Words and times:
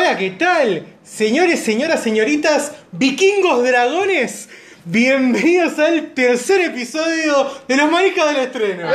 Hola, 0.00 0.16
¿qué 0.16 0.30
tal? 0.30 0.86
Señores, 1.02 1.58
señoras, 1.58 2.00
señoritas, 2.04 2.70
vikingos, 2.92 3.64
dragones, 3.64 4.48
bienvenidos 4.84 5.76
al 5.80 6.14
tercer 6.14 6.60
episodio 6.60 7.50
de 7.66 7.74
Los 7.76 7.90
Manijas 7.90 8.28
del 8.32 8.36
Estreno. 8.44 8.88
¡Eh! 8.88 8.94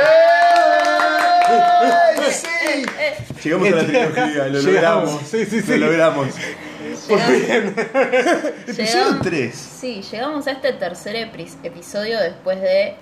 ¡Sí! 2.32 2.46
Llegamos 3.44 3.68
a 3.68 3.70
la 3.76 3.84
trilogía, 3.84 4.46
lo 4.46 4.60
Llegamos, 4.62 4.64
logramos. 4.64 5.20
sí, 5.30 5.44
sí, 5.44 5.60
sí. 5.60 5.76
Lo 5.76 5.86
logramos. 5.88 6.28
Llegamos, 7.08 7.72
Episodio 8.66 9.04
llegamos- 9.04 9.22
3. 9.22 9.54
Sí, 9.80 10.02
llegamos 10.10 10.46
a 10.46 10.52
este 10.52 10.72
tercer 10.72 11.16
epris- 11.16 11.56
episodio 11.62 12.18
después 12.18 12.62
de 12.62 12.94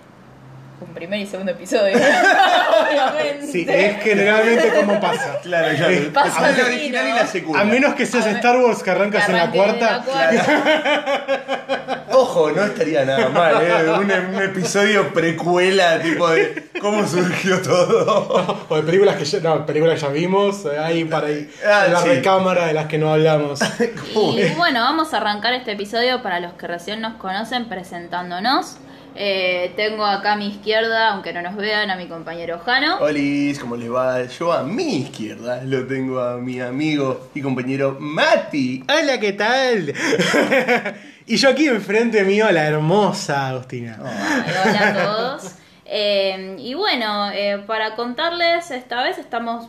un 0.80 0.94
primer 0.94 1.20
y 1.20 1.26
segundo 1.26 1.52
episodio. 1.52 1.96
Obviamente. 1.96 3.46
Sí, 3.46 3.66
es 3.68 4.02
generalmente 4.02 4.68
como 4.74 5.00
pasa. 5.00 5.38
Claro, 5.42 5.72
ya. 5.74 5.90
Eh, 5.90 6.10
pasa 6.12 6.40
la 6.40 6.48
así, 6.48 6.60
original 6.60 7.04
¿no? 7.08 7.10
y 7.10 7.18
la 7.18 7.26
secuela. 7.26 7.60
A 7.60 7.64
menos 7.64 7.94
que 7.94 8.06
seas 8.06 8.24
A 8.24 8.28
ver, 8.28 8.36
Star 8.36 8.56
Wars 8.58 8.82
que 8.82 8.90
arrancas 8.90 9.28
en 9.28 9.36
la 9.36 9.42
Arranqué 9.42 9.58
de 9.58 9.64
cuarta. 9.64 10.02
cuarta. 10.04 12.04
Ojo, 12.14 12.50
no 12.50 12.64
estaría 12.64 13.04
nada 13.04 13.28
mal, 13.28 13.54
¿eh? 13.62 13.90
Un, 13.90 14.10
un 14.34 14.42
episodio 14.42 15.12
precuela, 15.14 16.00
tipo 16.00 16.28
de 16.28 16.68
cómo 16.80 17.06
surgió 17.06 17.60
todo. 17.62 18.66
O 18.68 18.76
de 18.76 18.82
películas 18.82 19.16
que 19.16 19.24
ya, 19.24 19.40
no, 19.40 19.64
películas 19.64 19.94
que 19.94 20.00
ya 20.06 20.12
vimos, 20.12 20.64
eh, 20.66 20.78
ahí 20.78 21.04
para 21.04 21.28
ahí. 21.28 21.50
Ah, 21.64 21.84
en 21.86 21.92
la 21.94 22.00
sí. 22.02 22.08
recámara 22.08 22.66
de 22.66 22.74
las 22.74 22.86
que 22.86 22.98
no 22.98 23.12
hablamos. 23.12 23.60
Y 24.14 24.54
bueno, 24.56 24.80
vamos 24.80 25.14
a 25.14 25.18
arrancar 25.18 25.52
este 25.54 25.72
episodio 25.72 26.22
para 26.22 26.40
los 26.40 26.52
que 26.54 26.66
recién 26.66 27.00
nos 27.00 27.14
conocen 27.14 27.68
presentándonos. 27.68 28.76
Eh, 29.14 29.72
tengo 29.76 30.06
acá 30.06 30.32
a 30.32 30.36
mi 30.36 30.48
izquierda, 30.48 31.10
aunque 31.10 31.32
no 31.32 31.42
nos 31.42 31.56
vean, 31.56 31.90
a 31.90 31.96
mi 31.96 32.06
compañero 32.06 32.58
Jano. 32.60 32.98
Olis, 32.98 33.58
¿cómo 33.58 33.76
les 33.76 33.92
va? 33.92 34.24
Yo 34.24 34.52
a 34.52 34.62
mi 34.62 34.96
izquierda 34.98 35.62
lo 35.64 35.86
tengo 35.86 36.20
a 36.20 36.38
mi 36.38 36.60
amigo 36.60 37.28
y 37.34 37.42
compañero 37.42 37.96
Mati. 38.00 38.84
Hola, 38.88 39.20
¿qué 39.20 39.32
tal? 39.34 39.92
y 41.26 41.36
yo 41.36 41.50
aquí 41.50 41.66
enfrente 41.66 42.24
mío 42.24 42.46
a 42.46 42.52
la 42.52 42.64
hermosa 42.64 43.48
Agustina. 43.48 43.98
Hola 44.00 44.88
a 44.88 44.94
todos. 44.94 45.56
Eh, 45.84 46.56
y 46.58 46.72
bueno, 46.74 47.30
eh, 47.32 47.62
para 47.66 47.94
contarles, 47.96 48.70
esta 48.70 49.02
vez 49.02 49.18
estamos 49.18 49.68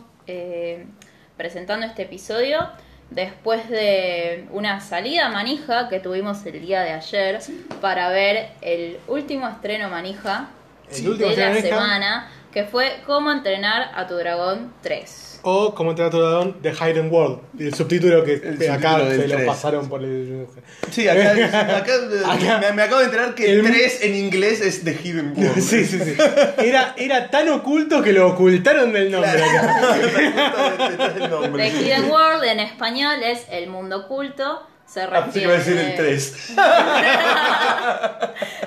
presentando 1.36 1.84
este 1.84 2.02
episodio 2.04 2.70
después 3.14 3.68
de 3.68 4.46
una 4.50 4.80
salida 4.80 5.28
manija 5.28 5.88
que 5.88 6.00
tuvimos 6.00 6.44
el 6.46 6.60
día 6.60 6.82
de 6.82 6.90
ayer 6.90 7.38
para 7.80 8.08
ver 8.10 8.48
el 8.60 8.98
último 9.06 9.48
estreno 9.48 9.88
manija 9.88 10.48
El 10.90 11.16
de 11.18 11.36
la 11.36 11.48
manija. 11.48 11.68
semana, 11.68 12.30
que 12.54 12.64
fue 12.64 13.02
Cómo 13.06 13.30
entrenar 13.32 13.90
a 13.94 14.06
tu 14.06 14.14
dragón 14.14 14.72
3. 14.80 15.40
O 15.46 15.74
como 15.74 15.94
trato 15.94 16.22
de 16.22 16.28
Dragón 16.30 16.62
The 16.62 16.72
Hidden 16.72 17.12
World. 17.12 17.40
El 17.58 17.74
subtítulo 17.74 18.24
que 18.24 18.32
El 18.34 18.70
acá 18.70 18.92
subtítulo 18.92 19.10
se 19.10 19.28
lo 19.28 19.34
tres. 19.34 19.46
pasaron 19.46 19.88
por 19.90 20.02
el. 20.02 20.46
Sí, 20.90 21.06
acá, 21.06 21.32
acá, 21.76 21.94
Acá. 22.32 22.58
Me, 22.62 22.72
me 22.72 22.82
acabo 22.82 23.00
de 23.00 23.04
enterar 23.06 23.34
que 23.34 23.52
El- 23.52 23.58
el 23.58 23.66
3 23.66 23.98
en 24.04 24.14
inglés 24.14 24.62
es 24.62 24.84
The 24.84 24.92
Hidden 25.04 25.34
World. 25.36 25.60
Sí, 25.60 25.84
sí, 25.84 25.98
sí. 26.00 26.14
Era, 26.56 26.94
era 26.96 27.28
tan 27.28 27.50
oculto 27.50 28.00
que 28.02 28.14
lo 28.14 28.28
ocultaron 28.28 28.90
del 28.94 29.10
nombre 29.10 29.30
acá. 29.32 29.96
el 31.20 31.30
nombre. 31.30 31.70
The 31.70 31.76
Hidden 31.82 32.10
World 32.10 32.44
en 32.44 32.60
español 32.60 33.22
es 33.22 33.44
el 33.50 33.68
mundo 33.68 33.98
oculto. 34.06 34.62
Se 34.94 35.00
Ah, 35.02 35.24
pensé 35.24 35.38
que 35.40 35.44
iba 35.44 35.54
a 35.54 35.58
decir 35.58 35.74
refiere, 35.74 35.90
el 35.90 35.96
3. 35.96 36.22
se 36.24 36.54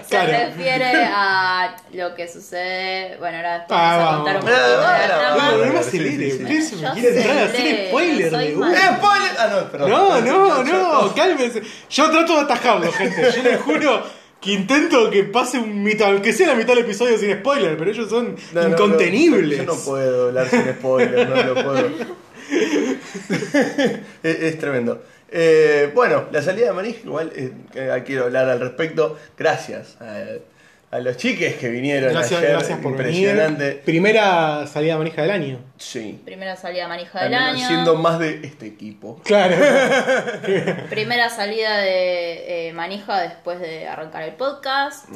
Claro. 0.09 0.31
refiere 0.31 1.05
a 1.05 1.75
lo 1.93 2.15
que 2.15 2.27
sucede. 2.27 3.15
Bueno, 3.17 3.37
ahora 3.37 3.53
después 3.59 3.79
Ah, 3.81 3.97
vamos 3.97 4.13
a 4.13 4.33
contar 4.33 4.35
un 4.43 4.49
Ah, 4.49 4.51
la 4.51 4.57
ah, 4.57 5.07
trama. 5.07 5.23
ah, 5.31 5.51
No, 5.51 5.57
no. 5.73 5.79
Usted 5.79 6.61
se 6.61 6.75
me 6.75 6.91
quiere 6.91 7.17
entrar 7.17 7.37
a 7.37 7.43
hacer 7.45 7.87
spoiler 7.87 8.31
de 8.31 8.55
una. 8.57 8.73
¡Eh, 8.73 8.79
spoiler! 8.97 9.31
Ah, 9.39 9.47
no, 9.51 9.71
perdón. 9.71 9.89
No, 9.89 10.21
no, 10.21 10.63
no, 10.63 11.15
cálmese. 11.15 11.61
Yo 11.89 12.09
trato 12.11 12.35
de 12.35 12.41
atajarlo, 12.41 12.91
gente. 12.91 13.31
Yo 13.35 13.43
les 13.43 13.61
juro 13.61 14.03
que 14.41 14.51
intento 14.51 15.09
que 15.09 15.23
pase 15.23 15.57
un 15.59 15.81
mitad, 15.81 16.09
aunque 16.09 16.33
sea 16.33 16.47
la 16.47 16.55
mitad 16.55 16.73
del 16.75 16.79
episodio 16.79 17.17
sin 17.17 17.33
spoiler, 17.39 17.77
pero 17.77 17.89
ellos 17.91 18.09
son 18.09 18.35
No, 18.53 18.61
no, 18.61 18.61
no, 18.63 18.69
incontenibles. 18.69 19.59
yo 19.59 19.63
no 19.63 19.75
puedo 19.75 20.27
hablar 20.27 20.49
sin 20.49 20.63
spoiler, 20.73 21.27
no 21.29 21.43
lo 21.43 21.53
puedo. 21.55 21.89
es, 24.23 24.35
es 24.41 24.59
tremendo. 24.59 25.01
Eh, 25.29 25.91
bueno, 25.93 26.25
la 26.31 26.41
salida 26.41 26.67
de 26.67 26.73
Manija, 26.73 26.99
igual 27.03 27.31
eh, 27.35 28.03
quiero 28.05 28.25
hablar 28.25 28.49
al 28.49 28.59
respecto. 28.59 29.17
Gracias 29.37 29.97
a, 30.01 30.95
a 30.95 30.99
los 30.99 31.17
chiques 31.17 31.55
que 31.57 31.67
vinieron 31.69 32.13
Gracias, 32.13 32.39
ayer. 32.39 32.51
gracias 32.53 32.79
por 32.79 32.91
Impresionante. 32.91 33.63
venir. 33.65 33.81
Primera 33.81 34.65
salida 34.67 34.97
manija 34.97 35.21
del 35.23 35.31
año. 35.31 35.59
Sí. 35.77 36.21
Primera 36.23 36.55
salida 36.55 36.87
manija 36.87 37.23
del 37.23 37.31
También 37.33 37.55
año. 37.57 37.67
Siendo 37.67 37.95
más 37.95 38.19
de 38.19 38.39
este 38.43 38.67
equipo. 38.67 39.19
Claro. 39.25 39.57
Primera 40.89 41.29
salida 41.29 41.77
de 41.77 42.69
eh, 42.69 42.73
manija 42.73 43.21
después 43.21 43.59
de 43.59 43.87
arrancar 43.87 44.23
el 44.23 44.35
podcast. 44.35 45.09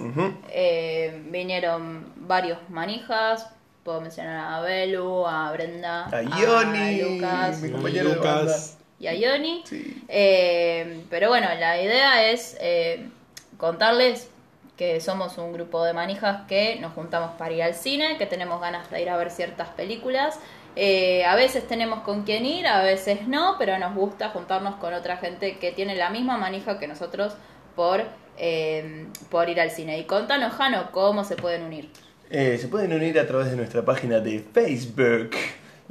Eh, 0.49 1.21
vinieron 1.29 2.05
varios 2.17 2.57
manijas. 2.69 3.47
Puedo 3.83 4.01
mencionar 4.01 4.53
a 4.53 4.61
Belu, 4.61 5.25
a 5.25 5.51
Brenda, 5.53 6.07
A 6.09 6.21
Ioni, 6.21 7.01
Lucas 7.01 7.59
mi 7.61 7.69
compañero 7.71 8.09
de 8.09 8.15
banda. 8.17 8.41
Lucas. 8.43 8.77
Y 9.01 9.07
a 9.07 9.13
Ioni. 9.13 9.63
Sí. 9.65 10.03
Eh, 10.07 11.01
pero 11.09 11.29
bueno, 11.29 11.47
la 11.59 11.81
idea 11.81 12.29
es 12.29 12.55
eh, 12.61 13.09
contarles 13.57 14.29
que 14.77 14.99
somos 14.99 15.37
un 15.37 15.53
grupo 15.53 15.83
de 15.83 15.93
manijas 15.93 16.47
que 16.47 16.77
nos 16.79 16.93
juntamos 16.93 17.31
para 17.37 17.53
ir 17.53 17.63
al 17.63 17.75
cine, 17.75 18.17
que 18.17 18.25
tenemos 18.25 18.61
ganas 18.61 18.89
de 18.89 19.01
ir 19.01 19.09
a 19.09 19.17
ver 19.17 19.31
ciertas 19.31 19.69
películas. 19.69 20.39
Eh, 20.75 21.25
a 21.25 21.35
veces 21.35 21.67
tenemos 21.67 22.01
con 22.01 22.23
quién 22.23 22.45
ir, 22.45 22.65
a 22.65 22.81
veces 22.81 23.27
no, 23.27 23.55
pero 23.59 23.77
nos 23.77 23.93
gusta 23.93 24.29
juntarnos 24.29 24.75
con 24.75 24.93
otra 24.93 25.17
gente 25.17 25.57
que 25.57 25.71
tiene 25.71 25.95
la 25.95 26.09
misma 26.09 26.37
manija 26.37 26.79
que 26.79 26.87
nosotros 26.87 27.35
por, 27.75 28.03
eh, 28.37 29.07
por 29.29 29.49
ir 29.49 29.59
al 29.59 29.71
cine. 29.71 29.99
Y 29.99 30.05
contanos, 30.05 30.53
Jano, 30.53 30.91
cómo 30.91 31.23
se 31.23 31.35
pueden 31.35 31.63
unir. 31.63 31.89
Eh, 32.29 32.57
se 32.59 32.67
pueden 32.67 32.93
unir 32.93 33.19
a 33.19 33.27
través 33.27 33.51
de 33.51 33.57
nuestra 33.57 33.83
página 33.83 34.19
de 34.19 34.39
Facebook. 34.53 35.31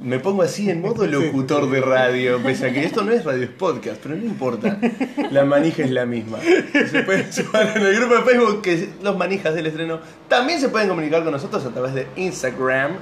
Me 0.00 0.18
pongo 0.18 0.42
así 0.42 0.70
en 0.70 0.80
modo 0.80 1.06
locutor 1.06 1.68
de 1.70 1.80
radio, 1.80 2.42
pese 2.42 2.68
a 2.68 2.72
que 2.72 2.84
esto 2.84 3.02
no 3.02 3.12
es 3.12 3.22
radio, 3.24 3.44
es 3.44 3.50
podcast, 3.50 4.00
pero 4.02 4.14
no 4.16 4.24
importa. 4.24 4.78
La 5.30 5.44
manija 5.44 5.82
es 5.82 5.90
la 5.90 6.06
misma. 6.06 6.38
Se 6.40 7.02
pueden 7.02 7.30
sumar 7.32 7.72
en 7.76 7.82
el 7.86 7.96
grupo 7.96 8.14
de 8.16 8.22
Facebook 8.22 8.62
que 8.62 8.72
es 8.74 8.84
Los 9.02 9.16
Manijas 9.16 9.54
del 9.54 9.66
Estreno. 9.66 10.00
También 10.28 10.58
se 10.60 10.70
pueden 10.70 10.88
comunicar 10.88 11.22
con 11.22 11.32
nosotros 11.32 11.64
a 11.66 11.70
través 11.70 11.92
de 11.94 12.06
Instagram. 12.16 12.92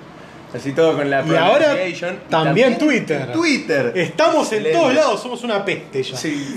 Así 0.53 0.73
todo 0.73 0.97
con 0.97 1.11
la 1.11 1.23
Y 1.27 1.35
ahora 1.37 1.77
también 2.31 2.79
Twitter. 2.79 3.31
Twitter. 3.33 3.93
Estamos 3.95 4.51
en 4.53 4.73
todos 4.73 4.95
lados, 4.95 5.21
somos 5.23 5.45
una 5.45 5.63
peste 5.63 6.03
ya. 6.03 6.17
Sí, 6.17 6.57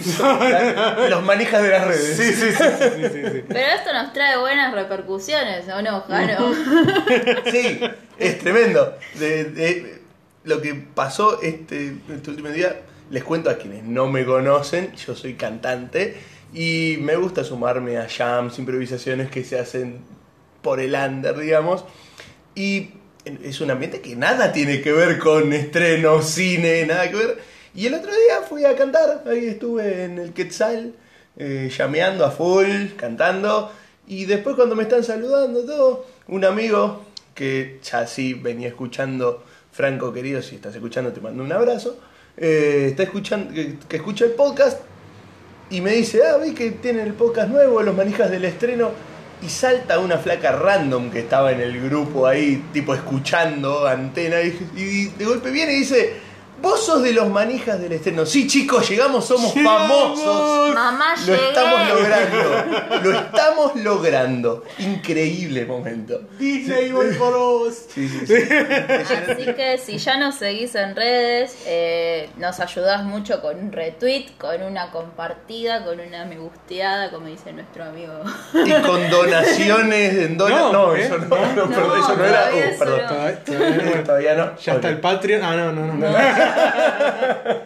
los 1.10 1.24
manijas 1.24 1.62
de 1.62 1.70
las 1.70 1.86
redes. 1.88 2.16
sí, 2.18 2.34
sí, 2.34 2.52
sí, 2.52 2.64
sí, 2.80 3.04
sí, 3.12 3.22
sí. 3.34 3.44
Pero 3.50 3.60
esto 3.76 3.92
nos 3.94 4.14
trae 4.14 4.38
buenas 4.40 4.74
repercusiones, 4.74 5.68
¿o 5.68 5.82
no, 5.82 6.02
Jano? 6.08 6.54
Sí, 7.52 7.82
es 8.18 8.40
tremendo. 8.40 8.96
De, 9.20 9.44
de- 9.44 10.01
lo 10.44 10.62
que 10.62 10.74
pasó 10.76 11.42
este, 11.42 11.96
este 12.10 12.30
último 12.30 12.50
día, 12.50 12.82
les 13.10 13.24
cuento 13.24 13.50
a 13.50 13.58
quienes 13.58 13.84
no 13.84 14.08
me 14.08 14.26
conocen, 14.26 14.94
yo 14.96 15.16
soy 15.16 15.36
cantante 15.36 16.18
y 16.54 16.98
me 17.02 17.16
gusta 17.16 17.44
sumarme 17.44 17.98
a 17.98 18.08
jams, 18.10 18.58
improvisaciones 18.60 19.30
que 19.30 19.44
se 19.44 19.60
hacen 19.60 20.00
por 20.62 20.80
el 20.80 20.96
under, 20.96 21.38
digamos. 21.38 21.86
Y 22.56 22.92
es 23.26 23.62
un 23.62 23.72
ambiente 23.72 24.02
que 24.02 24.16
nada 24.16 24.52
tiene 24.52 24.82
que 24.82 24.92
ver 24.92 25.20
con 25.20 25.54
estreno, 25.54 26.22
cine, 26.22 26.86
nada 26.86 27.10
que 27.10 27.16
ver. 27.16 27.40
Y 27.74 27.86
el 27.88 27.94
otro 27.94 28.12
día 28.12 28.42
fui 28.48 28.66
a 28.66 28.76
cantar, 28.76 29.24
ahí 29.28 29.46
estuve 29.46 30.04
en 30.04 30.20
el 30.20 30.34
Quetzal, 30.34 30.94
eh, 31.38 31.72
llameando 31.76 32.26
a 32.26 32.32
full, 32.32 32.88
cantando. 32.98 33.72
Y 34.08 34.26
después 34.26 34.56
cuando 34.56 34.76
me 34.76 34.84
están 34.84 35.04
saludando 35.04 35.64
todo, 35.66 36.06
un 36.28 36.44
amigo 36.44 37.06
que 37.34 37.80
ya 37.84 38.06
sí 38.08 38.34
venía 38.34 38.68
escuchando, 38.68 39.44
Franco 39.72 40.12
querido, 40.12 40.42
si 40.42 40.56
estás 40.56 40.76
escuchando 40.76 41.12
te 41.12 41.22
mando 41.22 41.44
un 41.44 41.52
abrazo, 41.52 42.00
eh, 42.38 42.88
está 42.90 43.04
escuchando, 43.04 43.54
que, 43.54 43.78
que 43.88 43.98
escucha 43.98 44.26
el 44.26 44.32
podcast 44.32 44.82
y 45.72 45.80
me 45.80 45.92
dice, 45.94 46.22
ah, 46.28 46.38
vi 46.38 46.54
que 46.54 46.72
tienen 46.72 47.08
el 47.08 47.14
podcast 47.14 47.50
nuevo, 47.50 47.82
los 47.82 47.96
manijas 47.96 48.30
del 48.30 48.44
estreno. 48.44 48.92
Y 49.42 49.50
salta 49.50 49.98
una 49.98 50.18
flaca 50.18 50.52
random 50.52 51.10
que 51.10 51.20
estaba 51.20 51.52
en 51.52 51.62
el 51.62 51.82
grupo 51.82 52.28
ahí, 52.28 52.64
tipo 52.74 52.94
escuchando 52.94 53.88
antena. 53.88 54.42
Y, 54.42 54.50
y 54.76 55.06
de 55.18 55.26
golpe 55.26 55.50
viene 55.50 55.74
y 55.74 55.78
dice, 55.78 56.14
vos 56.62 56.86
sos 56.86 57.02
de 57.04 57.14
los 57.14 57.30
manijas 57.30 57.80
del 57.80 57.92
estreno. 57.94 58.26
Sí, 58.26 58.48
chicos, 58.48 58.88
llegamos, 58.90 59.26
somos 59.26 59.54
¡Llegamos! 59.56 60.20
famosos. 60.22 60.74
Mamá, 60.74 61.16
Lo 61.16 61.26
llegué. 61.36 61.48
estamos 61.50 61.90
logrando. 61.90 63.02
Lo 63.04 63.12
estamos 63.20 63.76
logrando. 63.76 64.64
Increíble 64.80 65.66
momento. 65.66 66.22
Disney, 66.40 66.92
voy 66.92 67.14
por 67.16 67.34
vos. 67.38 67.86
Sí, 67.94 68.08
sí, 68.08 68.28
sí. 68.28 68.34
Así 68.34 69.54
que 69.54 69.78
si 69.84 69.98
ya 69.98 70.18
nos 70.18 70.36
seguís 70.36 70.76
en 70.76 70.96
redes, 70.96 71.56
eh, 71.66 72.30
nos 72.38 72.60
ayudás 72.60 73.04
mucho 73.04 73.42
con 73.42 73.58
un 73.60 73.72
retweet, 73.72 74.28
con 74.38 74.62
una 74.64 74.92
compartida, 74.92 75.84
con 75.84 76.00
una 76.00 76.26
me 76.26 76.38
gusteada, 76.38 77.10
como 77.12 77.28
dice 77.28 77.52
nuestro 77.54 77.84
amigo. 77.86 78.14
Y 78.54 78.72
con 78.86 79.10
donaciones 79.10 80.14
en 80.16 80.38
dólares. 80.38 80.66
No, 80.72 80.88
No, 80.88 80.96
¿eh? 80.96 81.06
eso 81.06 81.18
no, 81.18 81.28
No, 81.28 81.54
no, 81.56 81.70
perdón, 81.70 82.00
eso 82.00 82.16
no 82.16 82.26
era. 82.26 82.50
uh, 82.54 82.80
perdón. 82.80 83.02
no. 83.02 83.08
Todavía, 83.08 83.44
todavía 83.44 83.96
no. 83.96 84.04
Todavía 84.04 84.36
no. 84.36 84.58
Ya 84.58 84.74
está 84.74 84.90
el 84.90 85.00
Patreon. 85.00 85.44
Ah, 85.44 85.56
no, 85.56 85.72
no, 85.72 85.86
no. 85.88 85.94
No, 85.96 86.08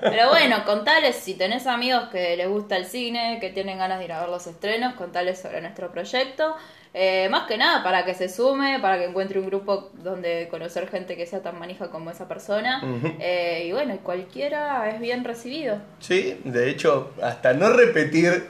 Pero 0.01 0.29
bueno, 0.29 0.63
contales 0.65 1.15
si 1.15 1.33
tenés 1.35 1.67
amigos 1.67 2.09
que 2.11 2.35
les 2.37 2.47
gusta 2.47 2.77
el 2.77 2.85
cine, 2.85 3.37
que 3.41 3.49
tienen 3.49 3.77
ganas 3.77 3.99
de 3.99 4.05
ir 4.05 4.11
a 4.13 4.21
ver 4.21 4.29
los 4.29 4.45
estrenos, 4.47 4.93
contales 4.95 5.39
sobre 5.39 5.61
nuestro 5.61 5.91
proyecto. 5.91 6.55
Eh, 6.97 7.27
más 7.29 7.45
que 7.45 7.57
nada 7.57 7.83
para 7.83 8.05
que 8.05 8.13
se 8.13 8.29
sume, 8.29 8.79
para 8.79 8.97
que 8.97 9.03
encuentre 9.05 9.37
un 9.39 9.47
grupo 9.47 9.89
donde 9.95 10.47
conocer 10.49 10.87
gente 10.89 11.17
que 11.17 11.25
sea 11.25 11.41
tan 11.41 11.59
manija 11.59 11.89
como 11.89 12.09
esa 12.09 12.27
persona. 12.27 12.81
Eh, 13.19 13.65
y 13.67 13.71
bueno, 13.73 13.97
cualquiera 14.01 14.89
es 14.89 15.01
bien 15.01 15.25
recibido. 15.25 15.77
Sí, 15.99 16.39
de 16.45 16.69
hecho, 16.69 17.11
hasta 17.21 17.51
no 17.53 17.69
repetir 17.73 18.47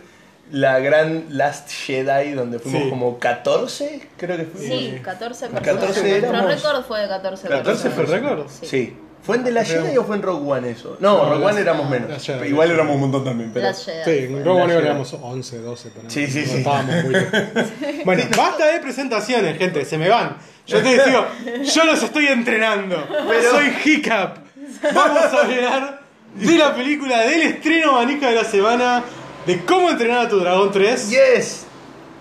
la 0.52 0.78
gran 0.78 1.26
Last 1.30 1.72
Jedi, 1.72 2.34
donde 2.34 2.60
fuimos 2.60 2.84
Sí. 2.84 2.90
como 2.92 3.18
14, 3.18 4.10
creo 4.16 4.38
que 4.38 4.44
fuimos. 4.44 4.80
Sí, 4.80 5.00
14 5.04 5.48
personas. 5.48 5.64
14 5.64 6.02
Nuestro 6.02 6.30
éramos. 6.30 6.54
récord 6.64 6.84
fue 6.86 7.00
de 7.02 7.08
14 7.08 7.48
14 7.48 7.90
personas. 7.90 7.96
fue 7.96 8.04
el 8.04 8.22
récord. 8.24 8.48
Sí. 8.48 8.66
Sí. 8.68 8.98
¿Fue 9.26 9.38
en 9.38 9.44
The 9.44 9.52
Last. 9.52 9.72
Jedi 9.72 9.98
o 9.98 10.04
fue 10.04 10.16
en 10.18 10.22
Rogue 10.22 10.52
One 10.52 10.70
eso? 10.70 10.98
No, 11.00 11.18
No, 11.24 11.30
Rogue 11.34 11.46
One 11.46 11.62
éramos 11.62 11.86
no. 11.86 11.90
menos. 11.92 12.24
Jedi. 12.24 12.48
Igual 12.50 12.72
éramos 12.72 12.96
un 12.96 13.02
montón 13.02 13.24
también, 13.24 13.52
pero... 13.54 13.74
Sí, 13.74 13.92
en 14.06 14.36
Negro 14.36 14.56
ciudad. 14.66 14.82
éramos 14.82 15.14
11, 15.20 15.60
12. 15.60 15.90
ponele. 15.90 16.10
Sí, 16.12 16.28
sí, 16.28 16.42
No 16.42 16.46
sí. 16.52 16.58
estábamos 16.60 17.04
muy 17.04 17.14
lejos. 17.14 17.40
Bueno, 18.06 18.24
basta 18.38 18.68
de 18.68 18.80
presentaciones, 18.80 19.58
gente, 19.58 19.84
se 19.86 19.98
me 19.98 20.10
van. 20.10 20.38
Yo 20.68 20.82
te 20.82 20.90
digo, 21.06 21.26
yo 21.64 21.86
los 21.86 22.02
estoy 22.04 22.28
entrenando. 22.28 23.04
Pero- 23.28 23.52
Soy 23.52 23.74
Hiccup. 23.84 24.46
Vamos 24.94 25.20
a 25.20 25.42
hablar 25.42 26.02
de 26.36 26.58
la 26.58 26.76
película 26.76 27.22
del 27.22 27.42
estreno 27.44 27.94
manija 27.94 28.30
de 28.30 28.36
la 28.36 28.44
semana, 28.44 29.04
de 29.46 29.64
cómo 29.66 29.90
entrenar 29.90 30.26
a 30.26 30.30
tu 30.30 30.40
dragón 30.40 30.72
3. 30.72 31.10
Yes. 31.10 31.66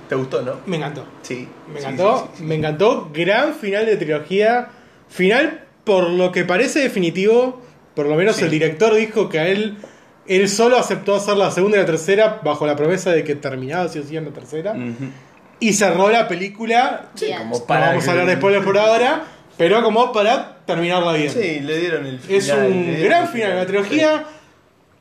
¿Te 0.08 0.14
gustó, 0.14 0.42
no? 0.42 0.56
Me 0.66 0.76
encantó. 0.76 1.04
Sí. 1.22 1.48
Me 1.72 1.80
Sí, 1.80 1.86
encantó, 1.86 2.18
sí, 2.18 2.24
sí, 2.32 2.38
sí. 2.38 2.44
me 2.44 2.54
encantó. 2.56 3.10
Gran 3.12 3.54
final 3.54 3.86
de 3.86 3.96
trilogía. 3.96 4.68
Final, 5.08 5.63
por 5.84 6.10
lo 6.10 6.32
que 6.32 6.44
parece 6.44 6.80
definitivo, 6.80 7.60
por 7.94 8.06
lo 8.06 8.14
menos 8.16 8.36
Sí. 8.36 8.44
el 8.44 8.50
director 8.50 8.94
dijo 8.94 9.28
que 9.28 9.38
a 9.38 9.46
él, 9.48 9.76
él 10.26 10.48
solo 10.48 10.76
aceptó 10.78 11.14
hacer 11.14 11.36
la 11.36 11.50
segunda 11.50 11.76
y 11.76 11.80
la 11.80 11.86
tercera 11.86 12.40
bajo 12.42 12.66
la 12.66 12.74
promesa 12.76 13.12
de 13.12 13.22
que 13.24 13.34
terminaba 13.34 13.88
si 13.88 13.98
o 13.98 14.02
sí 14.02 14.16
en 14.16 14.24
la 14.24 14.30
tercera. 14.32 14.74
Y 15.60 15.72
cerró 15.74 16.08
la 16.10 16.26
película. 16.26 17.10
Sí, 17.14 17.26
como 17.36 17.64
para... 17.66 17.88
vamos 17.88 18.08
a 18.08 18.10
hablar 18.10 18.26
de 18.26 18.36
spoilers 18.36 18.64
por 18.64 18.76
ahora, 18.78 19.24
pero 19.56 19.82
como 19.82 20.12
para 20.12 20.58
terminarla 20.66 21.12
bien. 21.12 21.30
Sí, 21.30 21.60
le 21.60 21.78
dieron 21.78 22.06
el 22.06 22.18
final. 22.18 22.36
Es 22.38 22.50
un 22.50 23.00
gran 23.02 23.28
final. 23.28 23.56
La 23.56 23.66
trilogía, 23.66 24.24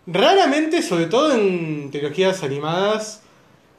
raramente, 0.07 0.81
sobre 0.81 1.05
todo 1.05 1.33
en 1.33 1.89
trilogías 1.91 2.43
animadas, 2.43 3.21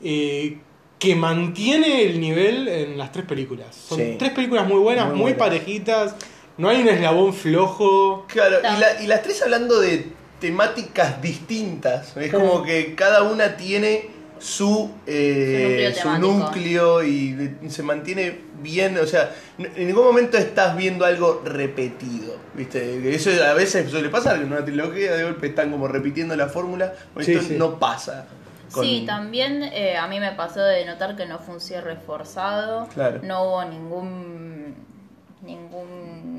eh, 0.02 0.58
que 0.98 1.14
mantiene 1.14 2.04
el 2.04 2.20
nivel 2.20 2.66
en 2.68 2.96
las 2.98 3.12
tres 3.12 3.26
películas. 3.26 3.74
Son 3.76 3.98
Sí. 3.98 4.16
tres 4.18 4.32
películas 4.32 4.66
muy 4.66 4.78
buenas, 4.78 5.06
Muy 5.08 5.14
muy, 5.14 5.22
buenas. 5.34 5.38
parejitas. 5.38 6.14
No 6.56 6.68
hay 6.68 6.82
un 6.82 6.88
eslabón 6.88 7.32
flojo. 7.34 8.26
Claro, 8.28 8.58
y, 8.60 8.80
la- 8.80 9.02
y 9.02 9.06
las 9.06 9.22
tres 9.22 9.42
hablando 9.42 9.80
de 9.80 10.06
temáticas 10.40 11.20
distintas. 11.22 12.16
Es 12.16 12.32
como 12.32 12.62
que 12.62 12.94
cada 12.94 13.22
una 13.22 13.56
tiene 13.56 14.10
su, 14.38 14.90
eh, 15.06 15.92
Su 15.96 16.02
su 16.02 16.18
núcleo 16.18 17.02
y 17.02 17.50
se 17.68 17.82
mantiene 17.82 18.40
bien. 18.62 18.98
O 18.98 19.06
sea, 19.06 19.34
en 19.58 19.86
ningún 19.86 20.04
momento 20.04 20.36
estás 20.36 20.76
viendo 20.76 21.04
algo 21.04 21.42
repetido. 21.44 22.36
¿Viste? 22.54 23.12
Eso 23.14 23.30
a 23.44 23.54
veces 23.54 23.90
suele 23.90 24.08
pasar, 24.10 24.36
que 24.36 24.42
en 24.44 24.52
una 24.52 24.64
trilogía 24.64 25.16
de 25.16 25.24
golpe 25.24 25.48
están 25.48 25.70
como 25.72 25.88
repitiendo 25.88 26.36
la 26.36 26.48
fórmula. 26.48 26.92
Esto 27.18 27.40
sí. 27.42 27.56
no 27.58 27.78
pasa. 27.80 28.26
con- 28.70 28.84
Sí, 28.84 29.04
también 29.06 29.62
eh, 29.62 29.96
a 29.96 30.06
mí 30.08 30.20
me 30.20 30.32
pasó 30.32 30.60
de 30.60 30.84
notar 30.84 31.16
que 31.16 31.26
no 31.26 31.38
fue 31.38 31.54
un 31.54 31.60
cierre 31.60 31.96
forzado, 31.96 32.88
Claro. 32.94 33.20
no 33.22 33.44
hubo 33.44 33.64
ningún 33.64 34.74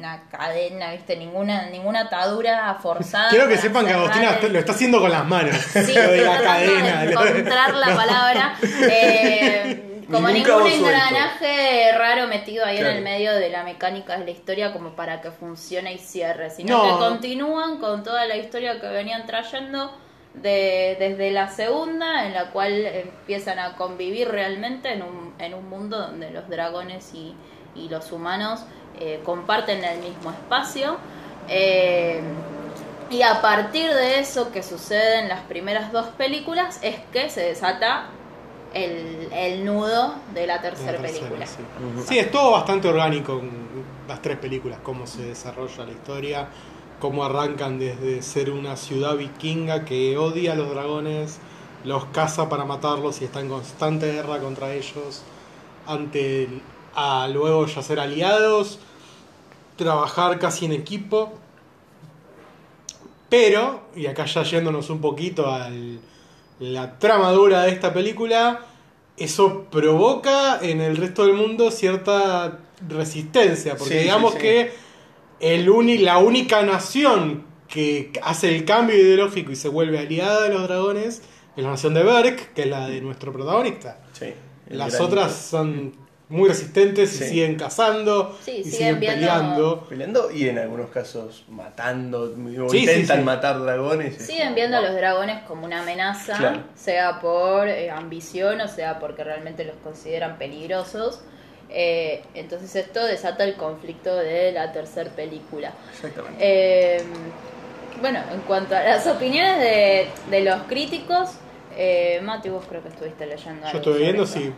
ninguna 0.06 0.30
cadena, 0.30 0.92
viste, 0.92 1.16
ninguna 1.18 1.66
ninguna 1.70 2.02
atadura 2.02 2.74
forzada. 2.82 3.30
Quiero 3.30 3.48
que 3.48 3.58
sepan 3.58 3.86
que 3.86 3.94
Agostina 3.94 4.38
el- 4.42 4.54
lo 4.54 4.60
está 4.60 4.72
haciendo 4.74 5.00
con 5.00 5.12
las 5.12 5.26
manos. 5.26 5.56
Sí, 5.56 5.94
lo 5.96 6.02
de 6.02 6.22
la 6.22 6.36
estoy 6.36 6.44
tratando 6.44 6.74
cadena. 6.74 7.02
de 7.06 7.12
encontrar 7.12 7.74
la 7.76 7.86
palabra. 7.96 8.56
Eh, 8.90 9.82
como 10.12 10.28
Ningún 10.30 10.68
engranaje 10.68 11.92
raro 11.98 12.28
metido 12.28 12.64
ahí 12.64 12.76
Claro. 12.78 12.92
en 12.92 12.98
el 12.98 13.04
medio 13.04 13.34
de 13.34 13.50
la 13.50 13.64
mecánica 13.64 14.18
de 14.20 14.26
la 14.26 14.30
historia 14.32 14.72
como 14.72 14.96
para 14.96 15.20
que 15.20 15.32
funcione 15.32 15.94
y 15.94 15.98
cierre, 15.98 16.52
sino 16.52 16.78
No. 16.78 16.84
que 17.00 17.06
continúan 17.06 17.80
con 17.80 18.04
toda 18.04 18.26
la 18.28 18.36
historia 18.38 18.80
que 18.80 18.86
venían 18.88 19.26
trayendo 19.26 19.92
de, 20.36 20.96
desde 21.00 21.32
la 21.32 21.48
segunda, 21.48 22.28
en 22.28 22.34
la 22.36 22.52
cual 22.52 22.86
empiezan 22.86 23.58
a 23.58 23.74
convivir 23.78 24.28
realmente 24.30 24.94
en 24.94 25.02
un, 25.02 25.34
en 25.40 25.56
un 25.56 25.68
mundo 25.68 25.98
donde 25.98 26.30
los 26.30 26.48
dragones 26.50 27.12
y, 27.16 27.34
y 27.76 27.90
los 27.90 28.12
humanos 28.12 28.62
eh, 29.00 29.22
comparten 29.24 29.84
el 29.84 30.00
mismo 30.00 30.32
espacio. 30.32 30.98
Eh, 31.48 32.22
y 33.10 33.22
a 33.22 33.42
partir 33.42 33.94
de 33.94 34.20
eso 34.20 34.52
que 34.52 34.64
sucede 34.64 35.20
en 35.20 35.30
las 35.30 35.42
primeras 35.42 35.92
dos 35.92 36.08
películas 36.18 36.80
es 36.82 36.96
que 37.12 37.30
se 37.30 37.42
desata 37.42 38.06
el, 38.74 39.30
el 39.32 39.66
nudo 39.66 40.16
de 40.34 40.48
la 40.48 40.62
tercera 40.62 41.00
película. 41.02 41.46
sí. 41.46 41.56
Sí, 42.08 42.20
es 42.20 42.32
todo 42.32 42.52
bastante 42.52 42.88
orgánico 42.88 43.40
en 43.40 43.86
las 44.08 44.22
tres 44.22 44.38
películas, 44.38 44.80
cómo 44.84 45.06
se 45.08 45.24
desarrolla 45.24 45.86
la 45.86 45.92
historia, 45.92 46.48
cómo 47.00 47.24
arrancan 47.24 47.80
desde 47.80 48.22
ser 48.22 48.50
una 48.50 48.76
ciudad 48.76 49.16
vikinga 49.16 49.86
que 49.86 50.18
odia 50.18 50.54
a 50.54 50.56
los 50.56 50.70
dragones, 50.70 51.38
los 51.84 52.06
caza 52.06 52.50
para 52.50 52.66
matarlos 52.66 53.22
y 53.22 53.26
está 53.26 53.40
en 53.40 53.50
constante 53.50 54.12
guerra 54.12 54.40
contra 54.40 54.74
ellos, 54.74 55.22
ante 55.88 56.44
el- 56.44 56.62
a 56.96 57.28
luego 57.28 57.66
ya 57.68 57.82
ser 57.82 58.00
aliados, 58.00 58.80
trabajar 59.78 60.40
casi 60.40 60.66
en 60.66 60.72
equipo. 60.74 61.34
Pero, 63.30 63.82
y 63.96 64.06
acá 64.06 64.26
ya 64.26 64.44
yéndonos 64.44 64.90
un 64.90 65.02
poquito 65.02 65.48
a 65.48 65.70
la 66.60 67.00
trama 67.00 67.32
dura 67.32 67.64
de 67.64 67.72
esta 67.72 67.94
película, 67.94 68.62
eso 69.18 69.64
provoca 69.72 70.60
en 70.62 70.80
el 70.82 70.96
resto 70.96 71.26
del 71.26 71.34
mundo 71.36 71.72
cierta 71.72 72.60
resistencia, 72.88 73.76
porque 73.78 73.96
Sí, 73.96 74.00
digamos 74.04 74.34
sí, 74.34 74.38
sí. 74.38 74.42
que 74.44 74.72
el 75.40 75.70
uni- 75.70 75.98
la 75.98 76.18
única 76.20 76.62
nación 76.62 77.44
que 77.68 78.14
hace 78.22 78.56
el 78.56 78.64
cambio 78.64 78.96
ideológico 78.96 79.52
y 79.52 79.56
se 79.56 79.70
vuelve 79.70 79.98
aliada 80.00 80.44
de 80.44 80.50
los 80.50 80.64
dragones 80.64 81.22
es 81.58 81.64
la 81.64 81.72
nación 81.72 81.94
de 81.94 82.04
Berk, 82.04 82.54
que 82.54 82.62
es 82.64 82.68
la 82.68 82.88
de 82.88 83.02
nuestro 83.02 83.34
protagonista. 83.34 84.00
Las 84.70 85.00
otras 85.02 85.36
son 85.36 85.94
muy 86.28 86.50
resistentes 86.50 87.14
y 87.22 87.24
siguen 87.26 87.56
cazando 87.56 88.36
Sí, 88.42 88.62
y 88.64 88.64
siguen 88.64 89.00
peleando. 89.00 89.86
Peleando 89.88 90.32
y 90.32 90.50
en 90.50 90.58
algunos 90.58 90.90
casos 90.90 91.44
matando, 91.50 92.34
o 92.66 92.70
Sí, 92.70 92.80
intentan 92.80 93.20
sí. 93.20 93.24
matar 93.24 93.62
dragones. 93.62 94.18
es 94.18 94.26
Siguen 94.26 94.44
como, 94.46 94.56
viendo 94.56 94.78
a 94.78 94.82
los 94.82 94.94
dragones 94.96 95.44
como 95.44 95.66
una 95.66 95.82
amenaza, 95.82 96.36
Claro. 96.38 96.64
sea 96.76 97.20
por 97.22 97.68
eh, 97.68 97.92
ambición 97.92 98.60
o 98.62 98.68
sea 98.68 99.00
porque 99.00 99.24
realmente 99.24 99.64
los 99.66 99.76
consideran 99.78 100.38
peligrosos. 100.38 101.22
Eh, 101.70 102.24
entonces 102.34 102.76
esto 102.76 103.04
desata 103.06 103.44
el 103.44 103.56
conflicto 103.56 104.16
de 104.16 104.52
la 104.52 104.72
tercera 104.72 105.10
película. 105.12 105.74
Exactamente. 105.94 106.38
Eh, 106.40 107.04
bueno, 108.02 108.20
en 108.34 108.42
cuanto 108.42 108.76
a 108.76 108.82
las 108.84 109.06
opiniones 109.08 109.60
de, 109.60 110.08
de 110.30 110.42
los 110.44 110.64
críticos, 110.64 111.30
eh, 111.78 112.20
Mati, 112.24 112.50
vos 112.50 112.66
creo 112.68 112.82
que 112.82 112.90
estuviste 112.90 113.26
leyendo. 113.26 113.62
Yo 113.62 113.68
algo 113.68 113.78
estuve 113.80 113.98
viendo, 114.00 114.26
sí. 114.26 114.52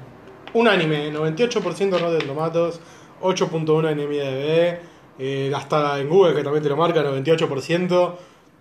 Un 0.53 0.67
anime, 0.67 1.11
98% 1.13 1.99
Rotten 1.99 2.27
Tomatoes, 2.27 2.79
8.1 3.21 3.91
en 3.91 3.99
IMDb, 3.99 4.79
eh, 5.19 5.51
hasta 5.55 5.99
en 5.99 6.09
Google 6.09 6.33
que 6.35 6.43
también 6.43 6.63
te 6.63 6.69
lo 6.69 6.77
marca, 6.77 7.03
98%. 7.03 8.15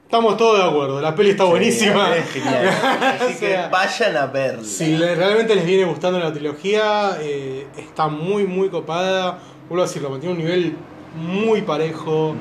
Estamos 0.04 0.36
todos 0.36 0.58
de 0.58 0.64
acuerdo, 0.64 1.00
la 1.00 1.14
peli 1.16 1.30
está 1.30 1.44
Sí, 1.44 1.50
buenísima. 1.50 2.16
es 2.16 2.30
genial. 2.30 2.68
Así 3.20 3.34
O 3.34 3.40
que 3.40 3.56
vayan 3.70 4.16
a 4.16 4.26
verla. 4.26 4.62
Si 4.62 4.96
realmente 4.96 5.54
les 5.56 5.66
viene 5.66 5.84
gustando 5.84 6.18
la 6.20 6.32
trilogía, 6.32 7.18
eh, 7.20 7.66
está 7.76 8.06
muy, 8.06 8.44
muy 8.46 8.68
copada. 8.68 9.40
Vuelvo 9.68 9.82
a 9.82 9.86
decirlo, 9.86 10.10
mantiene 10.10 10.34
un 10.36 10.40
nivel 10.40 10.76
muy 11.16 11.62
parejo. 11.62 12.36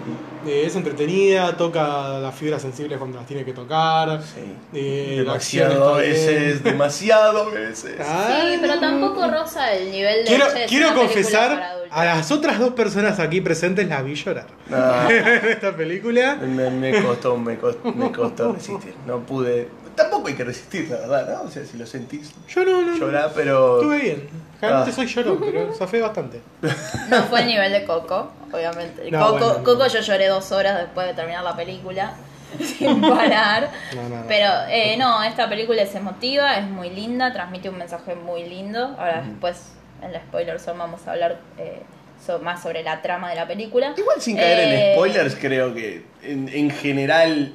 Eh, 0.48 0.64
es 0.66 0.76
entretenida, 0.76 1.56
toca 1.58 2.20
las 2.20 2.34
fibras 2.36 2.62
sensibles 2.62 2.98
cuando 2.98 3.18
las 3.18 3.28
tiene 3.28 3.44
que 3.46 3.54
tocar. 3.54 4.22
Sí. 4.22 4.54
eh, 4.74 5.16
demasiado 5.20 5.96
bien. 5.98 6.10
veces, 6.12 6.64
demasiado 6.64 7.52
veces. 7.52 7.96
Ah, 8.00 8.28
Sí, 8.52 8.58
pero 8.62 8.80
tampoco 8.80 9.28
roza 9.28 9.74
el 9.74 9.92
nivel 9.92 10.20
de. 10.24 10.26
Quiero, 10.26 10.46
"Che, 10.52 10.64
es 10.66 10.70
quiero 10.70 10.94
confesar, 10.96 11.52
adultos". 11.62 11.90
a 11.92 12.06
las 12.06 12.32
otras 12.32 12.60
dos 12.60 12.74
personas 12.74 13.20
aquí 13.20 13.42
presentes 13.42 13.88
las 13.88 14.04
vi 14.04 14.16
llorar 14.16 14.48
No, 14.70 14.78
en 15.10 15.46
esta 15.48 15.76
película. 15.76 16.36
me, 16.36 16.70
me 16.70 17.02
costó, 17.04 17.38
me 17.38 17.58
costó, 17.58 17.92
me 17.94 18.12
costó 18.12 18.54
resistir. 18.54 18.94
No 19.06 19.20
pude. 19.20 19.68
Tampoco 19.96 20.28
hay 20.28 20.34
que 20.34 20.44
resistir, 20.44 20.90
la 20.90 20.98
verdad, 20.98 21.36
¿no? 21.44 21.48
O 21.48 21.52
sea, 21.52 21.64
si 21.66 21.78
lo 21.78 21.86
sentís, 21.86 22.32
Yo 22.48 22.64
no, 22.66 22.82
no, 22.82 22.92
no. 22.92 22.98
llorá, 22.98 23.30
pero. 23.34 23.78
Estuve 23.82 23.98
bien. 24.00 24.30
Realmente 24.62 24.92
Ah. 24.92 24.94
soy 24.94 25.06
llorón, 25.08 25.40
pero 25.40 25.74
zafé 25.74 26.02
bastante. 26.02 26.42
No 27.10 27.24
fue 27.24 27.42
el 27.42 27.48
nivel 27.48 27.72
de 27.72 27.86
Coco, 27.86 28.32
obviamente. 28.52 29.10
No, 29.12 29.20
Coco, 29.20 29.32
bueno, 29.40 29.54
no. 29.60 29.64
Coco 29.64 29.88
yo 29.88 30.00
lloré 30.02 30.28
dos 30.28 30.52
horas 30.52 30.78
después 30.80 31.08
de 31.08 31.14
terminar 31.14 31.44
la 31.44 31.56
película, 31.56 32.14
sin 32.60 33.02
parar. 33.02 33.70
No, 33.96 34.04
no, 34.10 34.16
no. 34.22 34.28
Pero 34.28 34.50
eh, 34.70 34.96
no, 34.98 35.24
esta 35.24 35.48
película 35.50 35.82
es 35.82 35.94
emotiva, 35.96 36.58
es 36.58 36.66
muy 36.68 36.90
linda, 36.90 37.32
transmite 37.34 37.70
un 37.70 37.78
mensaje 37.78 38.16
muy 38.16 38.44
lindo. 38.48 38.96
Ahora 38.98 39.22
después, 39.28 39.74
en 40.02 40.14
la 40.14 40.20
spoiler 40.22 40.60
zone, 40.60 40.80
vamos 40.80 41.06
a 41.08 41.12
hablar 41.12 41.38
eh, 41.58 41.82
so- 42.26 42.40
más 42.40 42.62
sobre 42.64 42.82
la 42.84 43.02
trama 43.02 43.30
de 43.30 43.36
la 43.36 43.48
película. 43.48 43.94
Igual 43.98 44.22
sin 44.22 44.38
caer 44.38 44.60
Eh, 44.60 44.88
en 44.90 44.94
spoilers, 44.96 45.36
creo 45.36 45.74
que 45.74 46.06
en, 46.24 46.50
en 46.50 46.70
general 46.72 47.54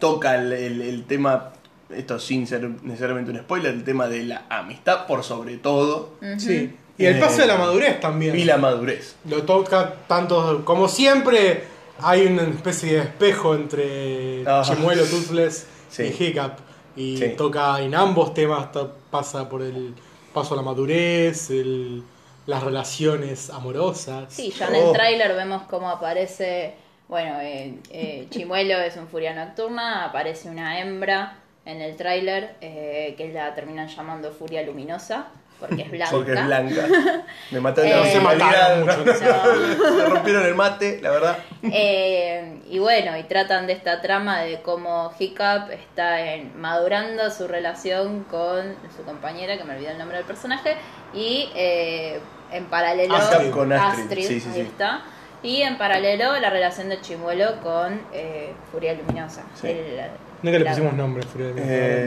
toca 0.00 0.34
el, 0.36 0.52
el- 0.52 0.82
el 0.82 1.04
tema, 1.04 1.52
esto 1.90 2.18
sin 2.18 2.46
ser 2.48 2.68
necesariamente 2.82 3.30
un 3.30 3.38
spoiler, 3.38 3.72
el 3.72 3.84
tema 3.84 4.08
de 4.08 4.24
la 4.24 4.46
amistad 4.48 5.06
por 5.06 5.22
sobre 5.22 5.58
todo 5.58 6.14
Sí. 6.38 6.76
Y 6.98 7.06
el 7.06 7.18
paso 7.18 7.40
de 7.40 7.46
la 7.46 7.56
madurez 7.56 7.98
también. 8.00 8.36
y 8.38 8.44
la 8.44 8.58
madurez. 8.58 9.16
Lo 9.28 9.44
toca 9.44 9.94
tanto. 10.06 10.62
Como 10.66 10.86
siempre, 10.86 11.64
hay 12.02 12.26
una 12.26 12.42
especie 12.42 12.92
de 12.94 12.98
espejo 13.00 13.54
entre 13.54 14.44
Ah. 14.46 14.62
Chimuelo, 14.64 15.04
Toothless 15.06 15.66
Sí. 15.88 16.02
y 16.18 16.24
Hiccup. 16.24 16.52
Y 16.96 17.16
Sí. 17.16 17.28
toca 17.38 17.80
en 17.80 17.94
ambos 17.94 18.34
temas, 18.34 18.70
to- 18.72 18.96
pasa 19.10 19.48
por 19.48 19.62
el 19.62 19.94
paso 20.34 20.52
a 20.54 20.56
la 20.58 20.62
madurez, 20.62 21.48
el- 21.50 22.02
las 22.46 22.62
relaciones 22.62 23.48
amorosas. 23.48 24.24
Sí, 24.32 24.50
ya 24.50 24.68
en 24.68 24.74
Oh. 24.74 24.88
el 24.88 24.92
tráiler 24.92 25.34
vemos 25.34 25.62
cómo 25.70 25.88
aparece, 25.88 26.74
bueno, 27.10 27.40
eh, 27.40 27.74
eh, 27.90 28.26
Chimuelo 28.30 28.78
es 28.78 28.96
un 28.96 29.08
furia 29.08 29.34
nocturna, 29.34 30.04
aparece 30.06 30.48
una 30.48 30.78
hembra 30.80 31.34
en 31.66 31.82
el 31.82 31.96
tráiler 31.96 32.54
eh, 32.60 33.14
que 33.18 33.32
la 33.32 33.54
terminan 33.54 33.88
llamando 33.88 34.30
furia 34.32 34.62
luminosa 34.62 35.26
porque 35.58 35.82
es 35.82 35.90
blanca. 35.90 36.10
Porque 36.12 36.32
es 36.32 36.46
blanca. 36.46 36.86
Me 37.50 37.60
mató 37.60 37.82
Eh, 37.82 37.92
No 37.94 38.04
se 38.10 38.20
mataron 38.20 38.80
mucho, 38.80 39.04
no. 39.04 39.12
Se 39.14 40.04
rompieron 40.06 40.46
el 40.46 40.54
mate, 40.54 41.00
la 41.02 41.10
verdad. 41.10 41.36
Eh, 41.64 42.60
y 42.70 42.78
bueno, 42.78 43.18
y 43.18 43.24
tratan 43.24 43.66
de 43.66 43.74
esta 43.74 44.00
trama 44.00 44.40
de 44.40 44.62
cómo 44.62 45.12
Hiccup 45.18 45.70
está 45.70 46.32
en- 46.34 46.58
madurando 46.58 47.30
su 47.30 47.46
relación 47.46 48.24
con 48.24 48.74
su 48.96 49.02
compañera, 49.04 49.58
que 49.58 49.64
me 49.64 49.74
olvidé 49.74 49.90
el 49.90 49.98
nombre 49.98 50.16
del 50.16 50.26
personaje, 50.26 50.76
y 51.12 51.50
eh, 51.54 52.20
en 52.52 52.64
paralelo 52.66 53.16
Astrid. 53.16 53.50
Con 53.50 53.70
Astrid, 53.72 54.26
sí, 54.28 54.40
sí, 54.40 54.48
ahí 54.48 54.54
sí. 54.54 54.60
está. 54.60 55.02
Y 55.42 55.62
en 55.62 55.78
paralelo 55.78 56.38
la 56.38 56.50
relación 56.50 56.88
de 56.90 57.00
Chimuelo 57.00 57.60
con 57.62 58.00
eh, 58.12 58.52
Furia 58.70 58.94
Luminosa. 58.94 59.42
Sí. 59.60 59.68
El- 59.68 60.00
Nunca 60.42 60.58
le 60.58 60.64
pusimos 60.64 60.94
nombre, 60.94 61.22
Furia 61.26 61.48
de 61.48 61.54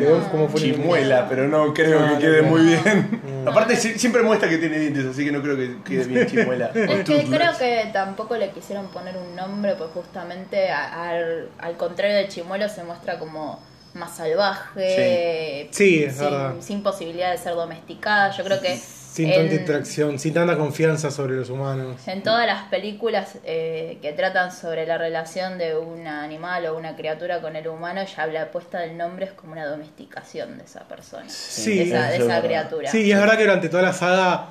Eh, 0.01 0.19
como 0.31 0.47
Furia 0.49 0.73
Chimuela, 0.73 1.27
pero 1.29 1.47
no 1.47 1.71
creo 1.71 1.99
No, 1.99 2.13
que 2.13 2.19
quede 2.25 2.41
muy 2.41 2.61
bien. 2.63 3.21
Aparte, 3.47 3.75
si- 3.75 3.99
siempre 3.99 4.23
muestra 4.23 4.49
que 4.49 4.57
tiene 4.57 4.79
dientes, 4.79 5.05
así 5.05 5.23
que 5.23 5.31
no 5.31 5.39
creo 5.43 5.55
que 5.55 5.77
quede 5.83 6.03
bien 6.05 6.25
Chimuela. 6.27 6.71
Es 6.73 7.03
que 7.03 7.23
creo 7.25 7.57
que 7.59 7.89
tampoco 7.93 8.35
le 8.35 8.49
quisieron 8.49 8.87
poner 8.87 9.15
un 9.17 9.35
nombre, 9.35 9.75
pues 9.75 9.91
justamente 9.93 10.71
a- 10.71 11.09
al, 11.11 11.49
al 11.59 11.77
contrario 11.77 12.15
de 12.15 12.27
Chimuelo 12.27 12.67
se 12.69 12.83
muestra 12.83 13.19
como 13.19 13.59
más 13.93 14.15
salvaje, 14.17 15.69
Sí. 15.69 15.69
Sí, 15.71 16.03
es 16.05 16.15
sin, 16.15 16.23
verdad. 16.25 16.53
sin 16.59 16.81
posibilidad 16.81 17.31
de 17.31 17.37
ser 17.37 17.53
domesticada. 17.53 18.31
Yo 18.31 18.43
creo 18.43 18.59
que 18.61 18.79
Sin 19.13 19.29
en, 19.29 19.36
tanta 19.36 19.53
interacción, 19.53 20.17
sin 20.17 20.34
tanta 20.34 20.58
confianza 20.58 21.12
sobre 21.12 21.36
los 21.36 21.51
humanos. 21.51 22.08
en 22.08 22.24
todas 22.24 22.48
las 22.48 22.63
películas 22.63 23.38
eh, 23.43 24.00
que 24.01 24.12
tratan 24.13 24.51
sobre 24.51 24.88
la 24.88 24.98
relación 24.98 25.60
de 25.60 25.77
un 25.77 26.08
animal 26.08 26.65
o 26.65 26.75
una 26.75 26.96
criatura 26.96 27.39
con 27.39 27.55
el 27.55 27.67
humano, 27.67 28.01
ya 28.03 28.25
la 28.25 28.50
puesta 28.50 28.79
del 28.79 28.98
nombre 28.98 29.25
es 29.25 29.34
como 29.34 29.51
una 29.51 29.67
domesticación 29.67 30.58
de 30.58 30.63
esa 30.63 30.88
persona, 30.88 31.29
Sí. 31.29 31.77
de 31.77 31.84
esa, 31.84 32.10
de 32.10 32.41
criatura. 32.41 32.89
Sí, 32.89 33.03
y 33.03 33.12
es 33.12 33.20
verdad 33.20 33.38
que 33.38 33.43
durante 33.43 33.70
toda 33.70 33.84
la 33.84 33.93
saga 33.93 34.50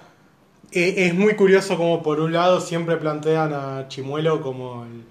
eh, 0.70 0.94
es 0.96 1.14
muy 1.14 1.34
curioso 1.34 1.76
como 1.76 2.00
por 2.00 2.20
un 2.20 2.32
lado 2.32 2.60
siempre 2.60 2.96
plantean 2.98 3.52
a 3.52 3.88
Chimuelo 3.88 4.40
como 4.42 4.84
el, 4.84 5.02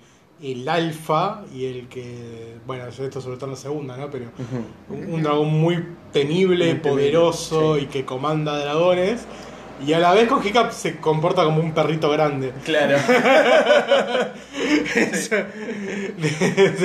el 0.41 0.67
alfa 0.67 1.43
y 1.53 1.65
el 1.65 1.87
que, 1.87 2.55
bueno, 2.65 2.85
esto 2.87 3.21
sobre 3.21 3.37
todo 3.37 3.45
en 3.45 3.51
la 3.51 3.57
segunda, 3.57 3.97
¿no? 3.97 4.09
Pero 4.09 4.25
un, 4.89 5.13
un 5.13 5.23
dragón 5.23 5.49
muy 5.49 5.75
temible, 6.11 6.65
Muy 6.73 6.81
temible, 6.81 6.89
poderoso 6.91 7.75
sí. 7.77 7.83
y 7.83 7.85
que 7.87 8.05
comanda 8.05 8.57
dragones. 8.59 9.25
Y 9.85 9.93
a 9.93 9.99
la 9.99 10.13
vez 10.13 10.27
con 10.27 10.45
Hiccup 10.45 10.71
se 10.71 10.97
comporta 10.97 11.43
como 11.43 11.59
un 11.59 11.73
perrito 11.73 12.09
grande. 12.09 12.53
Claro. 12.63 12.97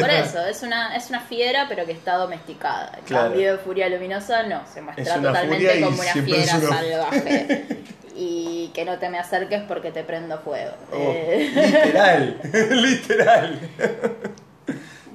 Por 0.01 0.11
eso, 0.11 0.47
es 0.47 0.63
una, 0.63 0.97
es 0.97 1.09
una 1.11 1.21
fiera 1.21 1.67
pero 1.69 1.85
que 1.85 1.93
está 1.93 2.17
domesticada. 2.17 2.93
En 2.99 3.05
Claro. 3.05 3.29
cambio 3.31 3.53
de 3.53 3.59
Furia 3.59 3.89
Luminosa 3.89 4.43
no, 4.45 4.63
se 4.73 4.81
muestra 4.83 5.17
totalmente 5.17 5.57
furia 5.67 5.77
y 5.77 5.83
como 5.83 6.01
una 6.01 6.13
fiera 6.13 6.57
una- 6.59 6.69
salvaje. 6.69 7.67
Y 8.19 8.71
que 8.73 8.87
no 8.87 8.99
te 8.99 9.11
me 9.11 9.19
acerques 9.19 9.61
porque 9.69 9.91
te 9.91 10.03
prendo 10.03 10.39
fuego. 10.39 10.71
Oh, 10.91 10.97
Eh, 10.97 11.51
literal, 11.55 12.41
literal. 12.83 13.61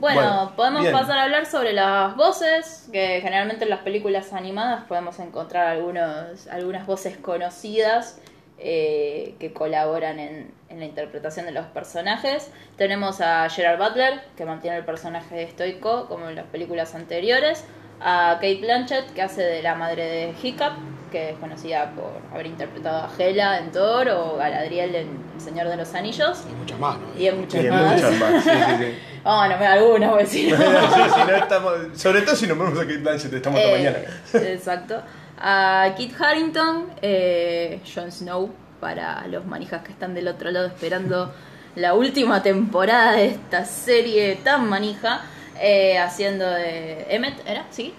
Bueno, 0.02 0.20
Bueno, 0.22 0.54
podemos 0.58 0.82
bien. 0.82 0.94
pasar 0.94 1.18
a 1.20 1.24
hablar 1.24 1.46
sobre 1.46 1.72
las 1.74 2.16
voces, 2.18 2.90
que 2.92 3.22
generalmente 3.22 3.64
en 3.64 3.70
las 3.70 3.80
películas 3.80 4.34
animadas 4.34 4.84
podemos 4.86 5.18
encontrar 5.20 5.68
algunos, 5.68 6.48
algunas 6.48 6.86
voces 6.86 7.16
conocidas 7.18 8.20
eh, 8.58 9.36
que 9.40 9.54
colaboran 9.54 10.20
en, 10.20 10.52
en 10.70 10.80
la 10.80 10.86
interpretación 10.86 11.46
de 11.46 11.52
los 11.52 11.66
personajes. 11.68 12.52
Tenemos 12.78 13.22
a 13.22 13.50
Gerard 13.50 13.80
Butler, 13.80 14.22
que 14.36 14.46
mantiene 14.46 14.78
el 14.78 14.86
personaje 14.86 15.44
estoico 15.44 16.08
como 16.08 16.28
en 16.30 16.36
las 16.36 16.46
películas 16.48 16.94
anteriores. 16.94 17.64
A 18.04 18.36
Kate 18.36 18.60
Blanchett, 18.62 19.14
que 19.14 19.22
hace 19.22 19.42
de 19.44 19.62
la 19.62 19.76
madre 19.76 20.04
de 20.06 20.34
Hiccup, 20.42 20.74
que 21.12 21.32
es 21.32 21.38
conocida 21.40 21.92
por 21.92 22.12
haber 22.34 22.48
interpretado 22.48 23.04
a 23.04 23.10
Hela 23.18 23.60
en 23.60 23.72
Thor 23.72 24.08
o 24.10 24.38
Galadriel 24.38 24.96
en 24.96 25.08
El 25.36 25.42
Señor 25.42 25.68
de 25.68 25.76
los 25.78 25.94
Anillos. 25.94 26.44
Y 26.50 26.56
muchas 26.56 26.80
más, 26.80 26.98
¿no? 26.98 27.06
Y 27.20 27.28
en 27.28 27.42
muchas 27.42 27.64
Y 27.64 27.68
hay 27.68 27.72
más. 27.72 27.94
muchas 27.96 28.14
más. 28.20 28.44
Sí, 28.44 28.50
sí, 28.50 28.76
sí. 28.80 28.98
Oh, 29.24 29.46
no 29.50 29.58
me 29.58 29.68
algunas, 29.68 30.10
voy 30.10 30.20
a 30.20 30.24
decir. 30.24 30.56
Sí, 30.56 31.02
si 31.16 31.32
no 31.32 31.36
estamos, 31.38 31.74
sobre 31.96 32.22
todo 32.22 32.36
si 32.36 32.48
nos 32.48 32.58
vemos 32.58 32.78
a 32.80 32.82
Kate 32.84 32.98
Blanchett, 32.98 33.34
estamos 33.34 33.60
hasta 33.60 33.72
Eh, 33.72 33.78
mañana. 33.78 33.98
Exacto. 34.54 35.02
A 35.40 35.94
Kit 35.98 36.14
Harrington, 36.20 36.86
eh, 37.02 37.82
Jon 37.94 38.12
Snow, 38.12 38.50
para 38.80 39.28
los 39.28 39.46
manijas 39.46 39.84
que 39.84 39.92
están 39.92 40.14
del 40.16 40.28
otro 40.28 40.50
lado 40.50 40.68
esperando 40.68 41.34
la 41.76 41.94
última 41.94 42.42
temporada 42.42 43.14
de 43.14 43.28
esta 43.28 43.64
serie 43.66 44.38
tan 44.44 44.68
manija, 44.70 45.22
eh, 45.62 45.98
haciendo 46.00 46.50
de 46.50 47.06
Emmet, 47.10 47.36
¿era? 47.48 47.66
¿Sí? 47.70 47.94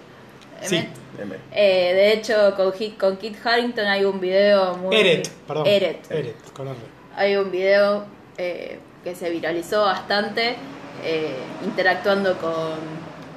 Sí. 0.61 0.75
Emmet. 0.77 0.89
Deme. 1.17 1.35
Eh, 1.51 1.93
de 1.93 2.13
hecho, 2.13 2.55
con, 2.55 2.73
Hit- 2.73 2.97
con 2.97 3.17
Kit 3.17 3.37
Harrington 3.45 3.85
hay 3.85 4.03
un 4.03 4.19
video 4.19 4.75
muy... 4.77 4.95
Eret, 4.95 5.29
perdón. 5.47 5.67
Eret. 5.67 6.11
Eret, 6.11 6.51
con 6.53 6.67
R. 6.67 6.75
Hay 7.15 7.35
un 7.35 7.51
video 7.51 8.05
eh, 8.39 8.79
que 9.03 9.13
se 9.13 9.29
viralizó 9.29 9.83
bastante 9.83 10.55
eh, 11.03 11.35
interactuando 11.63 12.35
con, 12.39 12.73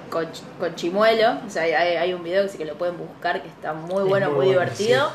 con, 0.09 0.27
con 0.59 0.75
Chimuelo. 0.75 1.39
O 1.47 1.51
sea, 1.51 1.65
hay, 1.65 1.73
hay 1.97 2.15
un 2.15 2.25
video 2.25 2.45
que 2.45 2.49
sí 2.49 2.57
que 2.57 2.65
lo 2.65 2.79
pueden 2.79 2.97
buscar 2.97 3.43
que 3.43 3.49
está 3.49 3.75
muy 3.75 4.05
Es 4.05 4.09
bueno, 4.09 4.31
muy 4.31 4.47
muy, 4.47 4.55
bueno, 4.55 4.71
divertido. 4.71 5.11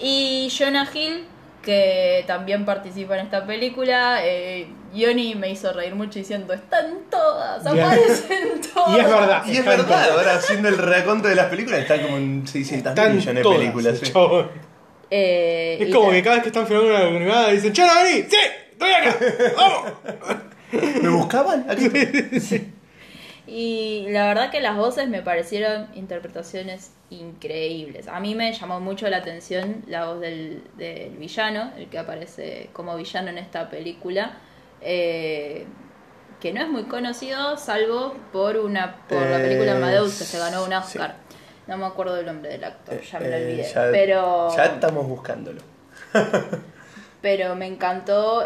Y 0.00 0.52
Jonah 0.56 0.88
Hill, 0.94 1.24
que 1.64 2.24
también 2.26 2.64
participa 2.64 3.14
en 3.18 3.24
esta 3.26 3.46
película. 3.46 4.20
Eh, 4.22 4.68
Johnny 4.94 5.34
me 5.34 5.50
hizo 5.50 5.72
reír 5.72 5.94
mucho 5.94 6.18
diciendo: 6.18 6.52
Están 6.52 6.98
todas, 7.10 7.64
aparecen 7.66 8.60
todas. 8.74 8.90
Y 8.96 9.00
es 9.00 9.08
verdad. 9.08 9.42
Y 9.46 9.56
es 9.56 9.64
verdad, 9.64 9.86
todas. 9.86 10.10
ahora 10.10 10.34
haciendo 10.36 10.68
el 10.68 10.78
raconto 10.78 11.28
de 11.28 11.34
las 11.36 11.46
películas 11.46 11.80
está 11.80 12.00
como 12.02 12.16
en 12.18 12.46
600 12.46 12.90
Están 12.90 13.16
millones 13.16 13.44
de 13.44 13.50
películas. 13.50 13.98
sí. 13.98 14.12
Eh, 15.10 15.78
Es 15.80 15.94
como 15.94 16.10
que 16.10 16.22
cada 16.22 16.36
vez 16.36 16.42
que 16.42 16.48
están 16.48 16.66
filmando 16.66 16.90
una 16.90 17.06
animada 17.06 17.50
dicen, 17.50 17.72
¡Chano, 17.72 17.92
vení! 18.02 18.22
¡Sí! 18.28 18.36
¡Estoy 18.72 18.90
acá! 18.90 19.16
¡Vamos! 19.56 19.92
¿Me 21.02 21.08
buscaban? 21.08 21.66
Aquí. 21.68 21.88
Y 23.46 24.06
la 24.08 24.26
verdad 24.28 24.50
que 24.50 24.60
las 24.60 24.76
voces 24.76 25.08
me 25.08 25.20
parecieron 25.20 25.88
interpretaciones 25.94 26.92
increíbles. 27.10 28.08
A 28.08 28.18
mí 28.20 28.34
me 28.34 28.52
llamó 28.52 28.80
mucho 28.80 29.08
la 29.10 29.18
atención 29.18 29.82
la 29.86 30.06
voz 30.06 30.20
del, 30.20 30.64
del 30.78 31.10
villano, 31.18 31.72
el 31.76 31.88
que 31.88 31.98
aparece 31.98 32.70
como 32.72 32.96
villano 32.96 33.28
en 33.28 33.38
esta 33.38 33.68
película, 33.68 34.38
eh, 34.80 35.66
que 36.40 36.52
no 36.54 36.62
es 36.62 36.68
muy 36.68 36.84
conocido 36.84 37.56
salvo 37.58 38.14
por 38.32 38.56
una 38.56 38.96
por 39.08 39.22
la 39.22 39.38
película 39.38 39.72
Eh, 39.72 39.76
Amadeus 39.76 40.18
que 40.18 40.24
se 40.24 40.38
ganó 40.38 40.62
un 40.64 40.70
sí. 40.70 40.74
Oscar. 40.76 41.16
No 41.66 41.76
me 41.78 41.86
acuerdo 41.86 42.18
el 42.18 42.26
nombre 42.26 42.50
del 42.50 42.64
actor, 42.64 43.00
ya 43.00 43.20
me 43.20 43.28
lo 43.28 43.36
Eh, 43.36 43.42
olvidé. 43.44 43.62
ya- 43.72 43.88
pero 43.90 44.56
Ya 44.56 44.64
estamos 44.64 45.06
buscándolo. 45.06 45.60
pero 47.22 47.54
me 47.56 47.66
encantó 47.66 48.44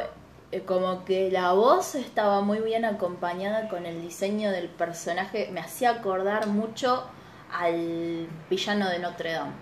como 0.67 1.05
que 1.05 1.31
la 1.31 1.53
voz 1.53 1.95
estaba 1.95 2.41
muy 2.41 2.61
bien 2.61 2.85
acompañada 2.85 3.69
con 3.69 3.85
el 3.87 4.01
diseño 4.03 4.51
del 4.51 4.69
personaje, 4.69 5.51
me 5.53 5.61
hacía 5.61 5.91
acordar 5.91 6.47
mucho 6.47 7.05
al 7.53 8.27
villano 8.49 8.89
de 8.89 8.99
Notre 8.99 9.33
Dame. 9.33 9.53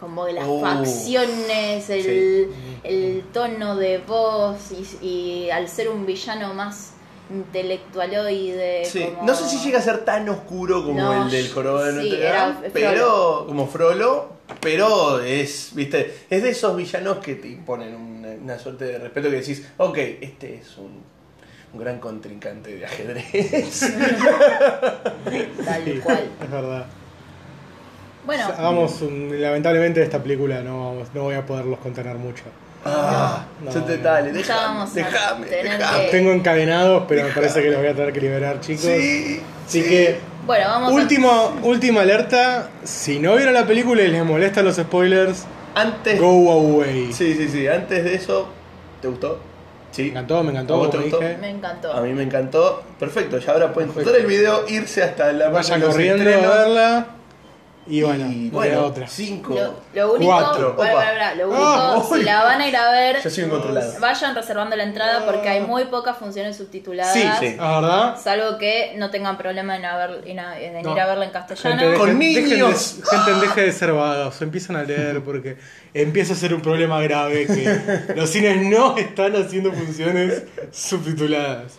Como 0.00 0.24
que 0.26 0.32
las 0.32 0.44
Oh, 0.48 0.60
facciones, 0.60 1.88
el, 1.88 2.02
sí. 2.02 2.78
el 2.82 3.22
tono 3.32 3.76
de 3.76 3.98
voz 3.98 4.72
y, 4.72 5.06
y 5.06 5.50
al 5.50 5.68
ser 5.68 5.88
un 5.88 6.04
villano 6.04 6.52
más 6.54 6.94
intelectualoide. 7.30 8.84
Sí, 8.84 9.04
como- 9.04 9.22
No 9.26 9.34
sé 9.34 9.48
si 9.48 9.58
llega 9.64 9.78
a 9.78 9.82
ser 9.82 10.04
tan 10.04 10.28
oscuro 10.28 10.84
como 10.84 11.00
No, 11.00 11.24
el 11.24 11.30
del 11.30 11.50
jorobado 11.50 11.86
de 11.86 12.02
sí, 12.02 12.08
Notre 12.10 12.24
Dame, 12.28 12.70
pero 12.72 13.44
como 13.46 13.66
Frollo, 13.68 14.26
pero 14.60 15.20
es, 15.20 15.70
viste, 15.74 16.24
es 16.28 16.42
de 16.42 16.50
esos 16.50 16.76
villanos 16.76 17.18
que 17.18 17.36
te 17.36 17.48
imponen 17.48 17.94
una, 17.94 18.21
una 18.42 18.58
suerte 18.58 18.84
de 18.86 18.98
respeto 18.98 19.30
que 19.30 19.36
decís, 19.36 19.66
ok, 19.76 19.98
este 20.20 20.56
es 20.56 20.76
un, 20.78 21.02
un 21.72 21.80
gran 21.80 21.98
contrincante 22.00 22.74
de 22.76 22.84
ajedrez. 22.86 23.80
Tal 25.64 25.84
Sí, 25.84 26.00
cual. 26.02 26.24
Es 26.42 26.50
verdad. 26.50 26.86
Bueno, 28.24 28.44
Hagamos 28.46 29.00
un- 29.02 29.40
lamentablemente 29.40 30.02
esta 30.02 30.22
película 30.22 30.60
no, 30.62 30.90
vamos- 30.92 31.08
no 31.14 31.22
voy 31.22 31.34
a 31.34 31.44
poderlos 31.44 31.78
contener 31.80 32.16
mucho. 32.16 32.44
Ah, 32.84 33.44
No, 33.64 33.70
te 33.70 33.96
no. 33.96 34.02
dale, 34.02 34.32
vamos 34.48 34.90
Tengo 36.10 36.32
encadenados, 36.32 37.04
pero 37.08 37.24
me 37.24 37.30
parece 37.30 37.62
que 37.62 37.70
los 37.70 37.78
voy 37.78 37.86
a 37.88 37.94
tener 37.94 38.12
que 38.12 38.20
liberar, 38.20 38.60
chicos. 38.60 38.82
Sí, 38.84 39.40
Así 39.66 39.82
sí. 39.82 39.88
que, 39.88 40.18
Bueno, 40.46 40.66
vamos 40.68 40.92
último, 40.92 41.52
última 41.62 42.00
alerta. 42.00 42.70
Si 42.82 43.20
no 43.20 43.36
vieron 43.36 43.54
la 43.54 43.66
película 43.66 44.02
y 44.02 44.08
les 44.08 44.24
molestan 44.24 44.64
los 44.64 44.76
spoilers, 44.76 45.44
Antes. 45.74 46.20
go 46.20 46.50
away. 46.52 47.12
Sí, 47.12 47.34
sí, 47.34 47.48
sí. 47.48 47.66
Antes 47.66 48.04
de 48.04 48.14
eso, 48.14 48.48
¿te 49.00 49.08
gustó? 49.08 49.38
Sí. 49.90 50.04
Me 50.04 50.08
encantó, 50.08 50.42
me 50.42 50.50
encantó, 50.52 50.74
¿A 50.74 50.76
vos 50.78 50.88
como 50.88 51.02
te 51.04 51.10
gustó? 51.10 51.20
Me 51.40 51.50
encantó. 51.50 51.92
A 51.92 52.00
mí 52.00 52.12
me 52.12 52.22
encantó. 52.22 52.82
Perfecto, 52.98 53.38
ya 53.38 53.52
ahora 53.52 53.72
pueden 53.72 53.90
cortar 53.92 54.14
el 54.16 54.26
video, 54.26 54.64
irse 54.68 55.02
hasta 55.02 55.32
la 55.32 55.50
Vayan 55.50 55.80
corriendo 55.82 56.22
estrenos. 56.22 56.52
a 56.54 56.58
verla. 56.58 57.06
Y 57.84 58.00
bueno, 58.02 58.30
Y 58.30 58.48
bueno, 58.48 58.86
otra. 58.86 59.08
cinco. 59.08 59.54
Lo, 59.54 59.74
lo 59.92 60.12
único, 60.14 60.30
Cuatro. 60.30 60.76
Lo 61.36 61.48
único, 61.48 61.64
Ah, 61.64 62.02
si 62.06 62.14
uy. 62.14 62.22
la 62.22 62.44
van 62.44 62.60
a 62.60 62.68
ir 62.68 62.76
a 62.76 62.90
ver, 62.92 63.16
Yo 63.28 63.98
vayan 64.00 64.34
reservando 64.36 64.76
la 64.76 64.84
entrada 64.84 65.26
porque 65.26 65.48
hay 65.48 65.62
muy 65.62 65.86
pocas 65.86 66.16
funciones 66.16 66.56
subtituladas. 66.56 67.12
Sí, 67.12 67.24
sí. 67.40 67.56
la 67.56 67.80
verdad. 67.80 68.20
Salvo 68.22 68.56
que 68.58 68.94
no 68.98 69.10
tengan 69.10 69.36
problema 69.36 69.76
en, 69.76 69.84
haber- 69.84 70.22
en, 70.28 70.38
en 70.38 70.82
No. 70.82 70.92
ir 70.92 71.00
a 71.00 71.06
verla 71.06 71.24
en 71.24 71.30
castellano. 71.32 71.80
Gente, 71.80 71.98
Con 71.98 72.10
dejen- 72.20 72.34
dejen 72.34 72.48
de- 72.60 72.74
gente, 73.26 73.40
deje 73.46 73.60
de 73.62 73.72
ser 73.72 73.92
vagos, 73.92 74.40
empiezan 74.42 74.76
a 74.76 74.82
leer 74.84 75.20
porque 75.24 75.56
empieza 75.92 76.34
a 76.34 76.36
ser 76.36 76.54
un 76.54 76.60
problema 76.62 77.00
grave 77.02 77.46
que 77.46 78.14
los 78.16 78.30
cines 78.30 78.62
no 78.64 78.96
están 78.96 79.34
haciendo 79.34 79.72
funciones 79.72 80.44
subtituladas. 80.70 81.72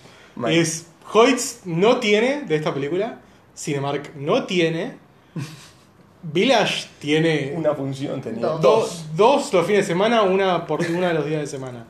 Es 0.50 0.88
Hoyts 1.14 1.62
no 1.66 1.98
tiene 2.00 2.42
de 2.42 2.56
esta 2.56 2.74
película, 2.74 3.20
Cinemark 3.56 4.16
no 4.16 4.46
tiene, 4.46 4.98
Village 6.24 6.88
tiene 7.00 7.54
Una 7.56 7.74
función 7.76 8.22
tenía. 8.22 8.42
Dos. 8.48 8.62
dos, 8.62 9.06
dos 9.16 9.54
los 9.54 9.66
fines 9.68 9.86
de 9.86 9.94
semana, 9.94 10.22
una 10.24 10.66
por 10.66 10.82
uno 10.82 11.08
de 11.08 11.14
los 11.14 11.26
días 11.26 11.42
de 11.42 11.48
semana. 11.48 11.86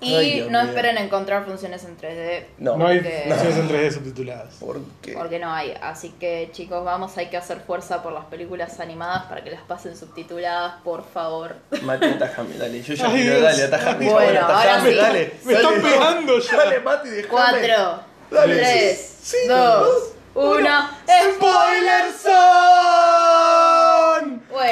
Y 0.00 0.16
Ay, 0.16 0.46
no 0.50 0.60
mío. 0.62 0.70
esperen 0.70 0.98
encontrar 0.98 1.44
funciones 1.44 1.84
en 1.84 1.96
3D. 1.96 2.44
No. 2.58 2.76
No 2.76 2.88
hay 2.88 2.98
porque- 2.98 3.24
funciones 3.28 3.56
en 3.56 3.68
3D 3.68 3.90
subtituladas. 3.92 4.54
¿Por 4.54 4.80
qué? 5.00 5.12
Porque 5.12 5.38
no 5.38 5.52
hay. 5.52 5.74
Así 5.80 6.10
que 6.18 6.48
chicos, 6.52 6.84
vamos, 6.84 7.16
hay 7.18 7.28
que 7.30 7.36
hacer 7.36 7.60
fuerza 7.60 8.02
por 8.02 8.12
las 8.12 8.24
películas 8.24 8.80
animadas 8.80 9.24
para 9.26 9.44
que 9.44 9.50
las 9.52 9.62
pasen 9.62 9.96
subtituladas, 9.96 10.74
por 10.82 11.04
favor. 11.04 11.54
Mati, 11.82 12.06
atajame, 12.06 12.56
dale. 12.56 12.82
Yo 12.82 12.94
ya 12.94 13.06
Ay, 13.06 13.12
quiero, 13.22 13.40
dale, 13.42 13.62
atajame. 13.62 14.10
Bueno, 14.10 14.40
chabón, 14.40 14.56
ahora 14.56 14.80
sí. 14.82 14.94
dale. 14.94 15.32
Me 15.44 15.52
dale. 15.52 15.66
están 15.68 15.82
pegando 15.92 16.38
ya. 16.40 16.56
Dale, 16.56 16.80
Mati, 16.80 17.08
déjame. 17.08 17.28
Cuatro, 17.28 18.00
Dale. 18.30 18.56
tres, 18.56 19.16
Cinco, 19.22 19.54
dos, 19.54 19.86
dos, 20.34 20.58
uno. 20.58 20.88
¡Spoiler 21.06 22.10
Zone! 22.20 23.11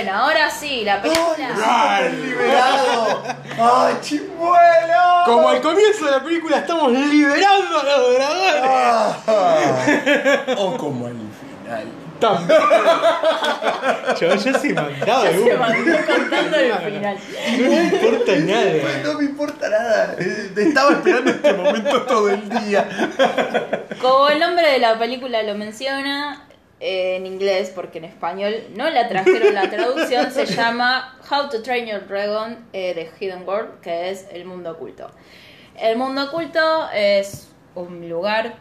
Bueno, 0.03 0.17
ahora 0.17 0.51
sí, 0.51 0.83
la 0.83 1.03
película. 1.03 1.51
¡Ay, 1.63 2.13
liberado! 2.25 3.23
¡Ay, 3.59 3.95
chimuelo! 4.01 5.25
Como 5.27 5.51
al 5.51 5.61
comienzo 5.61 6.07
de 6.07 6.11
la 6.13 6.25
película 6.25 6.57
estamos 6.57 6.91
liberando 6.91 7.81
a 7.81 7.85
los 7.85 8.15
dragones. 8.15 9.17
Ah. 9.27 10.45
o 10.57 10.77
como 10.79 11.07
al 11.07 11.13
final. 11.13 11.87
También. 12.19 12.61
Yo 14.21 14.35
ya 14.37 14.59
se 14.59 14.73
mandaba 14.73 15.25
Ya 15.25 15.33
se 15.33 15.57
mandó 15.59 15.93
contando 16.07 16.57
el 16.57 16.73
final. 16.73 17.19
No 17.59 17.69
me 17.69 17.85
importa 17.85 18.37
nada. 18.37 19.03
No 19.05 19.15
me 19.19 19.25
importa 19.25 19.69
nada. 19.69 20.17
Eh, 20.19 20.51
Estaba 20.57 20.93
esperando 20.93 21.31
este 21.31 21.53
momento 21.53 22.03
todo 22.05 22.31
el 22.31 22.49
día. 22.49 22.89
Como 24.01 24.31
el 24.31 24.41
nombre 24.41 24.67
de 24.67 24.79
la 24.79 24.99
película 24.99 25.43
lo 25.43 25.55
menciona 25.57 26.47
eh, 26.81 27.17
en 27.17 27.27
inglés, 27.27 27.71
porque 27.75 27.99
en 27.99 28.05
español 28.05 28.55
no 28.75 28.89
la 28.89 29.07
trajeron 29.07 29.55
la 29.55 29.69
traducción, 29.69 30.33
se 30.33 30.47
llama 30.57 31.19
How 31.31 31.51
to 31.51 31.63
Train 31.63 31.87
Your 31.87 32.07
Dragon 32.09 32.67
eh, 32.73 32.95
de 32.95 33.11
Hidden 33.19 33.47
World, 33.47 33.81
que 33.81 34.11
es 34.11 34.27
el 34.33 34.47
mundo 34.47 34.73
oculto. 34.73 35.11
El 35.77 35.99
mundo 35.99 36.25
oculto 36.25 36.89
es 36.95 37.49
un 37.75 38.09
lugar 38.09 38.55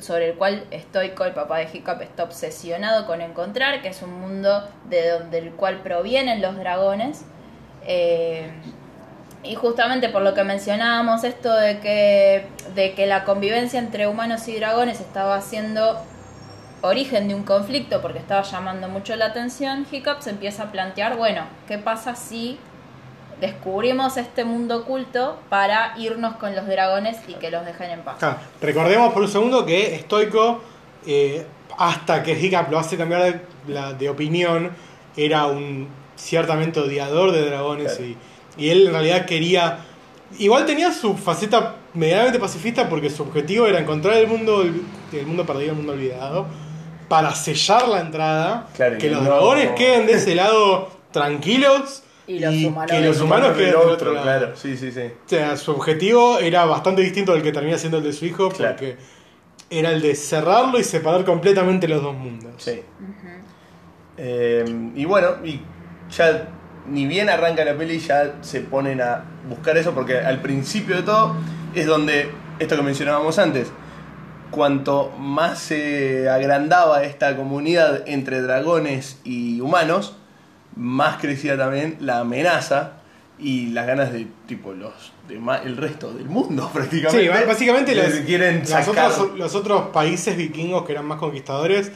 sobre 0.00 0.30
el 0.30 0.36
cual 0.36 0.64
Stoico, 0.72 1.24
el 1.24 1.32
papá 1.32 1.58
de 1.58 1.68
Hiccup, 1.72 2.00
está 2.00 2.24
obsesionado 2.24 3.06
con 3.06 3.20
encontrar, 3.20 3.82
que 3.82 3.88
es 3.88 4.02
un 4.02 4.20
mundo 4.20 4.68
de 4.88 5.10
donde 5.10 5.38
el 5.38 5.50
cual 5.52 5.82
provienen 5.82 6.42
los 6.42 6.56
dragones. 6.56 7.24
Eh, 7.86 8.50
y 9.42 9.54
justamente 9.54 10.08
por 10.08 10.22
lo 10.22 10.34
que 10.34 10.42
mencionábamos 10.42 11.22
esto 11.24 11.54
de 11.54 11.78
que, 11.78 12.46
de 12.74 12.94
que 12.94 13.06
la 13.06 13.24
convivencia 13.24 13.78
entre 13.78 14.08
humanos 14.08 14.48
y 14.48 14.56
dragones 14.56 15.00
estaba 15.00 15.40
siendo 15.40 16.02
origen 16.86 17.28
de 17.28 17.34
un 17.34 17.42
conflicto 17.42 18.00
porque 18.00 18.18
estaba 18.18 18.42
llamando 18.42 18.88
mucho 18.88 19.14
la 19.16 19.26
atención, 19.26 19.86
Hiccup 19.90 20.20
se 20.20 20.30
empieza 20.30 20.64
a 20.64 20.72
plantear, 20.72 21.16
bueno, 21.16 21.42
¿qué 21.68 21.78
pasa 21.78 22.14
si 22.16 22.58
descubrimos 23.40 24.16
este 24.16 24.44
mundo 24.44 24.78
oculto 24.78 25.38
para 25.50 25.94
irnos 25.98 26.36
con 26.36 26.54
los 26.56 26.66
dragones 26.66 27.18
y 27.28 27.34
que 27.34 27.50
los 27.50 27.64
dejen 27.66 27.90
en 27.90 28.00
paz? 28.00 28.16
Ah, 28.22 28.38
recordemos 28.60 29.12
por 29.12 29.22
un 29.22 29.28
segundo 29.28 29.66
que 29.66 29.98
Stoico, 30.04 30.62
eh, 31.06 31.46
hasta 31.78 32.22
que 32.22 32.32
Hiccup 32.32 32.70
lo 32.70 32.78
hace 32.78 32.96
cambiar 32.96 33.22
de, 33.24 33.40
la- 33.72 33.92
de 33.92 34.08
opinión, 34.08 34.70
era 35.16 35.46
un 35.46 35.88
ciertamente 36.16 36.80
odiador 36.80 37.32
de 37.32 37.44
dragones 37.44 37.92
Claro. 37.96 38.12
y, 38.56 38.64
y 38.64 38.70
él 38.70 38.86
en 38.86 38.92
realidad 38.92 39.26
quería. 39.26 39.78
Igual 40.38 40.64
tenía 40.66 40.90
su 40.92 41.16
faceta 41.16 41.76
medianamente 41.94 42.38
pacifista 42.38 42.88
porque 42.88 43.10
su 43.10 43.22
objetivo 43.22 43.66
era 43.66 43.78
encontrar 43.78 44.14
el 44.16 44.26
mundo, 44.26 44.62
el 44.62 45.26
mundo 45.26 45.44
perdido, 45.46 45.70
el 45.72 45.76
mundo 45.76 45.92
olvidado, 45.92 46.46
para 47.08 47.34
sellar 47.34 47.88
la 47.88 48.00
entrada, 48.00 48.68
Claro, 48.76 48.98
que 48.98 49.10
los 49.10 49.22
no- 49.22 49.28
dragones 49.30 49.70
queden 49.72 50.06
de 50.06 50.14
ese 50.14 50.34
lado 50.34 50.88
tranquilos 51.12 52.02
Y 52.26 52.40
los 52.40 52.52
humanos 52.54 52.90
que 52.90 52.96
del 52.96 53.04
los 53.06 53.20
humanos 53.20 53.48
del 53.48 53.56
queden 53.58 53.80
del 53.80 53.88
otro 53.90 54.12
lado. 54.12 54.24
claro. 54.24 54.52
Sí, 54.56 54.76
sí, 54.76 54.90
sí. 54.90 55.00
O 55.02 55.28
sea, 55.28 55.56
su 55.56 55.70
objetivo 55.72 56.38
era 56.38 56.64
bastante 56.64 57.02
distinto 57.02 57.32
al 57.32 57.42
que 57.42 57.52
termina 57.52 57.78
siendo 57.78 57.98
el 57.98 58.04
de 58.04 58.12
su 58.12 58.24
hijo, 58.26 58.48
Claro. 58.50 58.74
porque 58.74 58.96
era 59.70 59.90
el 59.92 60.02
de 60.02 60.14
cerrarlo 60.14 60.78
y 60.78 60.84
separar 60.84 61.24
completamente 61.24 61.86
los 61.88 62.02
dos 62.02 62.14
mundos. 62.14 62.52
Sí. 62.58 62.82
Eh, 64.18 64.64
y 64.94 65.04
bueno, 65.04 65.28
y 65.44 65.60
ya 66.10 66.48
ni 66.88 67.06
bien 67.06 67.28
arranca 67.28 67.64
la 67.64 67.74
peli, 67.76 67.98
ya 67.98 68.36
se 68.40 68.60
ponen 68.60 69.00
a 69.00 69.24
buscar 69.48 69.76
eso, 69.76 69.92
porque 69.92 70.18
al 70.18 70.40
principio 70.40 70.96
de 70.96 71.02
todo 71.02 71.36
es 71.74 71.86
donde, 71.86 72.30
esto 72.58 72.76
que 72.76 72.82
mencionábamos 72.82 73.38
antes, 73.38 73.68
cuanto 74.56 75.12
más 75.18 75.60
se 75.60 76.28
agrandaba 76.28 77.04
esta 77.04 77.36
comunidad 77.36 78.08
entre 78.08 78.40
dragones 78.42 79.20
y 79.22 79.60
humanos, 79.60 80.16
más 80.74 81.18
crecía 81.20 81.56
también 81.56 81.98
la 82.00 82.18
amenaza 82.20 82.94
y 83.38 83.66
las 83.68 83.86
ganas 83.86 84.12
de 84.12 84.26
tipo 84.48 84.72
los 84.72 85.12
demás, 85.28 85.60
el 85.64 85.76
resto 85.76 86.12
del 86.12 86.24
mundo 86.26 86.68
prácticamente. 86.74 87.22
Sí, 87.32 87.46
básicamente 87.46 87.94
los, 87.94 88.08
quieren 88.26 88.60
los 88.60 88.68
sacar. 88.70 89.10
otros, 89.12 89.38
los 89.38 89.54
otros 89.54 89.88
países 89.90 90.36
vikingos 90.36 90.84
que 90.86 90.92
eran 90.92 91.04
más 91.06 91.18
conquistadores, 91.18 91.92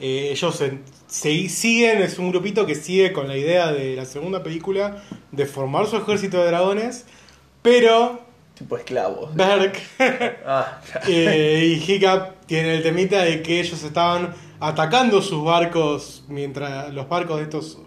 eh, 0.00 0.28
ellos 0.32 0.56
se, 0.56 0.78
se- 1.08 1.48
siguen, 1.48 2.00
es 2.02 2.18
un 2.18 2.30
grupito 2.30 2.64
que 2.64 2.74
sigue 2.76 3.12
con 3.12 3.28
la 3.28 3.36
idea 3.36 3.72
de 3.72 3.96
la 3.96 4.04
segunda 4.04 4.42
película 4.42 5.02
de 5.32 5.46
formar 5.46 5.86
su 5.86 5.96
ejército 5.96 6.38
de 6.40 6.46
dragones, 6.46 7.06
pero 7.62 8.20
tipo 8.54 8.76
esclavos. 8.76 9.34
Berk 9.34 9.80
Ah, 10.46 10.80
eh, 11.06 11.76
y 11.78 11.92
Hiccup 11.92 12.46
tienen 12.46 12.72
el 12.72 12.82
temita 12.82 13.22
de 13.22 13.42
que 13.42 13.60
ellos 13.60 13.82
estaban 13.82 14.34
atacando 14.60 15.20
sus 15.22 15.44
barcos 15.44 16.24
mientras 16.28 16.92
los 16.94 17.08
barcos 17.08 17.38
de 17.38 17.42
estos 17.44 17.78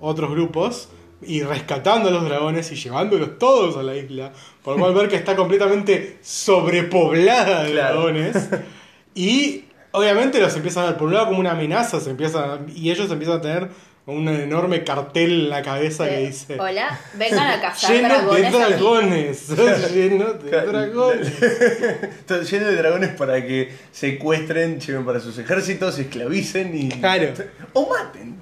otros 0.00 0.30
grupos 0.30 0.88
y 1.22 1.42
rescatando 1.42 2.10
a 2.10 2.12
los 2.12 2.24
dragones 2.24 2.70
y 2.70 2.76
llevándolos 2.76 3.38
todos 3.38 3.76
a 3.76 3.82
la 3.82 3.96
isla. 3.96 4.32
Por 4.62 4.74
lo 4.74 4.80
cual 4.80 4.94
Berk 4.94 5.12
está 5.14 5.34
completamente 5.36 6.18
sobrepoblada 6.22 7.64
de 7.64 7.72
Claro. 7.72 7.94
dragones. 7.94 8.48
Y 9.16 9.66
obviamente 9.92 10.40
los 10.40 10.56
empiezan 10.56 10.82
a 10.82 10.86
ver 10.88 10.96
por 10.96 11.06
un 11.06 11.14
lado 11.14 11.26
como 11.28 11.38
una 11.38 11.52
amenaza, 11.52 12.00
se 12.00 12.10
empiezan, 12.10 12.66
y 12.74 12.90
ellos 12.90 13.08
empiezan 13.12 13.36
a 13.38 13.40
tener 13.40 13.70
un 14.06 14.28
enorme 14.28 14.84
cartel 14.84 15.30
en 15.44 15.48
la 15.50 15.62
cabeza 15.62 16.06
que 16.06 16.18
dice 16.18 16.60
Hola, 16.60 17.00
vengan 17.14 17.46
a 17.48 17.60
cazar 17.60 17.90
lleno 17.94 18.32
de 18.32 18.42
dragones. 18.42 19.50
aquí". 19.50 19.54
dragones, 19.54 19.90
lleno 19.94 20.32
de 20.34 20.50
dragones. 20.50 21.40
Lleno 22.50 22.66
de 22.66 22.76
dragones 22.76 23.10
para 23.10 23.42
que 23.44 23.72
secuestren, 23.92 24.80
lleven 24.80 25.04
para 25.04 25.20
sus 25.20 25.38
ejércitos, 25.38 25.98
esclavicen 25.98 26.76
y. 26.76 26.88
Claro. 26.90 27.32
O 27.72 27.88
maten. 27.88 28.40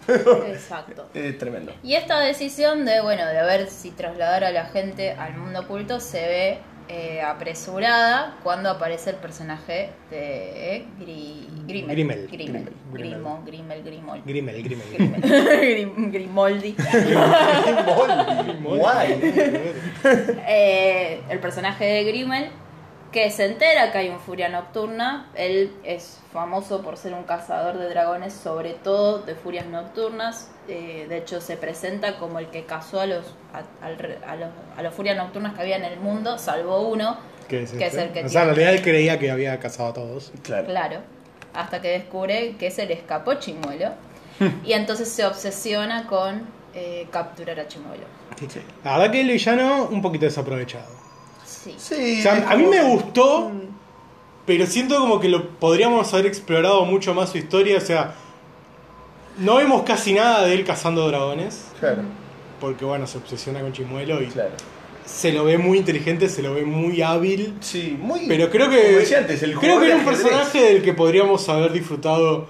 Exacto. 0.49 1.09
Es 1.15 1.39
tremendo. 1.39 1.73
Y 1.83 1.95
esta 1.95 2.19
decisión 2.21 2.85
de, 2.85 3.01
bueno, 3.01 3.27
de 3.27 3.43
ver 3.43 3.69
si 3.71 3.91
trasladar 3.91 4.45
a 4.45 4.51
la 4.51 4.67
gente 4.67 5.13
al 5.13 5.37
mundo 5.37 5.61
oculto 5.61 6.01
se 6.01 6.21
ve 6.21 6.59
eh, 6.89 7.23
apresurada 7.23 8.37
cuando 8.43 8.69
aparece 8.71 9.11
el 9.11 9.17
personaje 9.17 9.91
de 10.11 10.85
Gri- 11.01 11.47
Grimmel. 11.67 11.95
Grimmel. 11.95 12.29
Grimmel. 12.31 12.69
Grimmel. 12.93 13.11
Grimo, 13.13 13.43
Grimmel, 13.47 13.83
Grimol. 13.83 14.23
Grimmel, 14.25 14.63
Grimmel. 14.63 15.21
Grim- 15.21 16.11
Grimoldi. 16.13 16.75
Guay. 18.63 19.21
Eh, 20.49 21.21
el 21.31 21.39
personaje 21.39 21.85
de 21.85 22.05
Grimmel 22.05 22.49
que 23.13 23.31
se 23.31 23.45
entera 23.45 23.93
que 23.93 23.99
hay 23.99 24.09
un 24.09 24.19
Furia 24.19 24.49
Nocturna. 24.49 25.31
Él 25.35 25.73
es 25.85 26.19
famoso 26.33 26.83
por 26.83 26.97
ser 26.97 27.13
un 27.15 27.25
cazador 27.25 27.79
de 27.79 27.89
dragones, 27.91 28.33
sobre 28.33 28.71
todo 28.73 29.19
de 29.21 29.35
furias 29.35 29.67
nocturnas. 29.67 30.51
Eh, 30.69 31.07
de 31.09 31.19
hecho, 31.19 31.41
se 31.41 31.57
presenta 31.57 32.17
como 32.19 32.39
el 32.39 32.47
que 32.49 32.65
cazó 32.65 33.01
a 33.01 33.07
los, 33.07 33.25
a, 33.53 33.87
a 33.87 34.37
los, 34.37 34.49
a 34.77 34.83
los 34.83 34.95
Furias 34.95 35.17
Nocturnas 35.17 35.55
que 35.55 35.61
había 35.61 35.77
en 35.77 35.85
el 35.85 35.99
mundo, 36.01 36.39
salvo 36.39 36.89
uno, 36.89 37.19
Que 37.49 37.65
es, 37.65 37.73
que 37.73 37.87
es 37.87 37.95
este. 37.95 38.03
el 38.07 38.13
que 38.13 38.25
O 38.25 38.29
sea, 38.29 38.43
en 38.43 38.49
tiene- 38.49 38.55
realidad 38.55 38.73
él 38.75 38.83
creía 38.83 39.19
que 39.19 39.31
había 39.31 39.59
cazado 39.61 39.91
a 39.91 39.93
todos. 39.93 40.33
Claro. 40.43 40.67
Claro. 40.67 41.01
Hasta 41.55 41.83
que 41.83 41.89
descubre 41.89 42.57
que 42.59 42.71
se 42.71 42.87
le 42.87 42.95
escapó 42.95 43.35
Chimuelo. 43.35 43.91
y 44.65 44.73
entonces 44.73 45.09
se 45.11 45.27
obsesiona 45.27 46.07
con 46.07 46.47
eh, 46.75 47.07
capturar 47.11 47.61
a 47.61 47.69
Chimuelo. 47.69 48.05
La 48.85 48.97
verdad 48.99 49.13
que 49.13 49.21
el 49.21 49.29
villano 49.29 49.89
un 49.91 50.01
poquito 50.01 50.25
desaprovechado. 50.25 51.02
Sí. 51.63 51.75
Sí, 51.79 52.19
O 52.19 52.23
sea, 52.23 52.39
es 52.39 52.47
a 52.47 52.57
mí 52.57 52.65
me 52.67 52.83
gustó, 52.83 53.51
pero 54.47 54.67
siento 54.67 54.99
como 54.99 55.21
que 55.21 55.29
lo 55.29 55.51
podríamos 55.59 56.13
haber 56.13 56.27
explorado 56.27 56.85
mucho 56.85 57.15
más 57.15 57.31
su 57.31 57.39
historia. 57.39 57.79
O 57.79 57.81
sea, 57.81 58.15
no 59.39 59.57
vemos 59.57 59.83
casi 59.83 60.13
nada 60.13 60.45
de 60.47 60.55
él 60.55 60.65
cazando 60.65 61.07
dragones. 61.09 61.67
Claro, 61.81 62.03
Porque 62.61 62.85
bueno, 62.85 63.07
se 63.07 63.19
obsesiona 63.19 63.61
con 63.61 63.73
Chimuelo 63.73 64.23
y 64.23 64.27
claro. 64.27 64.51
se 65.05 65.33
lo 65.33 65.45
ve 65.45 65.59
muy 65.59 65.79
inteligente, 65.79 66.29
se 66.29 66.43
lo 66.43 66.55
ve 66.55 66.65
muy 66.65 67.01
hábil. 67.03 67.55
Sí, 67.61 67.97
muy. 68.01 68.27
Pero 68.27 68.51
creo 68.51 68.67
como 68.67 68.79
que. 68.79 68.93
decía 68.97 69.19
antes, 69.19 69.43
el 69.43 69.55
creo 69.55 69.81
que 69.81 69.87
era 69.87 69.97
un 69.97 70.05
personaje 70.05 70.61
del 70.63 70.83
que 70.83 70.93
podríamos 70.93 71.49
haber 71.49 71.73
disfrutado 71.73 72.47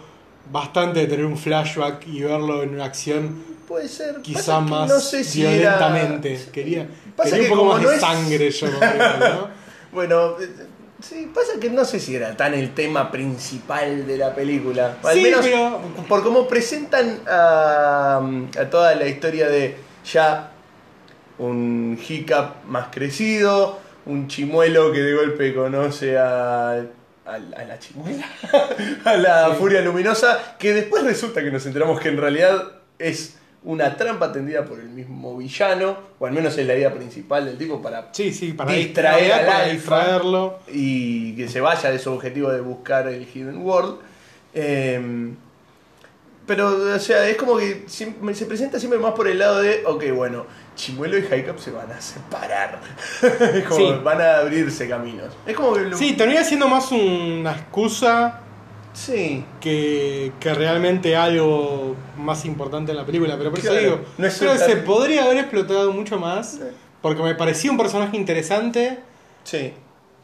bastante 0.50 1.00
de 1.00 1.06
tener 1.06 1.24
un 1.24 1.36
flashback 1.38 2.06
y 2.08 2.22
verlo 2.22 2.62
en 2.62 2.74
una 2.74 2.84
acción 2.84 3.51
Puede 3.72 3.88
ser. 3.88 4.20
quizá 4.20 4.60
más 4.60 4.86
no 4.88 5.00
sé 5.00 5.24
si 5.24 5.40
violentamente. 5.40 6.34
era- 6.34 6.52
Quería, 6.52 6.86
Pasa 7.16 7.30
quería 7.30 7.46
que 7.46 7.52
un 7.52 7.58
poco 7.58 7.72
más 7.72 7.82
no 7.82 7.88
de 7.88 7.94
es- 7.96 8.00
sangre 8.02 8.50
yo 8.50 8.66
¿no? 9.20 9.48
Bueno, 9.92 10.36
eh, 10.40 10.48
sí, 11.02 11.30
pasa 11.34 11.52
que 11.58 11.70
no 11.70 11.84
sé 11.86 11.98
si 11.98 12.14
era 12.14 12.36
tan 12.36 12.52
el 12.52 12.74
tema 12.74 13.10
principal 13.10 14.06
de 14.06 14.16
la 14.18 14.34
película. 14.34 14.98
Al 15.02 15.14
Sí, 15.14 15.22
menos 15.22 15.40
pero- 15.46 15.80
por 16.06 16.22
cómo 16.22 16.46
presentan 16.46 17.20
a, 17.26 18.20
a 18.60 18.64
toda 18.70 18.94
la 18.94 19.06
historia 19.06 19.48
de 19.48 19.74
ya 20.12 20.50
un 21.38 21.98
hiccup 22.06 22.64
más 22.66 22.88
crecido, 22.90 23.78
un 24.04 24.28
chimuelo 24.28 24.92
que 24.92 25.00
de 25.00 25.14
golpe 25.14 25.54
conoce 25.54 26.18
a, 26.18 26.72
a, 26.72 27.38
la- 27.38 27.56
a 27.56 27.64
la 27.64 27.78
chimuela, 27.78 28.24
a 29.04 29.16
la 29.16 29.46
Sí. 29.50 29.54
furia 29.58 29.80
luminosa, 29.80 30.56
que 30.58 30.74
después 30.74 31.04
resulta 31.04 31.42
que 31.42 31.50
nos 31.50 31.64
enteramos 31.66 31.98
que 32.00 32.08
en 32.10 32.18
realidad 32.18 32.64
es 32.98 33.36
una 33.64 33.96
trampa 33.96 34.32
tendida 34.32 34.64
por 34.64 34.80
el 34.80 34.88
mismo 34.88 35.36
villano, 35.36 35.96
o 36.18 36.26
al 36.26 36.32
menos 36.32 36.56
es 36.58 36.66
la 36.66 36.74
idea 36.74 36.92
principal 36.92 37.44
del 37.44 37.56
tipo 37.58 37.80
para 37.80 38.08
Sí, 38.12 38.32
sí, 38.32 38.52
para 38.54 38.72
Distraer 38.72 39.32
al 39.32 39.46
para 39.46 39.58
alfa. 39.64 39.72
distraerlo. 39.72 40.58
y 40.72 41.36
que 41.36 41.48
se 41.48 41.60
vaya 41.60 41.90
de 41.90 41.98
su 41.98 42.12
objetivo 42.12 42.50
de 42.50 42.60
buscar 42.60 43.06
el 43.08 43.24
Hidden 43.26 43.58
World. 43.58 43.96
Eh, 44.54 45.30
pero, 46.44 46.94
o 46.94 46.98
sea, 46.98 47.28
es 47.28 47.36
como 47.36 47.56
que 47.56 47.84
siempre- 47.86 48.34
se 48.34 48.46
presenta 48.46 48.78
siempre 48.80 48.98
más 48.98 49.12
por 49.12 49.28
el 49.28 49.38
lado 49.38 49.62
de, 49.62 49.84
ok, 49.86 50.04
bueno, 50.14 50.44
Chimuelo 50.74 51.16
y 51.16 51.22
Hycap 51.22 51.58
se 51.58 51.70
van 51.70 51.90
a 51.92 52.00
separar. 52.00 52.80
Es 53.22 53.64
como 53.64 53.76
Sí. 53.76 53.94
van 54.02 54.20
a 54.20 54.38
abrirse 54.38 54.88
caminos. 54.88 55.32
Es 55.46 55.54
como 55.54 55.74
que... 55.74 55.80
lo- 55.82 55.96
Sí, 55.96 56.14
termina 56.14 56.42
siendo 56.42 56.66
más 56.68 56.90
una 56.90 57.52
excusa 57.52 58.40
Sí. 58.92 59.44
que, 59.60 60.32
que 60.38 60.54
realmente 60.54 61.16
algo 61.16 61.96
más 62.18 62.44
importante 62.44 62.92
en 62.92 62.98
la 62.98 63.06
película. 63.06 63.36
Pero 63.38 63.50
por 63.50 63.58
eso 63.58 63.68
Claro, 63.70 63.82
digo, 63.84 64.00
no 64.18 64.26
es 64.26 64.38
creo 64.38 64.52
que 64.52 64.58
se 64.58 64.76
podría 64.76 65.24
haber 65.24 65.38
explotado 65.38 65.92
mucho 65.92 66.18
más. 66.18 66.60
Porque 67.00 67.22
me 67.22 67.34
parecía 67.34 67.70
un 67.70 67.78
personaje 67.78 68.16
interesante, 68.16 69.00
Sí. 69.44 69.72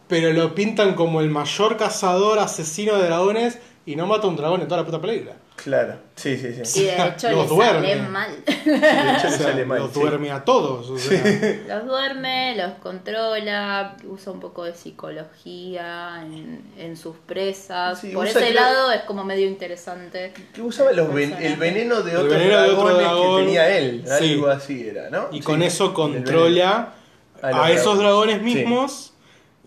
pero 0.07 0.33
lo 0.33 0.55
pintan 0.55 0.95
como 0.95 1.21
el 1.21 1.29
mayor 1.31 1.77
cazador, 1.77 2.39
asesino 2.39 2.95
de 2.97 3.05
dragones 3.07 3.59
y 3.85 3.97
no 3.97 4.07
mata 4.07 4.27
un 4.29 4.37
dragón 4.37 4.61
en 4.61 4.69
toda 4.69 4.83
la 4.83 4.87
puta 4.87 5.01
película. 5.01 5.33
Claro. 5.63 5.97
Sí, 6.15 6.37
sí, 6.37 6.55
sí. 6.65 6.81
Y 6.81 6.85
de 6.85 6.93
hecho 7.09 7.31
Los 7.31 7.43
le 7.43 7.55
duerme. 7.57 7.89
sale 7.97 8.03
mal. 8.09 8.31
De 8.45 8.53
hecho, 8.77 9.27
O 9.27 9.31
le 9.31 9.37
sale 9.39 9.65
mal, 9.67 9.79
los 9.81 9.93
sí. 9.93 10.01
duerme 10.01 10.31
a 10.31 10.45
todos. 10.45 10.89
o 10.91 10.97
sea. 10.99 11.23
Los 11.67 11.87
duerme, 11.87 12.55
los 12.57 12.75
controla, 12.75 13.97
usa 14.09 14.33
un 14.33 14.41
poco 14.41 14.65
de 14.65 14.75
psicología 14.75 16.21
en, 16.25 16.63
en 16.79 16.97
sus 16.97 17.17
presas. 17.17 18.01
Sí, 18.01 18.11
Por 18.11 18.27
ese 18.27 18.53
lado 18.55 18.93
es 18.93 19.03
como 19.03 19.25
medio 19.25 19.47
interesante. 19.49 20.33
Que 20.55 20.63
usaba 20.63 20.93
los 20.93 21.09
ven- 21.13 21.31
Personaje. 21.31 21.47
el 21.47 21.57
veneno 21.59 22.03
de 22.03 22.11
El 22.13 22.17
otros 22.19 22.33
veneno 22.35 22.63
de 22.63 22.69
otro 22.71 22.85
dragones 22.95 23.03
dragón. 23.03 23.37
que 23.41 23.45
tenía 23.45 23.69
él. 23.79 24.05
Sí. 24.19 24.33
Algo 24.35 24.47
así 24.49 24.89
era, 24.89 25.11
¿no? 25.11 25.29
Y 25.33 25.39
Sí, 25.39 25.43
con 25.43 25.63
eso 25.63 25.93
controla 25.95 26.95
A 27.43 27.71
esos 27.71 27.99
dragones. 27.99 28.37
dragones 28.39 28.43
mismos. 28.43 29.15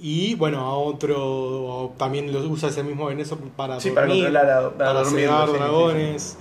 Y 0.03 0.33
bueno, 0.35 0.59
a 0.61 0.73
otro 0.75 1.93
también 1.97 2.31
lo 2.33 2.39
usa 2.39 2.69
ese 2.69 2.81
mismo 2.83 3.05
veneno 3.05 3.29
para 3.55 3.79
Sí, 3.79 3.91
para 3.91 4.07
dormir, 4.07 4.23
controlar 4.25 4.49
a- 4.49 4.65
a 4.67 4.71
para 4.77 4.93
dormir, 5.03 5.19
cegar 5.21 5.45
sí, 5.47 5.51
sí, 5.53 5.59
dragones. 5.59 6.37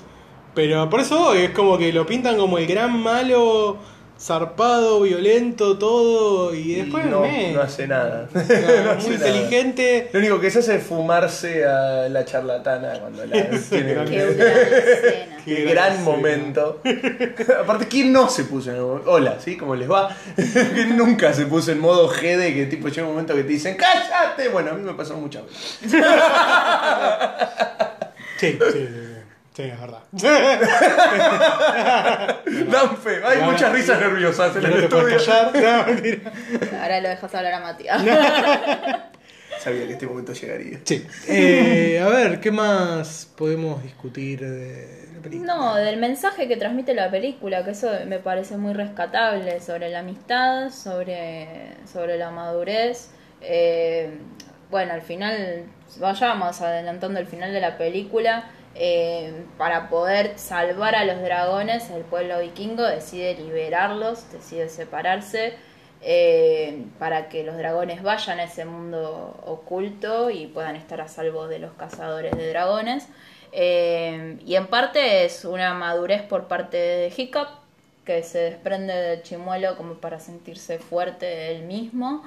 Pero 0.54 0.88
por 0.90 1.00
eso 1.00 1.34
es 1.34 1.50
como 1.50 1.76
que 1.78 1.92
lo 1.92 2.06
pintan 2.06 2.38
como 2.38 2.56
el 2.58 2.66
gran 2.66 3.02
malo, 3.02 3.76
zarpado, 4.20 5.00
violento, 5.00 5.78
todo. 5.78 6.54
Y 6.54 6.74
después 6.74 7.06
no, 7.06 7.20
me- 7.22 7.52
no 7.52 7.62
hace 7.62 7.86
nada. 7.88 8.28
hace 8.34 8.56
muy 8.60 9.16
nada. 9.16 9.28
inteligente. 9.28 10.10
Lo 10.12 10.18
único 10.20 10.40
que 10.40 10.50
se 10.50 10.58
hace 10.58 10.76
es 10.76 10.82
fumarse 10.82 11.64
a 11.64 12.08
la 12.08 12.24
charlatana 12.24 12.98
cuando 13.00 13.24
la 13.26 13.32
tiene. 13.50 13.60
Qué 13.70 13.94
gran 13.94 14.12
escena. 14.12 15.36
Qué 15.44 15.64
gran 15.64 16.04
momento. 16.04 16.82
Aparte, 17.62 17.86
¿quién 17.88 18.12
no 18.12 18.28
se 18.28 18.44
puso 18.44 18.70
en 18.70 18.80
modo? 18.82 19.02
Hola, 19.06 19.36
¿sí? 19.40 19.56
¿Cómo 19.56 19.74
les 19.74 19.90
va? 19.90 20.14
¿Quién 20.36 20.96
nunca 20.98 21.32
se 21.32 21.46
puso 21.46 21.72
en 21.72 21.80
modo 21.80 22.08
GD 22.08 22.52
que 22.54 22.66
tipo 22.70 22.88
llega 22.88 23.04
un 23.04 23.12
momento 23.14 23.34
que 23.34 23.42
te 23.44 23.48
dicen 23.48 23.76
¡Cállate! 23.76 24.48
Bueno, 24.50 24.72
a 24.72 24.74
mí 24.74 24.82
me 24.82 24.92
pasó 24.92 25.16
muchas 25.16 25.44
veces. 25.46 26.04
Sí, 28.38 28.58
sí, 28.72 28.88
sí, 29.54 29.62
es 29.62 29.80
verdad. 29.80 30.00
Dan 32.70 32.96
fe. 32.96 33.16
Hay 33.24 33.38
ahora- 33.40 33.50
muchas 33.52 33.72
risas 33.72 34.00
nerviosas 34.00 34.56
en 34.56 34.62
no 34.62 34.68
el 34.68 34.80
te 34.82 34.88
puedes 34.88 35.22
estudio. 35.22 35.52
callar. 35.52 35.86
No, 35.86 35.92
mentira. 35.94 36.32
Ahora 36.82 37.00
lo 37.00 37.08
dejas 37.08 37.34
hablar 37.34 37.54
a 37.54 37.60
Matías. 37.60 38.02
Sabía 39.60 39.86
que 39.86 39.92
este 39.92 40.06
momento 40.06 40.32
llegaría. 40.32 40.78
Sí. 40.84 41.06
Eh, 41.28 42.00
a 42.02 42.08
ver, 42.08 42.40
¿qué 42.40 42.50
más 42.50 43.30
podemos 43.36 43.82
discutir 43.82 44.40
de 44.40 45.08
la 45.14 45.20
película? 45.20 45.54
No, 45.54 45.74
del 45.74 45.98
mensaje 45.98 46.48
que 46.48 46.56
transmite 46.56 46.94
la 46.94 47.10
película, 47.10 47.62
que 47.64 47.72
eso 47.72 47.90
me 48.06 48.18
parece 48.20 48.56
muy 48.56 48.72
rescatable, 48.72 49.60
sobre 49.60 49.90
la 49.90 49.98
amistad, 49.98 50.70
sobre, 50.70 51.74
sobre 51.92 52.16
la 52.16 52.30
madurez. 52.30 53.10
Eh, 53.42 54.10
bueno, 54.70 54.94
al 54.94 55.02
final, 55.02 55.64
vayamos 55.98 56.60
adelantando 56.62 57.20
el 57.20 57.26
final 57.26 57.52
de 57.52 57.60
la 57.60 57.76
película, 57.76 58.44
eh, 58.82 59.44
para 59.58 59.90
poder 59.90 60.38
salvar 60.38 60.94
a 60.94 61.04
los 61.04 61.20
dragones, 61.20 61.90
el 61.90 62.02
pueblo 62.02 62.40
vikingo 62.40 62.82
decide 62.82 63.34
liberarlos, 63.34 64.32
decide 64.32 64.70
separarse. 64.70 65.54
eh, 66.02 66.86
para 66.98 67.28
que 67.28 67.44
los 67.44 67.56
dragones 67.56 68.02
vayan 68.02 68.40
a 68.40 68.44
ese 68.44 68.64
mundo 68.64 69.38
oculto 69.44 70.30
y 70.30 70.46
puedan 70.46 70.76
estar 70.76 71.00
a 71.00 71.08
salvo 71.08 71.46
de 71.46 71.58
los 71.58 71.72
cazadores 71.74 72.36
de 72.36 72.48
dragones. 72.48 73.08
Eh, 73.52 74.38
y 74.46 74.54
en 74.54 74.66
parte 74.68 75.24
es 75.24 75.44
una 75.44 75.74
madurez 75.74 76.22
por 76.22 76.48
parte 76.48 76.76
de 76.76 77.12
Hiccup, 77.14 77.48
que 78.04 78.22
se 78.22 78.38
desprende 78.38 78.94
del 78.94 79.22
chimuelo 79.22 79.76
como 79.76 79.94
para 79.94 80.20
sentirse 80.20 80.78
fuerte 80.78 81.50
él 81.52 81.64
mismo. 81.64 82.24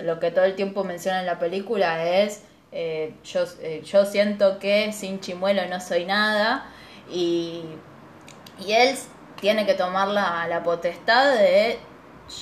Lo 0.00 0.18
que 0.20 0.30
todo 0.30 0.44
el 0.44 0.54
tiempo 0.56 0.84
menciona 0.84 1.20
en 1.20 1.26
la 1.26 1.38
película 1.38 2.04
es, 2.22 2.42
eh, 2.72 3.14
yo, 3.24 3.44
eh, 3.60 3.82
yo 3.84 4.04
siento 4.04 4.58
que 4.58 4.92
sin 4.92 5.20
chimuelo 5.20 5.62
no 5.66 5.80
soy 5.80 6.04
nada. 6.04 6.66
Y, 7.10 7.62
y 8.64 8.72
él 8.72 8.96
tiene 9.40 9.66
que 9.66 9.74
tomar 9.74 10.08
la, 10.08 10.46
la 10.48 10.62
potestad 10.62 11.34
de, 11.36 11.78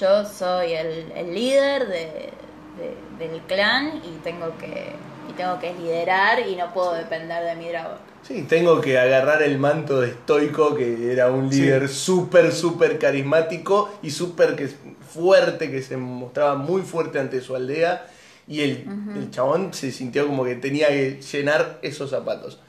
yo 0.01 0.25
soy 0.25 0.73
el, 0.73 1.13
el 1.15 1.35
líder 1.35 1.87
de, 1.89 2.31
de- 2.79 2.97
del 3.19 3.41
clan 3.43 4.03
y 4.05 4.19
tengo 4.23 4.57
que 4.59 4.93
y 5.29 5.33
tengo 5.33 5.59
que 5.59 5.75
liderar 5.75 6.47
y 6.47 6.55
no 6.55 6.73
puedo 6.73 6.95
depender 6.95 7.43
de 7.43 7.57
mi 7.57 7.69
dragón. 7.69 7.99
Sí, 8.23 8.43
tengo 8.45 8.81
que 8.81 8.97
agarrar 8.97 9.43
el 9.43 9.59
manto 9.59 10.01
de 10.01 10.11
estoico, 10.11 10.75
que 10.77 11.13
era 11.13 11.31
un 11.33 11.53
Sí. 11.53 11.63
líder 11.63 11.89
súper, 11.89 12.53
súper 12.53 12.97
carismático 12.99 13.91
y 14.03 14.11
súper 14.13 14.55
que- 14.55 14.69
fuerte, 15.13 15.69
que 15.71 15.83
se 15.83 15.97
mostraba 15.97 16.55
muy 16.55 16.83
fuerte 16.83 17.19
ante 17.19 17.41
su 17.41 17.57
aldea. 17.57 18.07
Y 18.49 18.61
el, 18.61 18.85
el 19.17 19.31
chabón 19.31 19.75
se 19.75 19.91
sintió 19.91 20.27
como 20.27 20.45
que 20.45 20.55
tenía 20.55 20.89
que 20.89 21.21
llenar 21.33 21.79
esos 21.83 22.11
zapatos. 22.11 22.61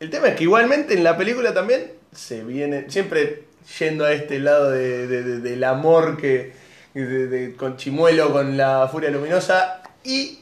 El 0.00 0.10
tema 0.10 0.28
es 0.28 0.34
que 0.36 0.42
igualmente 0.44 0.94
en 0.94 1.02
la 1.04 1.16
película 1.16 1.54
también 1.54 1.92
se 2.12 2.44
viene, 2.44 2.90
siempre 2.90 3.44
yendo 3.78 4.04
a 4.04 4.12
este 4.12 4.38
lado 4.38 4.70
de- 4.70 5.06
de- 5.06 5.22
de- 5.22 5.40
del 5.40 5.64
amor 5.64 6.16
que 6.18 6.52
de- 6.92 7.26
de- 7.28 7.54
con 7.56 7.76
Chimuelo, 7.76 8.32
con 8.32 8.56
la 8.56 8.86
Furia 8.92 9.10
Luminosa 9.10 9.82
y 10.04 10.40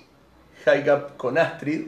Hiccup 0.66 1.16
con 1.16 1.38
Astrid. 1.38 1.82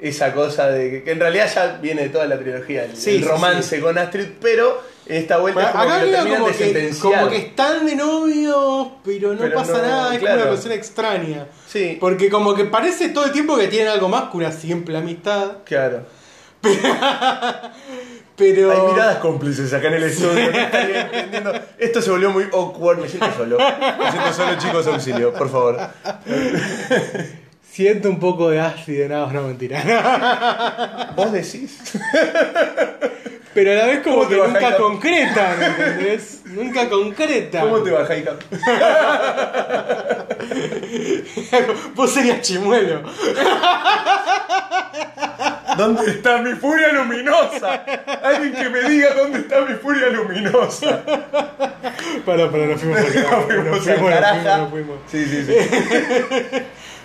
esa 0.00 0.32
cosa 0.32 0.68
de 0.70 0.90
que, 0.90 1.02
que 1.02 1.10
en 1.10 1.18
realidad 1.18 1.50
ya 1.52 1.78
viene 1.82 2.02
de 2.02 2.08
toda 2.10 2.26
la 2.26 2.38
trilogía, 2.38 2.84
el, 2.84 2.94
Sí, 2.96 3.16
el 3.16 3.22
sí, 3.24 3.28
romance 3.28 3.80
con 3.80 3.98
Astrid, 3.98 4.28
pero 4.40 4.80
esta 5.08 5.38
vuelta 5.38 5.62
es 5.62 5.70
como 5.70 5.82
Acá 5.84 6.00
que 6.04 6.12
como 6.12 6.46
de 6.46 6.52
que, 6.52 6.58
sentenciar. 6.64 7.12
como 7.20 7.30
que 7.30 7.36
están 7.38 7.86
de 7.86 7.96
novios, 7.96 8.88
pero 9.04 9.32
no 9.32 9.38
Pero 9.40 9.54
pasa 9.54 9.72
no, 9.72 9.82
nada, 9.82 10.12
es 10.14 10.18
claro. 10.20 10.34
como 10.36 10.42
una 10.44 10.54
persona 10.54 10.74
extraña. 10.74 11.46
Sí, 11.66 11.96
Porque 12.00 12.28
como 12.30 12.54
que 12.54 12.64
parece 12.66 13.08
todo 13.10 13.24
el 13.26 13.32
tiempo 13.32 13.56
que 13.56 13.68
tienen 13.68 13.88
algo 13.88 14.08
más 14.08 14.30
que 14.30 14.36
una 14.36 14.52
simple 14.52 14.96
amistad. 14.98 15.58
claro. 15.64 16.06
Pero. 18.36 18.70
Hay 18.70 18.92
miradas 18.92 19.18
cómplices 19.18 19.72
acá 19.72 19.88
en 19.88 19.94
el 19.94 20.04
estudio, 20.04 20.50
no 20.52 20.58
estarían 20.58 21.06
entendiendo. 21.06 21.52
Esto 21.76 22.00
se 22.00 22.10
volvió 22.10 22.30
muy 22.30 22.44
awkward, 22.52 22.98
me 23.00 23.08
siento 23.08 23.32
solo. 23.36 23.58
Me 23.58 24.10
siento 24.12 24.32
solo, 24.32 24.56
chicos, 24.58 24.86
auxilio, 24.86 25.32
por 25.34 25.50
favor. 25.50 25.76
Siento 27.78 28.10
un 28.10 28.18
poco 28.18 28.50
de 28.50 28.58
ácido, 28.60 29.08
no, 29.08 29.30
no 29.32 29.42
mentira. 29.44 31.12
¿Vos 31.16 31.30
decís? 31.30 31.78
Pero 33.54 33.70
a 33.70 33.74
la 33.76 33.86
vez 33.86 34.00
como 34.02 34.16
¿Cómo 34.16 34.28
te 34.28 34.34
que 34.34 34.40
nunca 34.42 34.58
el 34.58 34.64
cap- 34.64 34.76
concretan, 34.78 35.62
¿entendés? 35.62 36.40
nunca 36.46 36.88
concretan. 36.88 37.62
¿Cómo 37.62 37.78
te 37.84 37.92
bajáis? 37.92 38.24
Vos 41.94 42.12
serías 42.12 42.40
chimuelo. 42.40 43.00
¿Dónde 45.76 46.10
está 46.10 46.38
mi 46.38 46.54
furia 46.54 46.92
luminosa? 46.92 47.74
Alguien 48.24 48.54
que 48.54 48.68
me 48.70 48.88
diga 48.90 49.14
dónde 49.14 49.38
está 49.38 49.60
mi 49.60 49.74
furia 49.74 50.08
luminosa. 50.08 51.00
Para, 52.26 52.50
para, 52.50 52.66
nos 52.66 52.80
fuimos 52.80 52.98
acá. 52.98 53.20
Nos 53.30 53.44
fuimos 53.44 53.66
Nos 53.66 53.86
al 53.86 53.94
fuimos, 53.94 54.10
nos 54.10 54.20
caraja. 54.20 54.42
fuimos, 54.42 54.60
nos 54.60 54.70
fuimos. 54.70 54.98
Sí, 55.06 55.24
sí, 55.26 55.44
sí. 55.46 55.54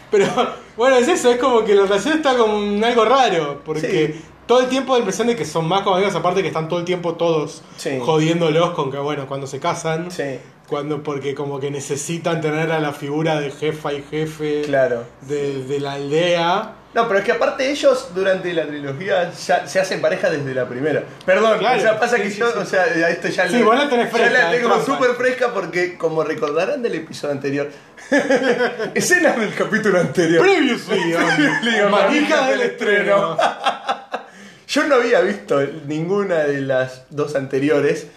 Pero 0.10 0.63
bueno, 0.78 0.96
es 0.98 1.08
eso, 1.08 1.30
es 1.32 1.38
como 1.38 1.64
que 1.64 1.76
la 1.76 1.84
relación 1.84 2.18
está 2.18 2.36
con 2.38 2.84
algo 2.84 3.06
raro, 3.06 3.62
porque 3.66 4.14
Sí. 4.16 4.22
todo 4.46 4.62
el 4.62 4.68
tiempo 4.68 4.94
da 4.94 5.00
la 5.00 5.04
impresión 5.04 5.28
de 5.28 5.36
que 5.36 5.46
son 5.46 5.68
más 5.68 5.82
como 5.84 5.96
amigos, 5.96 6.16
aparte 6.16 6.42
que 6.42 6.48
están 6.48 6.68
todo 6.68 6.80
el 6.80 6.86
tiempo 6.86 7.14
todos 7.16 7.62
Sí. 7.78 8.00
jodiéndolos 8.02 8.72
con 8.72 8.92
que, 8.92 8.98
bueno, 8.98 9.28
cuando 9.28 9.48
se 9.48 9.60
casan, 9.60 10.12
Sí, 10.12 10.40
cuando 10.68 11.04
porque 11.04 11.36
como 11.36 11.60
que 11.60 11.70
necesitan 11.72 12.42
tener 12.42 12.72
a 12.72 12.80
la 12.80 12.92
figura 12.94 13.40
de 13.40 13.52
jefa 13.52 13.94
y 13.94 14.02
jefe 14.10 14.62
claro. 14.66 15.04
de, 15.22 15.64
de 15.64 15.80
la 15.80 15.94
aldea. 15.94 16.74
No, 16.94 17.08
pero 17.08 17.20
es 17.20 17.26
que 17.26 17.32
aparte 17.32 17.70
ellos 17.72 18.10
durante 18.14 18.54
la 18.54 18.68
trilogía 18.68 19.32
ya 19.32 19.68
se 19.68 19.80
hacen 19.80 20.00
pareja 20.00 20.30
desde 20.30 20.54
la 20.54 20.68
primera. 20.68 21.04
Perdón, 21.26 21.58
Claro, 21.60 21.80
o 21.80 21.82
sea, 21.82 22.00
pasa 22.00 22.18
sí, 22.18 22.22
que 22.24 22.30
sí, 22.32 22.40
yo, 22.40 22.52
sí. 22.52 22.58
o 22.60 22.66
sea, 22.66 22.86
esto 23.10 23.28
ya 23.30 23.48
Sí, 23.50 23.60
lo- 23.60 23.66
vos 23.66 23.76
la 23.76 23.90
tenés 23.90 24.12
Ya 24.12 24.18
fresca, 24.18 24.44
la 24.44 24.52
tengo 24.52 24.86
súper 24.86 25.12
fresca 25.16 25.54
porque, 25.54 25.98
como 25.98 26.24
recordarán 26.24 26.84
del 26.84 26.96
episodio 26.96 27.34
anterior, 27.34 27.70
escenas 28.94 29.38
del 29.40 29.54
capítulo 29.56 30.00
anterior. 30.00 30.46
Liga 30.48 31.90
manija 31.90 32.48
del 32.48 32.62
estreno. 32.62 33.38
Yo 34.68 34.84
no 34.86 34.96
había 34.96 35.22
visto 35.22 35.62
ninguna 35.86 36.40
de 36.46 36.62
las 36.62 37.04
dos 37.10 37.36
anteriores. 37.36 38.08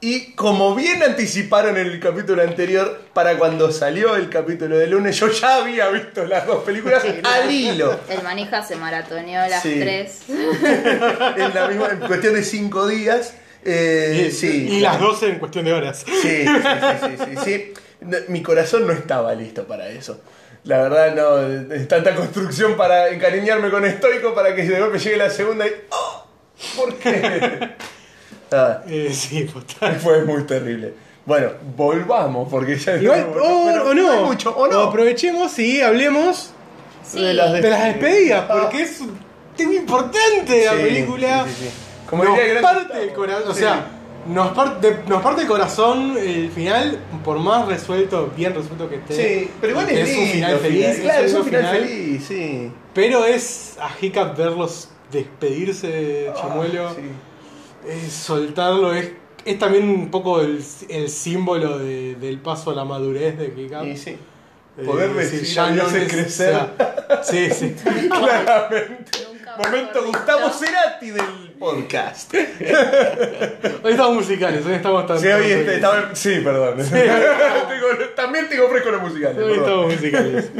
Y 0.00 0.32
como 0.34 0.76
bien 0.76 1.02
anticiparon 1.02 1.76
en 1.76 1.88
el 1.88 1.98
capítulo 1.98 2.42
anterior, 2.42 3.00
para 3.12 3.36
cuando 3.36 3.72
salió 3.72 4.14
el 4.14 4.30
capítulo 4.30 4.78
de 4.78 4.86
lunes, 4.86 5.18
yo 5.18 5.28
ya 5.28 5.56
había 5.56 5.88
visto 5.88 6.24
las 6.24 6.46
dos 6.46 6.62
películas 6.62 7.02
al 7.24 7.50
hilo. 7.50 7.98
El 8.08 8.22
manija 8.22 8.62
se 8.62 8.76
maratoneó 8.76 9.40
las 9.48 9.60
Sí. 9.62 9.76
tres. 9.80 10.20
En, 10.28 11.52
la 11.54 11.66
misma, 11.68 11.88
en 11.90 11.98
cuestión 11.98 12.34
de 12.34 12.44
cinco 12.44 12.86
días. 12.86 13.34
eh, 13.64 14.28
Y, 14.28 14.30
sí, 14.32 14.68
y 14.70 14.80
las 14.80 15.00
12 15.00 15.30
en 15.30 15.38
cuestión 15.40 15.64
de 15.64 15.72
horas. 15.72 16.04
Sí, 16.06 16.12
sí, 16.22 16.46
sí, 16.46 17.16
sí, 17.16 17.24
sí, 17.24 17.36
sí. 17.44 17.72
No, 18.02 18.18
Mi 18.28 18.40
corazón 18.40 18.86
no 18.86 18.92
estaba 18.92 19.34
listo 19.34 19.66
para 19.66 19.88
eso. 19.88 20.20
La 20.62 20.78
verdad, 20.80 21.14
no. 21.16 21.74
Es 21.74 21.88
tanta 21.88 22.14
construcción 22.14 22.76
para 22.76 23.08
encariñarme 23.08 23.68
con 23.70 23.84
estoico 23.84 24.32
para 24.32 24.54
que 24.54 24.62
de 24.62 24.78
golpe 24.78 25.00
llegue 25.00 25.16
la 25.16 25.30
segunda 25.30 25.66
y. 25.66 25.72
¡Oh! 25.90 26.24
¿Por 26.76 26.94
qué? 26.98 27.70
Ah, 28.52 28.82
Eh, 28.86 29.10
sí, 29.12 29.44
total. 29.44 29.96
fue 30.00 30.24
muy 30.24 30.42
terrible. 30.44 30.94
Bueno, 31.26 31.50
volvamos, 31.76 32.48
porque 32.50 32.76
ya. 32.76 32.96
Igual, 32.96 33.26
o, 33.30 33.32
pero 33.66 33.90
o 33.90 33.94
no, 33.94 34.10
hay 34.10 34.24
mucho, 34.24 34.50
o 34.56 34.66
no. 34.66 34.80
aprovechemos 34.84 35.58
y 35.58 35.80
hablemos 35.80 36.50
Sí. 37.04 37.22
De 37.22 37.32
las 37.34 37.52
de- 37.54 37.60
de 37.62 37.70
las 37.70 37.84
despedidas, 37.84 38.44
porque 38.50 38.82
es 38.82 39.00
un 39.00 39.18
tema 39.56 39.72
importante 39.74 40.52
de 40.52 40.64
la 40.66 40.72
Sí, 40.72 40.78
película. 40.82 41.44
sí, 41.46 41.54
sí, 41.58 41.64
sí. 41.64 41.70
Como 42.08 42.24
nos 42.24 42.36
diría 42.38 42.60
parte 42.60 43.02
el 43.02 43.12
corazón, 43.12 43.48
o 43.50 43.54
sea, 43.54 43.86
nos 44.26 44.48
parte, 44.52 44.98
nos 45.06 45.22
parte 45.22 45.42
el 45.42 45.48
corazón 45.48 46.16
el 46.18 46.50
final, 46.50 46.98
por 47.24 47.38
más 47.38 47.66
resuelto, 47.66 48.30
bien 48.36 48.54
resuelto 48.54 48.88
que 48.90 48.96
esté. 48.96 49.14
Sí, 49.44 49.50
pero 49.60 49.70
igual 49.72 49.88
es, 49.90 50.08
es 50.08 50.18
un 50.18 50.26
final 50.26 50.58
feliz, 50.58 50.98
Claro, 51.00 51.24
es 51.26 51.32
un 51.34 51.44
final, 51.44 51.76
feliz, 51.78 52.24
sí. 52.28 52.72
Pero 52.94 53.24
es 53.24 53.76
a 53.80 53.90
Hiccup 54.04 54.36
verlos 54.36 54.88
despedirse 55.10 55.86
de 55.88 56.30
Chimuelo, 56.40 56.88
Ah, 56.88 56.94
sí. 57.84 57.88
es 58.06 58.12
soltarlo, 58.12 58.92
es, 58.94 59.12
es 59.44 59.58
también 59.58 59.88
un 59.88 60.10
poco 60.10 60.40
el, 60.40 60.62
el 60.88 61.08
símbolo 61.08 61.78
de- 61.78 62.14
del 62.16 62.38
paso 62.38 62.70
a 62.70 62.74
la 62.74 62.84
madurez 62.84 63.38
de 63.38 63.46
Hiccup. 63.56 63.84
Y 63.84 63.96
sí. 63.96 64.16
Eh, 64.76 64.84
Poder 64.84 65.12
decir, 65.12 65.40
decir 65.40 65.54
ya 65.56 65.70
no 65.70 65.82
es 65.88 66.12
crecer. 66.12 66.54
o 66.54 66.58
sea, 66.60 67.22
sí, 67.24 67.50
sí. 67.50 67.74
Claramente. 68.08 69.10
Momento. 69.58 70.04
Gustavo 70.06 70.50
Cerati 70.50 71.10
del 71.10 71.24
podcast. 71.58 72.32
Hoy 73.82 73.90
estamos 73.90 74.14
musicales, 74.14 74.64
hoy 74.64 74.74
estamos 74.74 75.04
tan. 75.06 75.18
Sí, 75.18 75.26
hoy 75.26 75.50
este, 75.50 75.74
estaba- 75.74 76.14
sí, 76.14 76.38
perdón. 76.44 76.76
Tengo- 76.90 78.08
también 78.14 78.48
tengo 78.48 78.68
fresco 78.68 78.90
los 78.90 79.02
musicales. 79.02 79.38
Hoy 79.38 79.58
perdón. 79.58 79.64
estamos 79.64 79.94
musicales. 79.94 80.50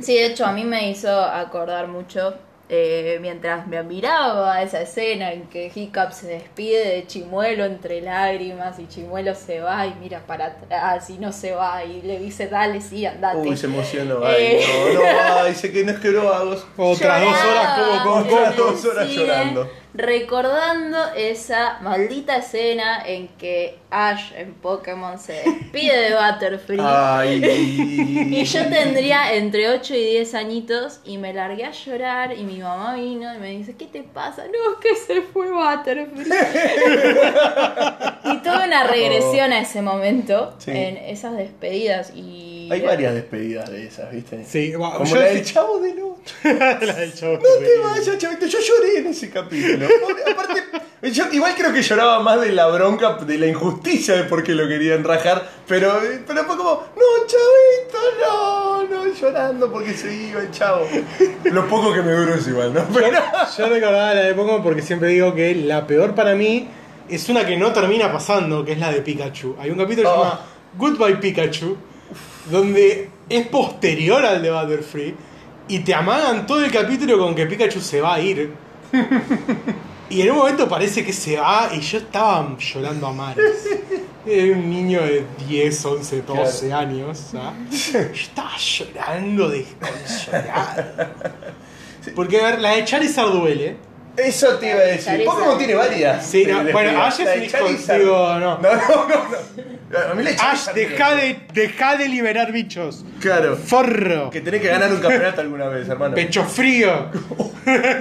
Sí, 0.00 0.14
de 0.14 0.26
hecho 0.26 0.46
a 0.46 0.52
mí 0.52 0.62
me 0.64 0.88
hizo 0.88 1.10
acordar 1.20 1.88
mucho 1.88 2.34
eh, 2.70 3.18
mientras 3.20 3.66
me 3.66 3.82
miraba 3.82 4.62
esa 4.62 4.80
escena 4.80 5.32
en 5.32 5.42
que 5.48 5.70
Hiccup 5.74 6.12
se 6.12 6.28
despide 6.28 6.94
de 6.94 7.06
Chimuelo 7.06 7.64
entre 7.66 8.00
lágrimas 8.00 8.78
y 8.78 8.88
Chimuelo 8.88 9.34
se 9.34 9.60
va 9.60 9.86
y 9.86 9.94
mira 10.00 10.20
para 10.26 10.46
atrás 10.46 11.10
y 11.10 11.18
no 11.18 11.30
se 11.32 11.52
va 11.52 11.84
y 11.84 12.00
le 12.02 12.18
dice 12.18 12.46
dale 12.48 12.80
sí 12.80 13.04
andate. 13.04 13.36
Uy, 13.48 13.56
se 13.56 13.66
emocionó. 13.66 14.24
Ay, 14.24 14.36
Eh. 14.60 14.64
no, 14.94 15.00
no, 15.02 15.34
ay, 15.42 15.54
sé 15.54 15.70
que 15.72 15.84
nos 15.84 16.00
quebró 16.00 16.24
vagos. 16.30 16.66
Otras 16.76 17.20
dos 17.22 17.34
horas 17.44 17.78
como 17.78 18.02
con 18.02 18.22
Otras 18.32 18.56
dos 18.56 18.84
horas 18.86 19.08
cine, 19.08 19.22
llorando. 19.26 19.70
Recordando 19.94 20.98
esa 21.16 21.78
maldita 21.80 22.36
escena 22.38 23.00
en 23.06 23.28
que 23.28 23.78
Ash 23.90 24.32
en 24.36 24.54
Pokémon 24.54 25.18
se 25.20 25.34
despide 25.34 26.10
de 26.10 26.16
Butterfree. 26.16 26.80
Ay. 26.82 27.40
Y 28.34 28.44
yo 28.44 28.66
tendría 28.68 29.34
entre 29.34 29.68
8 29.70 29.94
y 29.94 30.04
10 30.04 30.34
añitos 30.34 30.98
y 31.04 31.18
me 31.18 31.32
largué 31.32 31.64
a 31.64 31.70
llorar 31.70 32.36
y 32.36 32.42
mi 32.42 32.58
mamá 32.58 32.94
vino 32.96 33.32
y 33.34 33.38
me 33.38 33.50
dice, 33.50 33.76
¿qué 33.76 33.86
te 33.86 34.02
pasa? 34.02 34.44
No, 34.46 34.72
es 34.72 34.78
que 34.82 34.96
se 34.96 35.22
fue 35.22 35.50
Butterfree. 35.52 36.24
y 38.24 38.36
toda 38.38 38.66
una 38.66 38.84
regresión 38.84 39.52
a 39.52 39.60
ese 39.60 39.80
momento 39.80 40.54
Sí. 40.58 40.72
en 40.72 40.96
esas 40.96 41.36
despedidas 41.36 42.12
y... 42.14 42.63
Hay 42.70 42.80
varias 42.82 43.14
despedidas 43.14 43.70
de 43.70 43.86
esas, 43.86 44.10
¿viste? 44.12 44.44
Sí, 44.44 44.72
va, 44.72 44.94
Como 44.94 45.04
yo 45.10 45.16
la 45.16 45.22
del 45.26 45.44
chavo 45.44 45.78
de 45.80 45.94
noche. 45.94 46.34
la 46.44 46.94
del 46.94 47.14
chavo 47.14 47.34
No 47.34 47.40
te 47.40 47.78
vayas, 47.82 48.18
chavito. 48.18 48.46
Yo 48.46 48.58
lloré 48.60 48.98
en 48.98 49.06
ese 49.08 49.30
capítulo. 49.30 49.86
Aparte, 50.30 50.62
yo 51.12 51.24
igual 51.32 51.54
creo 51.56 51.72
que 51.72 51.82
lloraba 51.82 52.20
más 52.20 52.40
de 52.40 52.52
la 52.52 52.66
bronca, 52.68 53.14
de 53.14 53.38
la 53.38 53.46
injusticia 53.46 54.14
de 54.16 54.24
por 54.24 54.42
qué 54.42 54.52
lo 54.54 54.66
querían 54.68 55.04
rajar. 55.04 55.46
Pero, 55.68 56.00
pero 56.26 56.44
fue 56.44 56.56
como, 56.56 56.70
no, 56.96 57.26
chavito, 57.26 57.98
no, 58.26 58.82
no, 58.84 59.12
llorando 59.14 59.70
porque 59.72 59.92
se 59.94 60.14
iba 60.14 60.40
el 60.40 60.50
chavo. 60.50 60.86
Lo 61.44 61.68
poco 61.68 61.92
que 61.92 62.02
me 62.02 62.12
duró 62.12 62.34
es 62.34 62.46
igual, 62.48 62.72
¿no? 62.74 62.86
Pero, 62.94 63.18
Yo 63.58 63.68
recordaba 63.68 64.14
la 64.14 64.22
de 64.22 64.34
Pokémon 64.34 64.62
porque 64.62 64.82
siempre 64.82 65.08
digo 65.08 65.34
que 65.34 65.54
la 65.54 65.86
peor 65.86 66.14
para 66.14 66.34
mí 66.34 66.68
es 67.08 67.28
una 67.28 67.44
que 67.46 67.56
no 67.56 67.72
termina 67.72 68.10
pasando, 68.10 68.64
que 68.64 68.72
es 68.72 68.78
la 68.78 68.90
de 68.90 69.02
Pikachu. 69.02 69.56
Hay 69.60 69.70
un 69.70 69.78
capítulo 69.78 70.08
que 70.08 70.14
se 70.14 70.20
Oh. 70.20 70.24
llama 70.24 70.40
Goodbye 70.76 71.16
Pikachu, 71.16 71.76
donde 72.50 73.10
es 73.28 73.46
posterior 73.46 74.24
al 74.24 74.42
de 74.42 74.50
Butterfree 74.50 75.14
y 75.68 75.78
te 75.80 75.94
amagan 75.94 76.46
todo 76.46 76.64
el 76.64 76.70
capítulo 76.70 77.18
con 77.18 77.34
que 77.34 77.46
Pikachu 77.46 77.80
se 77.80 78.00
va 78.00 78.14
a 78.14 78.20
ir. 78.20 78.52
Y 80.10 80.20
en 80.20 80.30
un 80.30 80.36
momento 80.36 80.68
parece 80.68 81.04
que 81.04 81.12
se 81.12 81.36
va 81.38 81.70
y 81.74 81.80
yo 81.80 81.98
estaba 81.98 82.56
llorando 82.58 83.06
a 83.06 83.12
mares. 83.12 83.68
Era 84.26 84.54
un 84.54 84.70
niño 84.70 85.00
de 85.02 85.24
10, 85.48 85.84
11, 85.84 86.22
12 86.22 86.72
años. 86.72 87.30
¿ah? 87.34 87.54
Yo 87.70 87.98
estaba 87.98 88.56
llorando 88.56 89.48
desconsolado. 89.48 90.84
Porque 92.14 92.40
a 92.40 92.50
ver, 92.50 92.60
la 92.60 92.72
de 92.72 92.84
Charizard 92.84 93.32
duele. 93.32 93.76
Eso 94.16 94.58
te 94.58 94.70
iba 94.70 94.80
a 94.80 94.84
decir. 94.84 95.24
Pokémon 95.24 95.58
tiene 95.58 95.74
varias. 95.74 96.26
Sí, 96.26 96.44
no, 96.46 96.62
bueno. 96.72 97.02
Ash 97.02 97.20
es 97.20 97.98
digo, 97.98 98.38
no. 98.38 98.58
No, 98.58 98.74
no, 98.74 99.06
no. 99.08 99.98
A 100.10 100.14
mí 100.14 100.22
la 100.24 100.30
Ash, 100.30 100.68
deja 100.74 101.14
de, 101.14 101.46
deja 101.52 101.96
de 101.96 102.08
liberar 102.08 102.52
bichos. 102.52 103.04
Claro. 103.20 103.56
Forro. 103.56 104.30
Que 104.30 104.40
tenés 104.40 104.60
que 104.60 104.68
ganar 104.68 104.92
un 104.92 105.00
campeonato 105.00 105.40
alguna 105.40 105.68
vez, 105.68 105.88
hermano. 105.88 106.14
Pecho 106.14 106.44
frío. 106.44 107.10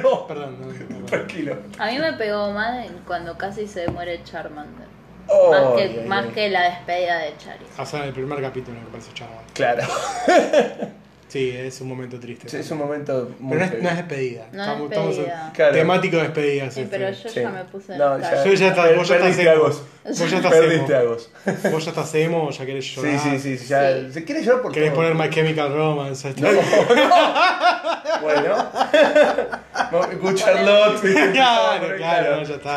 No, 0.04 0.28
Perdón. 0.28 0.58
no, 0.60 0.67
no, 0.67 0.99
no. 0.99 1.06
tranquilo. 1.06 1.58
A 1.80 1.88
mí 1.88 1.97
me 1.97 2.13
pegó 2.13 2.52
más 2.52 2.86
cuando 3.08 3.38
casi 3.38 3.65
se 3.65 3.88
muere 3.88 4.21
Charmander. 4.26 4.88
Oh, 5.28 5.52
más 5.52 5.82
que, 5.82 6.02
más 6.06 6.26
que 6.34 6.49
la 6.49 6.63
despedida 6.63 7.19
de 7.19 7.38
Charizard. 7.38 7.80
O 7.80 7.86
sea, 7.86 8.06
el 8.06 8.13
primer 8.13 8.41
capítulo 8.41 8.78
me 8.78 8.88
parece 8.88 9.13
chaval. 9.13 9.38
Claro. 9.54 9.84
Sí, 11.34 11.50
es 11.58 11.82
un 11.82 11.88
momento 11.88 12.19
triste. 12.19 12.48
Sí, 12.48 12.58
es 12.58 12.69
un 12.69 12.78
momento 12.78 13.32
muy 13.39 13.58
Pero 13.58 13.62
no 13.62 13.65
es, 13.65 13.72
heavy. 13.72 13.84
no 13.84 13.89
es 13.89 13.96
despedida. 13.98 14.46
No 14.52 14.62
es 14.63 14.67
estamos, 14.69 14.89
despedida. 14.91 15.34
estamos 15.34 15.54
Claro. 15.56 15.74
temático 15.74 16.15
de 16.17 16.22
despedidas. 16.24 16.74
Sí, 16.76 16.88
pero 16.91 17.10
yo 17.10 17.30
Sí. 17.30 17.39
ya 17.41 17.50
me 17.50 17.63
puse 17.65 17.93
en 17.93 17.98
No, 17.98 18.19
ya. 18.19 18.43
Yo 18.43 18.54
ya 18.54 18.67
está- 18.67 18.91
vos 18.96 19.08
ya 19.08 19.15
estás 19.15 19.39
emo. 19.39 19.63
vos. 19.63 19.82
Vos 20.06 20.30
ya 20.30 20.38
estás 20.38 20.52
Perdiste 20.54 20.93
emo. 20.96 21.10
vos. 21.10 21.32
Vos 21.72 21.86
ya 21.86 21.89
estás 21.89 22.13
emo, 22.15 22.52
ya 22.52 22.65
querés 22.67 22.86
llorar. 22.96 23.19
sí, 23.19 23.39
sí, 23.39 23.58
sí, 23.58 23.65
ya. 23.65 23.93
Sí. 24.00 24.13
Se 24.13 24.24
quiere 24.26 24.43
llorar 24.43 24.62
por 24.62 24.72
Querés 24.74 24.89
todo. 24.93 24.98
poner 25.02 25.15
My 25.15 25.30
Chemical 25.34 25.74
Romance. 25.74 26.34
No, 26.38 26.52
no, 26.52 26.62
no. 26.62 26.62
Bueno. 28.22 28.56
Escuchar 30.12 30.54
Charlotte. 30.56 31.32
claro, 31.34 31.96
claro, 31.98 32.36
no, 32.38 32.43
ya 32.43 32.56
está. 32.56 32.76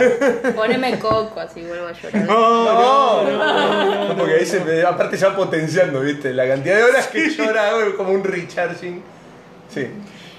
Poneme 0.54 0.98
coco, 0.98 1.40
así 1.40 1.62
vuelvo 1.62 1.86
a 1.88 1.92
llorar. 1.92 2.24
No, 2.24 2.64
No, 2.64 3.22
no, 3.30 4.08
no, 4.08 4.16
porque 4.16 4.34
ahí 4.34 4.46
se 4.46 4.60
me, 4.60 4.82
aparte 4.82 5.16
ya 5.16 5.34
potenciando, 5.36 6.00
¿viste? 6.00 6.32
La 6.32 6.46
cantidad 6.48 6.76
de 6.76 6.82
horas 6.84 7.06
que 7.08 7.28
llora 7.30 7.70
como 7.96 8.10
un 8.10 8.24
recharging. 8.46 9.02
Sí. 9.72 9.86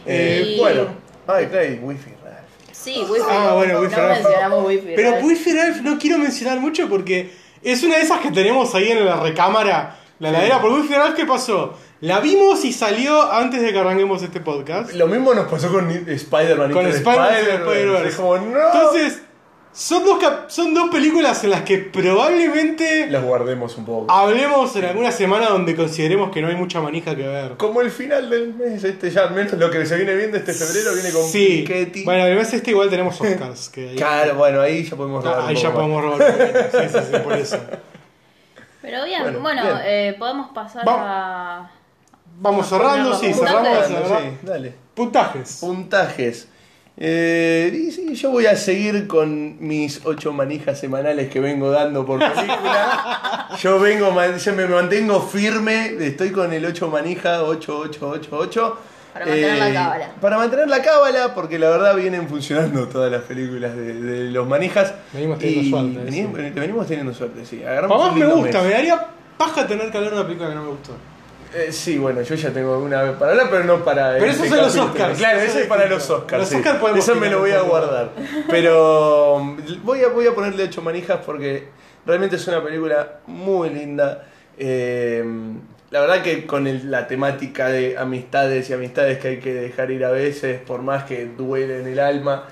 Eh, 0.05 0.53
Y- 0.55 0.59
Bueno, 0.59 0.87
ay, 1.27 1.45
claro, 1.47 1.65
y 1.65 1.79
Wi-Fi 1.79 2.09
raro. 2.23 2.37
Sí, 2.71 3.05
Wi-Fi. 3.09 3.25
Ah, 3.29 3.53
bueno, 3.55 3.73
no, 3.73 3.79
Wi-Fi 3.81 3.95
No 3.95 4.01
Ralph. 4.07 4.23
mencionamos 4.23 4.65
Wi-Fi. 4.67 4.93
Pero 4.95 5.11
Ralph. 5.11 5.23
Wi-Fi 5.25 5.53
Ralph 5.53 5.77
no 5.81 5.97
quiero 5.99 6.17
mencionar 6.17 6.59
mucho 6.59 6.87
porque 6.89 7.33
es 7.63 7.83
una 7.83 7.97
de 7.97 8.03
esas 8.03 8.19
que 8.21 8.31
tenemos 8.31 8.73
ahí 8.75 8.91
en 8.91 9.05
la 9.05 9.17
recámara, 9.17 9.97
la 10.19 10.29
heladera. 10.29 10.61
Por 10.61 10.71
Wi-Fi 10.71 10.93
Ralph, 10.93 11.15
¿qué 11.15 11.25
pasó? 11.25 11.73
La 11.99 12.19
vimos 12.19 12.63
y 12.63 12.71
salió 12.73 13.31
antes 13.31 13.59
de 13.61 13.73
que 13.73 13.79
arranquemos 13.79 14.21
este 14.21 14.39
podcast. 14.39 14.93
Lo 14.93 15.07
mismo 15.07 15.33
nos 15.33 15.47
pasó 15.49 15.71
con 15.71 15.89
Spider-Man. 15.89 16.71
Con 16.71 16.85
Spider-Man. 16.85 18.05
Es 18.05 18.15
como, 18.15 18.37
no. 18.37 18.59
Entonces, 18.67 19.21
son 19.79 20.03
dos, 20.05 20.17
cap- 20.17 20.49
son 20.49 20.73
dos 20.73 20.89
películas 20.89 21.43
en 21.43 21.51
las 21.51 21.61
que 21.61 21.77
probablemente 21.77 23.07
Las 23.11 23.23
guardemos 23.23 23.77
un 23.77 23.85
poco. 23.85 24.11
hablemos 24.11 24.75
en 24.75 24.85
alguna 24.85 25.11
semana 25.11 25.49
donde 25.49 25.75
consideremos 25.75 26.31
que 26.31 26.41
no 26.41 26.47
hay 26.47 26.55
mucha 26.55 26.81
manija 26.81 27.15
que 27.15 27.27
ver. 27.27 27.57
Como 27.57 27.81
el 27.81 27.91
final 27.91 28.27
del 28.29 28.55
mes, 28.55 28.83
este 28.83 29.11
ya 29.11 29.21
al 29.25 29.31
menos 29.35 29.53
lo 29.53 29.69
que 29.69 29.85
se 29.85 29.95
viene 29.95 30.15
viendo 30.15 30.35
este 30.37 30.53
febrero 30.53 30.93
viene 30.95 31.11
con 31.11 31.23
Sí, 31.25 31.63
Piketty. 31.67 32.03
bueno, 32.05 32.23
mes 32.35 32.51
este 32.53 32.71
igual 32.71 32.89
tenemos 32.89 33.21
Oscars. 33.21 33.69
Que 33.69 33.89
ahí, 33.89 33.95
Claro, 33.95 34.35
bueno, 34.37 34.61
ahí 34.61 34.83
ya 34.83 34.95
podemos 34.95 35.23
robar 35.23 35.39
Ah, 35.39 35.43
un 35.43 35.49
ahí 35.49 35.55
ya 35.55 35.69
más. 35.69 35.75
podemos 35.75 36.01
robar. 36.03 36.21
un 36.21 36.37
poquito. 36.37 36.59
Sí, 36.71 36.87
sí, 36.91 36.99
sí, 37.11 37.17
por 37.23 37.33
eso. 37.33 37.59
Pero 38.81 39.05
bien, 39.05 39.21
Bueno, 39.23 39.39
bueno, 39.41 39.61
bien. 39.63 39.77
eh, 39.85 40.15
podemos 40.17 40.49
pasar 40.53 40.87
Va- 40.87 41.57
a. 41.59 41.71
Vamos 42.39 42.67
cerrando, 42.67 43.13
sí, 43.17 43.33
cerramos. 43.33 43.63
la 43.63 43.69
verdad. 43.99 44.19
sí, 44.21 44.37
dale. 44.43 44.73
Puntajes. 44.95 45.57
Puntajes. 45.59 46.47
Eh, 46.99 47.71
y 47.87 47.91
sí, 47.91 48.15
yo 48.15 48.31
voy 48.31 48.47
a 48.47 48.55
seguir 48.55 49.05
con 49.05 49.55
mis 49.59 50.01
ocho 50.03 50.33
manijas 50.33 50.79
semanales 50.79 51.29
que 51.29 51.39
vengo 51.39 51.69
dando 51.69 52.05
por 52.05 52.19
película. 52.19 53.49
yo 53.61 53.79
vengo, 53.79 54.11
yo 54.35 54.53
me 54.53 54.65
mantengo 54.65 55.21
firme, 55.21 55.95
estoy 55.99 56.31
con 56.31 56.51
el 56.51 56.65
8 56.65 56.89
manija, 56.89 57.43
8, 57.43 57.79
8, 57.79 58.09
8, 58.09 58.29
8. 58.31 58.77
Para 59.13 59.25
mantener 59.25 59.57
la 59.59 59.73
cábala. 59.73 60.11
Para 60.19 60.37
mantener 60.37 60.67
la 60.67 60.81
cábala, 60.81 61.35
porque 61.35 61.59
la 61.59 61.69
verdad 61.69 61.95
vienen 61.95 62.27
funcionando 62.27 62.87
todas 62.87 63.11
las 63.11 63.21
películas 63.21 63.75
de, 63.75 63.93
de 63.93 64.31
los 64.31 64.47
manijas. 64.47 64.93
Venimos 65.13 65.37
teniendo 65.37 65.61
Y 65.61 65.69
suerte, 65.69 65.99
venimos, 66.03 66.37
sí. 66.39 66.59
venimos 66.59 66.87
teniendo 66.87 67.13
suerte, 67.13 67.45
sí. 67.45 67.63
Agarramos 67.63 68.15
me 68.15 68.25
gusta, 68.25 68.59
mes. 68.59 68.67
me 68.67 68.73
daría 68.73 69.05
paja 69.37 69.67
tener 69.67 69.91
que 69.91 69.97
hablar 69.97 70.13
de 70.13 70.19
una 70.19 70.25
película 70.25 70.49
que 70.49 70.55
no 70.55 70.63
me 70.63 70.69
gustó. 70.69 70.93
Eh, 71.53 71.71
sí, 71.71 71.97
bueno, 71.97 72.21
yo 72.21 72.35
ya 72.35 72.51
tengo 72.51 72.77
una 72.79 73.01
vez 73.03 73.13
para 73.17 73.31
hablar, 73.31 73.47
pero 73.49 73.63
no 73.63 73.83
para. 73.83 74.13
Pero 74.13 74.25
este 74.25 74.47
esos 74.47 74.73
son 74.73 74.85
los. 74.85 74.89
Oscars. 74.91 75.17
Claro, 75.17 75.39
Eso 75.39 75.59
es 75.59 75.65
para 75.67 75.85
los 75.87 76.09
Oscars. 76.09 76.39
Los 76.41 76.49
sí. 76.49 76.55
Oscars 76.57 76.79
podemos 76.79 77.03
Eso 77.03 77.15
me 77.15 77.29
lo 77.29 77.39
voy 77.39 77.51
a 77.51 77.61
guardar. 77.61 78.11
Pero 78.49 79.35
um, 79.35 79.57
voy 79.83 80.01
a, 80.03 80.09
voy 80.09 80.27
a 80.27 80.35
ponerle 80.35 80.63
ocho 80.65 80.81
manijas 80.81 81.19
porque 81.25 81.67
realmente 82.05 82.35
es 82.35 82.47
una 82.47 82.63
película 82.63 83.19
muy 83.27 83.69
linda. 83.69 84.25
Eh, 84.57 85.23
la 85.89 86.01
verdad 86.01 86.21
que 86.21 86.45
con 86.45 86.67
el- 86.67 86.91
la 86.91 87.07
temática 87.07 87.69
de 87.69 87.97
amistades 87.97 88.69
y 88.69 88.73
amistades 88.73 89.19
que 89.19 89.27
hay 89.29 89.39
que 89.39 89.53
dejar 89.53 89.89
ir 89.91 90.03
a 90.03 90.11
veces, 90.11 90.59
por 90.59 90.81
más 90.81 91.05
que 91.05 91.25
duele 91.25 91.79
en 91.79 91.87
el 91.87 91.99
alma. 91.99 92.45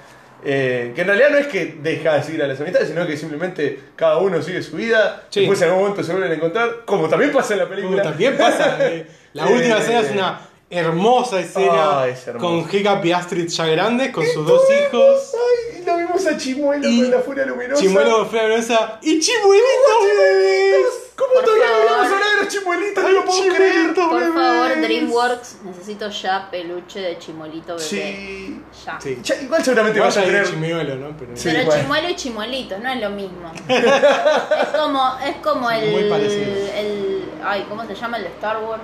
Eh, 0.45 0.91
que 0.95 1.01
en 1.01 1.07
realidad 1.07 1.29
no 1.31 1.37
es 1.37 1.47
que 1.47 1.75
dejas 1.81 2.29
ir 2.29 2.41
a 2.43 2.47
las 2.47 2.59
amistades, 2.61 2.87
sino 2.89 3.05
que 3.07 3.17
simplemente 3.17 3.79
cada 3.95 4.17
uno 4.19 4.41
sigue 4.41 4.61
su 4.61 4.75
vida. 4.77 5.23
Sí. 5.29 5.41
Después 5.41 5.61
en 5.61 5.69
algún 5.69 5.81
momento 5.83 6.03
se 6.03 6.11
vuelven 6.11 6.31
a 6.31 6.35
encontrar, 6.35 6.85
como 6.85 7.09
también 7.09 7.31
pasa 7.31 7.53
en 7.53 7.59
la 7.59 7.65
Como 7.65 7.75
película. 7.75 8.03
también 8.03 8.37
pasa. 8.37 8.77
eh, 8.81 9.07
La 9.33 9.49
Eh, 9.49 9.53
última 9.55 9.77
escena 9.79 9.99
es 10.01 10.11
una 10.11 10.41
hermosa 10.69 11.39
escena 11.39 12.01
Ah, 12.01 12.07
es 12.07 12.25
con 12.39 12.59
Hiccup 12.71 13.05
y 13.05 13.11
Astrid 13.11 13.47
ya 13.47 13.65
grandes, 13.67 14.11
con 14.11 14.25
sus 14.25 14.45
dos 14.47 14.63
hijos. 14.69 15.31
Ay, 15.33 15.83
lo 15.85 15.97
vimos 15.97 16.25
a 16.25 16.37
Chimuelo 16.37 16.87
Y 16.89 17.01
con 17.03 17.11
la 17.11 17.19
furia 17.19 17.45
luminosa. 17.45 17.81
Chimuelo 17.81 18.25
Frea 18.25 18.43
Velosa 18.43 18.99
y 19.01 19.19
Chimuelitos 19.19 20.17
bebés. 20.17 20.85
¿Cómo 21.15 21.33
Por 21.33 21.43
todavía 21.45 21.65
no 21.67 21.71
favor. 21.71 21.87
hablamos 21.91 22.11
ahora 22.11 22.35
de 22.35 22.43
los 22.43 22.53
chimuelitos? 22.53 23.03
No 23.03 23.09
lo 23.09 23.25
puedo 23.25 23.55
creer. 23.55 23.93
Por 23.93 24.19
bebés. 24.19 24.33
favor, 24.33 24.81
DreamWorks, 24.81 25.57
necesito 25.63 26.09
ya 26.09 26.49
peluche 26.51 26.99
de 26.99 27.17
chimolito 27.19 27.75
bebé. 27.75 27.87
Sí. 27.87 28.61
Ya. 28.85 28.99
Sí. 28.99 29.19
Ya, 29.23 29.35
igual 29.41 29.63
seguramente 29.63 29.99
vas 30.01 30.15
Vaya 30.15 30.27
a 30.27 30.31
tener. 30.31 30.47
Chimuelo, 30.49 30.95
¿no? 30.95 31.15
Pero 31.17 31.31
Sí. 31.37 31.49
Pero 31.51 31.65
bueno. 31.65 31.81
chimuelo 31.81 32.09
y 32.09 32.15
chimuelitos, 32.15 32.79
no 32.79 32.89
es 32.89 32.99
lo 33.01 33.09
mismo. 33.11 33.51
es 33.69 34.67
como, 34.77 35.17
es 35.25 35.35
como 35.37 35.71
el, 35.71 35.91
Muy 35.91 36.03
parecido. 36.09 36.51
el. 36.75 37.23
Ay, 37.45 37.65
¿cómo 37.69 37.85
se 37.85 37.95
llama 37.95 38.17
el 38.17 38.23
de 38.23 38.29
Star 38.29 38.57
Wars? 38.63 38.83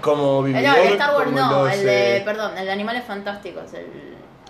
Como 0.00 0.40
Eh, 0.46 0.48
vividor. 0.52 0.68
no, 0.68 0.76
el 0.76 0.82
de 0.84 0.92
Star 0.92 1.14
Wars 1.16 1.30
no, 1.32 1.64
los, 1.64 1.72
el 1.74 1.84
de. 1.84 2.16
eh, 2.18 2.22
Perdón, 2.24 2.58
el 2.58 2.64
de 2.64 2.70
Animales 2.72 3.04
Fantásticos, 3.04 3.72
el. 3.74 3.86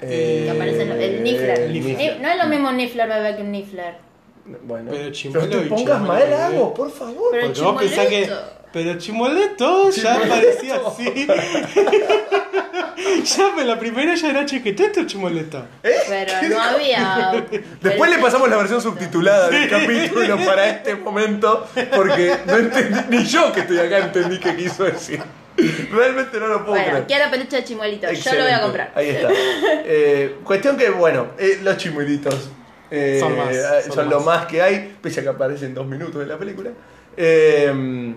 eh, 0.03 0.43
que 0.45 0.51
aparece 0.51 0.83
el 0.83 1.23
Niffler. 1.23 1.61
el 1.61 1.73
Niffler. 1.73 1.97
Ni- 1.97 2.23
No 2.23 2.29
es 2.29 2.37
lo 2.37 2.47
mismo 2.47 2.69
un 2.69 2.77
Niffler 2.77 3.09
bebé 3.09 3.37
que 3.37 3.43
un 3.43 3.53
Niffler. 3.53 4.12
Bueno, 4.45 4.91
Pero 4.91 5.03
pero 5.03 5.13
Chimuelo 5.13 5.49
te 5.49 5.57
pongas 5.67 5.99
Chimuelo 5.99 5.99
mal, 6.07 6.33
hago, 6.33 6.75
por 6.75 6.91
favor. 6.91 7.29
Pero 7.31 7.47
Porque 7.47 7.61
vos 7.61 7.83
pensás 7.83 8.07
que. 8.07 8.23
Chimuelito. 8.23 8.63
Pero 8.73 8.99
Chimueleto 8.99 9.91
ya 9.91 10.21
parecía 10.29 10.81
así. 10.87 11.27
ya, 13.25 13.53
pero 13.55 13.67
la 13.67 13.79
primera 13.79 14.15
ya 14.15 14.31
era 14.31 14.47
chiquitito 14.47 15.05
Chimueleto. 15.05 15.65
Pero 15.83 16.49
no 16.49 16.61
había. 16.61 17.45
Después 17.81 18.11
le 18.11 18.19
pasamos 18.19 18.49
la 18.49 18.57
versión 18.57 18.81
subtitulada 18.81 19.49
del 19.51 19.69
capítulo 19.69 20.37
para 20.45 20.69
este 20.69 20.95
momento, 20.97 21.67
porque 21.95 22.37
no 22.47 22.57
entendí, 22.57 22.99
ni 23.11 23.25
yo 23.25 23.53
que 23.53 23.61
estoy 23.61 23.79
acá 23.79 23.99
entendí 23.99 24.39
qué 24.39 24.57
quiso 24.57 24.85
decir. 24.85 25.23
Realmente 25.93 26.41
no 26.41 26.47
lo 26.47 26.61
puedo 26.65 26.71
Bueno, 26.73 26.91
creer. 26.91 27.07
quiero 27.07 27.31
peluche 27.31 27.57
de 27.57 27.65
chimuelito, 27.65 28.07
yo 28.07 28.13
lo 28.13 28.15
voy 28.15 28.17
Excelente. 28.19 28.55
a 28.55 28.61
comprar. 28.63 28.93
Ahí 28.95 29.09
está. 29.11 29.29
Eh, 29.85 30.37
cuestión 30.45 30.77
que, 30.79 30.89
bueno, 30.91 31.27
eh, 31.39 31.59
los 31.63 31.77
chimuelitos 31.77 32.51
eh, 32.93 33.17
Son 33.19 33.37
más, 33.37 33.57
eh, 33.57 33.63
son 33.87 33.93
son 33.95 34.11
lo 34.11 34.17
más. 34.21 34.27
más 34.41 34.47
que 34.47 34.61
hay, 34.63 34.97
pese 35.03 35.21
a 35.21 35.23
que 35.25 35.29
aparecen 35.31 35.73
dos 35.75 35.87
minutos 35.87 36.23
en 36.23 36.29
la 36.29 36.39
película. 36.39 36.71
Eh, 37.17 38.15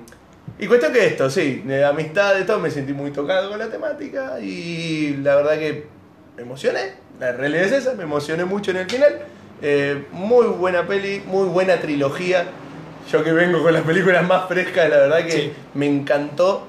y 0.60 0.68
cuestión 0.68 0.94
que 0.94 1.06
esto, 1.08 1.30
sí, 1.30 1.64
de 1.66 1.84
amistad, 1.84 2.36
de 2.36 2.44
todo, 2.44 2.60
me 2.60 2.70
sentí 2.70 2.94
muy 2.94 3.12
tocado 3.12 3.50
con 3.50 3.58
la 3.60 3.68
temática 3.70 4.40
y 4.40 5.18
la 5.24 5.36
verdad 5.38 5.58
que 5.58 5.88
me 6.36 6.44
emocioné. 6.44 6.94
La 7.20 7.32
realidad 7.32 7.64
es 7.64 7.72
esa, 7.72 7.94
me 7.94 8.04
emocioné 8.04 8.46
mucho 8.46 8.72
en 8.72 8.78
el 8.78 8.90
final. 8.90 9.20
Eh, 9.62 10.04
muy 10.12 10.46
buena 10.48 10.86
peli, 10.86 11.24
muy 11.26 11.48
buena 11.48 11.80
trilogía. 11.80 12.46
Yo 13.12 13.24
que 13.24 13.32
vengo 13.32 13.64
con 13.64 13.74
las 13.74 13.84
películas 13.84 14.28
más 14.28 14.48
frescas, 14.48 14.90
la 14.90 14.98
verdad 14.98 15.26
que 15.26 15.32
Sí. 15.32 15.54
me 15.74 15.88
encantó 15.88 16.68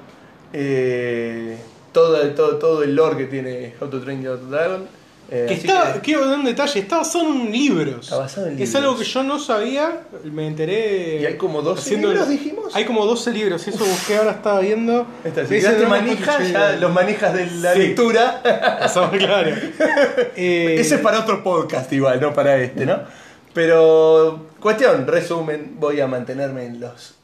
eh, 0.52 1.56
todo, 1.92 2.22
el- 2.22 2.34
todo, 2.34 2.56
todo 2.56 2.82
el 2.82 2.94
lore 2.94 3.16
que 3.16 3.24
tiene 3.26 3.74
How 3.80 3.88
to 3.88 4.00
Train 4.00 4.22
Your 4.22 4.48
Dragon. 4.48 4.88
Eh, 5.28 5.46
Que 5.48 5.54
está, 5.54 5.94
que- 5.94 6.00
quiero 6.00 6.26
dar 6.28 6.38
un 6.38 6.44
detalle, 6.44 6.78
está 6.80 6.98
basado 6.98 7.24
en 7.32 7.50
libros. 7.50 8.04
Está 8.04 8.16
basado 8.18 8.46
en 8.46 8.52
Es 8.54 8.58
libros. 8.60 8.74
algo 8.76 8.96
que 8.98 9.04
yo 9.04 9.22
no 9.24 9.38
sabía, 9.40 10.02
me 10.24 10.46
enteré. 10.46 11.20
Y 11.20 11.26
hay 11.26 11.36
como 11.36 11.62
12 11.62 11.96
libros, 11.96 12.28
dijimos. 12.28 12.74
Hay 12.76 12.84
como 12.84 13.04
12 13.06 13.32
libros, 13.32 13.66
eso 13.66 13.84
busqué, 13.84 14.16
ahora 14.18 14.32
estaba 14.32 14.60
viendo. 14.60 15.06
Esta, 15.24 15.44
si 15.46 15.54
no, 15.54 15.60
ya 15.60 15.72
los 16.78 16.92
manijas 16.92 17.34
de 17.34 17.46
la 17.46 17.72
Sí. 17.72 17.78
lectura. 17.80 18.40
Pasamos 18.80 19.16
claro. 19.16 19.50
Eh, 20.36 20.76
Ese 20.78 20.96
es 20.96 21.00
para 21.00 21.20
otro 21.20 21.42
podcast 21.42 21.92
igual, 21.92 22.20
no 22.20 22.32
para 22.32 22.56
este, 22.58 22.86
¿no? 22.86 23.00
Pero, 23.52 24.46
cuestión, 24.60 25.06
resumen, 25.06 25.76
voy 25.78 26.00
a 26.00 26.06
mantenerme 26.06 26.66
en 26.66 26.78
los 26.80 27.14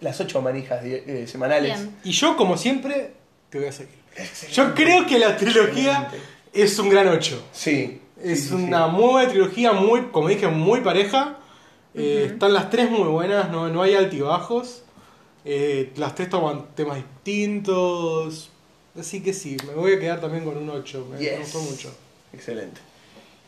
las 0.00 0.20
ocho 0.20 0.40
manijas 0.42 0.84
di- 0.84 0.92
eh, 0.94 1.26
semanales. 1.26 1.76
Bien. 1.76 1.96
Y 2.04 2.12
yo, 2.12 2.36
como 2.36 2.56
siempre, 2.56 3.14
te 3.50 3.58
voy 3.58 3.66
a 3.68 3.72
seguir. 3.72 3.96
Yo 4.52 4.74
creo 4.74 5.06
que 5.06 5.18
la 5.18 5.36
trilogía 5.36 6.08
es 6.62 6.78
un 6.78 6.88
gran 6.88 7.08
8. 7.08 7.42
Sí. 7.52 8.00
Es 8.22 8.42
sí, 8.44 8.48
sí, 8.48 8.54
una 8.54 8.86
sí. 8.86 8.92
muy 8.92 9.10
buena 9.12 9.28
trilogía, 9.30 9.72
muy, 9.72 10.02
como 10.06 10.28
dije, 10.28 10.48
muy 10.48 10.80
pareja. 10.80 11.36
Eh, 11.94 12.30
Están 12.32 12.52
las 12.52 12.68
tres 12.70 12.90
muy 12.90 13.08
buenas, 13.08 13.50
no, 13.50 13.68
no 13.68 13.82
hay 13.82 13.94
altibajos. 13.94 14.82
Eh, 15.44 15.92
las 15.96 16.14
tres 16.14 16.28
toman 16.28 16.66
temas 16.74 16.98
distintos. 16.98 18.50
Así 18.98 19.22
que 19.22 19.32
sí, 19.32 19.56
me 19.66 19.74
voy 19.74 19.92
a 19.94 20.00
quedar 20.00 20.20
también 20.20 20.44
con 20.44 20.56
un 20.56 20.68
8. 20.70 21.06
Me, 21.12 21.18
Yes. 21.18 21.38
gustó 21.40 21.60
mucho. 21.60 21.94
Excelente. 22.32 22.80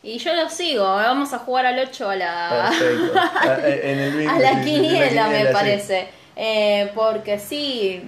Y 0.03 0.17
yo 0.19 0.33
lo 0.35 0.49
sigo, 0.49 0.85
vamos 0.85 1.33
a 1.35 1.39
jugar 1.41 1.67
al 1.67 1.79
8 1.79 2.09
a 2.09 2.17
la. 2.17 2.71
Perfecto. 2.79 3.19
A- 3.51 3.69
en 3.69 3.99
el 3.99 4.29
a 4.29 4.39
la 4.39 4.65
quiniela, 4.65 5.29
me 5.29 5.47
sí. 5.47 5.53
parece. 5.53 6.09
Eh, 6.37 6.91
porque 6.95 7.39
sí, 7.39 8.01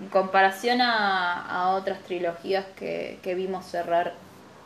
en 0.00 0.08
comparación 0.08 0.80
a, 0.82 1.46
a 1.46 1.70
otras 1.76 2.00
trilogías 2.02 2.66
que, 2.76 3.18
que 3.22 3.34
vimos 3.34 3.64
cerrar 3.64 4.14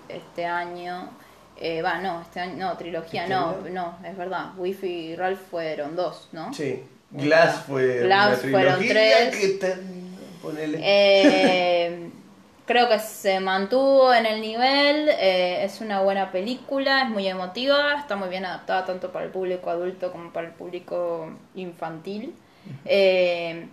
este 0.09 0.45
año. 0.47 1.09
eh, 1.57 1.83
Va, 1.83 1.99
no, 1.99 2.21
este 2.23 2.41
año, 2.41 2.57
no, 2.57 2.77
trilogía, 2.77 3.23
¿Este 3.23 3.35
no, 3.35 3.57
no, 3.71 3.99
es 4.05 4.17
verdad. 4.17 4.51
Wifi 4.57 4.87
y 4.89 5.17
Ralph 5.17 5.41
fueron 5.51 5.95
dos, 5.97 6.29
¿no? 6.33 6.53
Sí. 6.53 6.83
Glass 7.11 7.61
fue 7.67 8.01
Glass 8.01 8.43
una 8.43 8.51
fueron 8.53 8.79
tres. 8.89 9.37
que 9.37 9.49
te- 9.61 9.77
ponele. 10.43 10.79
Eh, 10.83 12.11
Creo 12.67 12.89
que 12.89 12.99
se 12.99 13.41
mantuvo 13.41 14.15
en 14.15 14.25
el 14.25 14.41
nivel, 14.41 15.11
eh, 15.11 15.63
es 15.65 15.83
una 15.83 16.01
buena 16.01 16.33
película, 16.33 17.03
es 17.03 17.11
muy 17.11 17.29
emotiva, 17.29 17.95
está 17.99 18.17
muy 18.17 18.31
bien 18.31 18.47
adaptada 18.47 18.87
tanto 18.87 19.13
para 19.13 19.27
el 19.27 19.31
público 19.31 19.69
adulto 19.69 20.11
como 20.11 20.33
para 20.33 20.47
el 20.47 20.55
público 20.55 21.29
infantil. 21.55 22.35
Eh, 22.87 23.69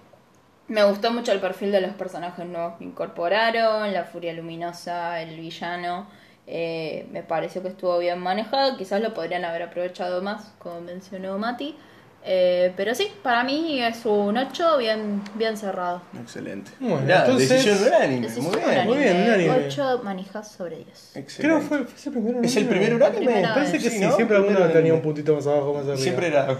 me 0.67 0.83
gustó 0.83 1.09
mucho 1.11 1.31
el 1.31 1.39
perfil 1.39 1.71
de 1.71 1.79
los 1.79 1.91
personajes 1.93 2.45
nuevos 2.45 2.77
que 2.77 2.83
incorporaron, 2.83 3.93
la 3.93 4.03
furia 4.03 4.33
luminosa, 4.33 5.21
el 5.21 5.39
villano. 5.39 6.07
Eh, 6.47 7.07
me 7.11 7.23
pareció 7.23 7.61
que 7.61 7.69
estuvo 7.69 7.97
bien 7.99 8.19
manejado, 8.19 8.77
quizás 8.77 9.01
lo 9.01 9.13
podrían 9.13 9.45
haber 9.45 9.63
aprovechado 9.63 10.21
más, 10.21 10.51
como 10.59 10.81
mencionó 10.81 11.37
Mati. 11.37 11.75
Eh, 12.23 12.71
pero 12.77 12.93
sí, 12.93 13.07
para 13.23 13.43
mí 13.43 13.81
es 13.81 14.05
un 14.05 14.37
8 14.37 14.77
bien, 14.77 15.23
bien 15.35 15.57
cerrado. 15.57 16.03
Excelente. 16.21 16.69
Bueno, 16.79 17.01
Mirá, 17.01 17.21
entonces- 17.25 17.49
decisión 17.49 17.87
unánime. 17.87 18.21
Decisión 18.27 18.45
Muy 18.51 18.61
bien. 18.71 18.87
muy 18.87 18.97
bien, 18.99 19.23
unánime. 19.23 19.65
8 19.65 20.01
manijas 20.03 20.51
sobre 20.51 20.75
10. 20.77 21.15
Excelente. 21.15 21.37
Creo 21.41 21.59
que 21.59 21.65
fue, 21.65 21.77
fue 21.85 21.95
ese 21.97 22.11
primero. 22.11 22.41
¿Es 22.43 22.55
el 22.57 22.67
primer 22.67 22.93
unánime? 22.93 23.41
Parece 23.41 23.79
que 23.79 23.89
Sí, 23.89 23.97
sí, 23.97 24.05
¿no? 24.05 24.15
siempre 24.15 24.37
alguno 24.37 24.57
tenía 24.57 24.69
un 24.69 24.75
unánime. 24.81 24.97
puntito 24.99 25.33
más 25.35 25.47
abajo, 25.47 25.73
más 25.73 25.83
arriba. 25.83 25.97
Siempre 25.97 26.27
era. 26.27 26.57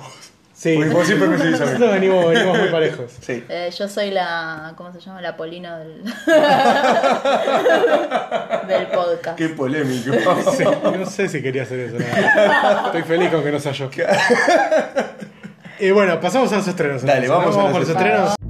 Sí, 0.62 0.76
Porque 0.76 0.94
vos 0.94 1.08
siempre 1.08 1.28
me 1.28 1.40
seguís 1.40 1.60
a 1.60 1.66
mí. 1.66 1.72
nosotros 1.72 1.92
venimos, 1.94 2.28
venimos 2.28 2.60
muy 2.60 2.70
parejos. 2.70 3.12
Sí. 3.20 3.44
Eh, 3.50 3.72
yo 3.76 3.88
soy 3.88 4.12
la. 4.12 4.74
¿Cómo 4.78 4.94
se 4.94 5.00
llama? 5.00 5.20
La 5.20 5.36
Polina 5.36 5.80
del. 5.80 6.04
del 8.68 8.88
podcast. 8.90 9.40
Qué 9.40 9.50
polémico. 9.50 10.12
Sí, 10.56 10.64
no 10.84 11.04
sé 11.08 11.30
si 11.30 11.42
quería 11.42 11.64
hacer 11.64 11.80
eso. 11.80 11.98
verdad. 11.98 12.86
Estoy 12.86 13.02
feliz 13.02 13.32
con 13.32 13.44
que 13.44 13.52
no 13.52 13.60
sea 13.60 13.72
yo. 13.72 13.90
Y 15.80 15.90
bueno, 15.96 16.20
pasamos 16.20 16.54
a 16.54 16.58
los 16.58 16.68
estrenos. 16.68 17.02
Dale, 17.02 17.26
entonces, 17.26 17.56
vamos 17.56 17.56
¿no? 17.56 17.62
a 17.62 17.64
los 17.64 17.72
con 17.72 17.80
los 17.80 17.90
estrenos. 17.90 18.30
estrenos. 18.30 18.41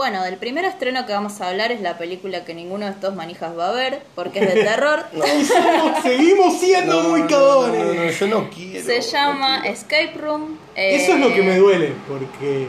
Bueno, 0.00 0.24
del 0.24 0.38
primer 0.38 0.64
estreno 0.64 1.04
que 1.04 1.12
vamos 1.12 1.38
a 1.42 1.50
hablar 1.50 1.72
es 1.72 1.82
la 1.82 1.98
película 1.98 2.42
que 2.46 2.54
ninguno 2.54 2.86
de 2.86 2.92
estos 2.92 3.14
manijas 3.14 3.52
va 3.58 3.68
a 3.68 3.72
ver, 3.72 4.00
porque 4.14 4.38
es 4.40 4.54
de 4.54 4.62
terror. 4.64 5.04
Seguimos 6.02 6.58
siendo 6.58 7.02
muy 7.02 7.20
no, 7.20 7.26
cagones. 7.28 7.84
no, 7.84 7.92
no, 7.92 8.10
yo 8.10 8.26
no 8.28 8.48
quiero. 8.48 8.86
Se 8.86 8.96
no 9.00 9.04
llama 9.04 9.58
quiero. 9.60 9.74
Escape 9.76 10.12
Room. 10.18 10.56
eh, 10.74 10.96
Eso 10.96 11.12
es 11.12 11.20
lo 11.20 11.28
que 11.34 11.42
me 11.42 11.58
duele, 11.58 11.92
porque 12.08 12.68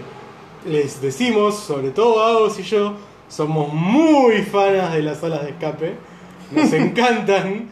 les 0.65 0.99
decimos, 1.01 1.57
sobre 1.57 1.91
todo 1.91 2.21
Agos 2.21 2.59
y 2.59 2.63
yo, 2.63 2.97
somos 3.29 3.73
muy 3.73 4.41
fanas 4.41 4.91
de 4.91 5.01
las 5.01 5.19
salas 5.21 5.43
de 5.45 5.51
escape. 5.51 5.95
Nos 6.51 6.73
encantan. 6.73 7.71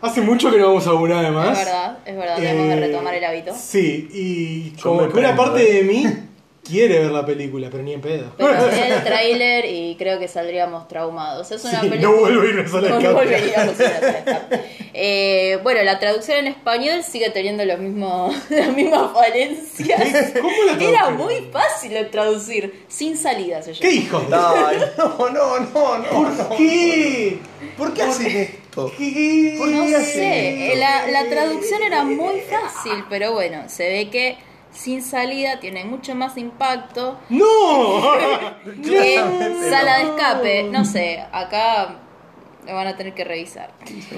Hace 0.00 0.20
mucho 0.20 0.52
que 0.52 0.58
no 0.58 0.68
vamos 0.68 0.86
a 0.86 0.92
una 0.94 1.18
además. 1.18 1.58
Es 1.58 1.64
verdad, 1.64 1.98
es 2.06 2.16
verdad, 2.16 2.36
tenemos 2.36 2.66
que 2.68 2.72
Eh, 2.74 2.86
retomar 2.86 3.14
el 3.16 3.24
hábito. 3.24 3.52
Sí, 3.58 4.08
y 4.12 4.80
como 4.80 5.08
que 5.08 5.18
una 5.18 5.34
parte 5.34 5.68
eh. 5.68 5.74
de 5.78 5.82
mí 5.82 6.06
quiere 6.64 6.98
ver 7.00 7.10
la 7.10 7.24
película, 7.24 7.68
pero 7.70 7.82
ni 7.82 7.92
en 7.94 8.00
pedo. 8.00 8.32
Pero 8.36 8.68
vi 8.70 8.78
el 8.92 9.04
tráiler 9.04 9.64
y 9.66 9.96
creo 9.96 10.18
que 10.18 10.28
saldríamos 10.28 10.86
traumados. 10.88 11.50
Es 11.50 11.64
una 11.64 11.80
Sí, 11.80 11.88
película. 11.88 12.10
no 12.10 12.16
vuelvo 12.20 12.42
a 12.42 12.44
ir 12.46 12.50
a 12.52 12.62
la 12.80 12.88
No 12.88 12.98
escape. 12.98 13.12
volveríamos 13.14 13.80
a 13.80 13.82
la. 14.00 14.60
Eh, 14.94 15.58
bueno, 15.62 15.82
la 15.84 15.98
traducción 15.98 16.38
en 16.38 16.46
español 16.48 17.02
sigue 17.04 17.30
teniendo 17.30 17.64
los 17.64 17.78
mismos, 17.78 18.34
las 18.50 18.72
mismas 18.74 19.12
falencias. 19.12 20.32
¿Cómo 20.40 20.50
la 20.66 20.84
Era 20.84 21.10
muy 21.10 21.48
fácil 21.52 21.92
de 21.92 22.04
traducir, 22.06 22.84
sin 22.88 23.16
salida 23.16 23.62
se 23.62 23.74
llama. 23.74 23.90
¿Qué 23.90 24.34
Ay, 24.36 24.78
no, 24.98 25.30
no, 25.30 25.58
no, 25.60 25.98
no. 25.98 26.04
¿Por 26.10 26.28
no. 26.30 26.56
qué? 26.56 27.38
¿Por 27.76 27.94
qué 27.94 28.02
hacen 28.02 28.26
esto? 28.36 28.92
¿Qué? 28.96 29.54
¿Por 29.58 29.68
No 29.68 29.84
qué 29.86 30.00
sé, 30.00 30.66
esto? 30.68 30.78
la, 30.80 31.06
la 31.10 31.28
traducción 31.28 31.82
era 31.82 32.04
muy 32.04 32.40
fácil, 32.40 33.04
pero 33.08 33.32
bueno, 33.32 33.64
se 33.68 33.88
ve 33.88 34.10
que 34.10 34.36
sin 34.72 35.02
salida 35.02 35.60
tiene 35.60 35.84
mucho 35.84 36.14
más 36.14 36.36
impacto 36.36 37.18
¡No! 37.28 37.44
que 38.82 39.16
sala 39.70 39.98
de 39.98 40.04
escape. 40.04 40.62
No 40.64 40.84
sé, 40.84 41.24
acá 41.32 41.96
lo 42.66 42.74
van 42.74 42.86
a 42.86 42.96
tener 42.96 43.14
que 43.14 43.24
revisar. 43.24 43.70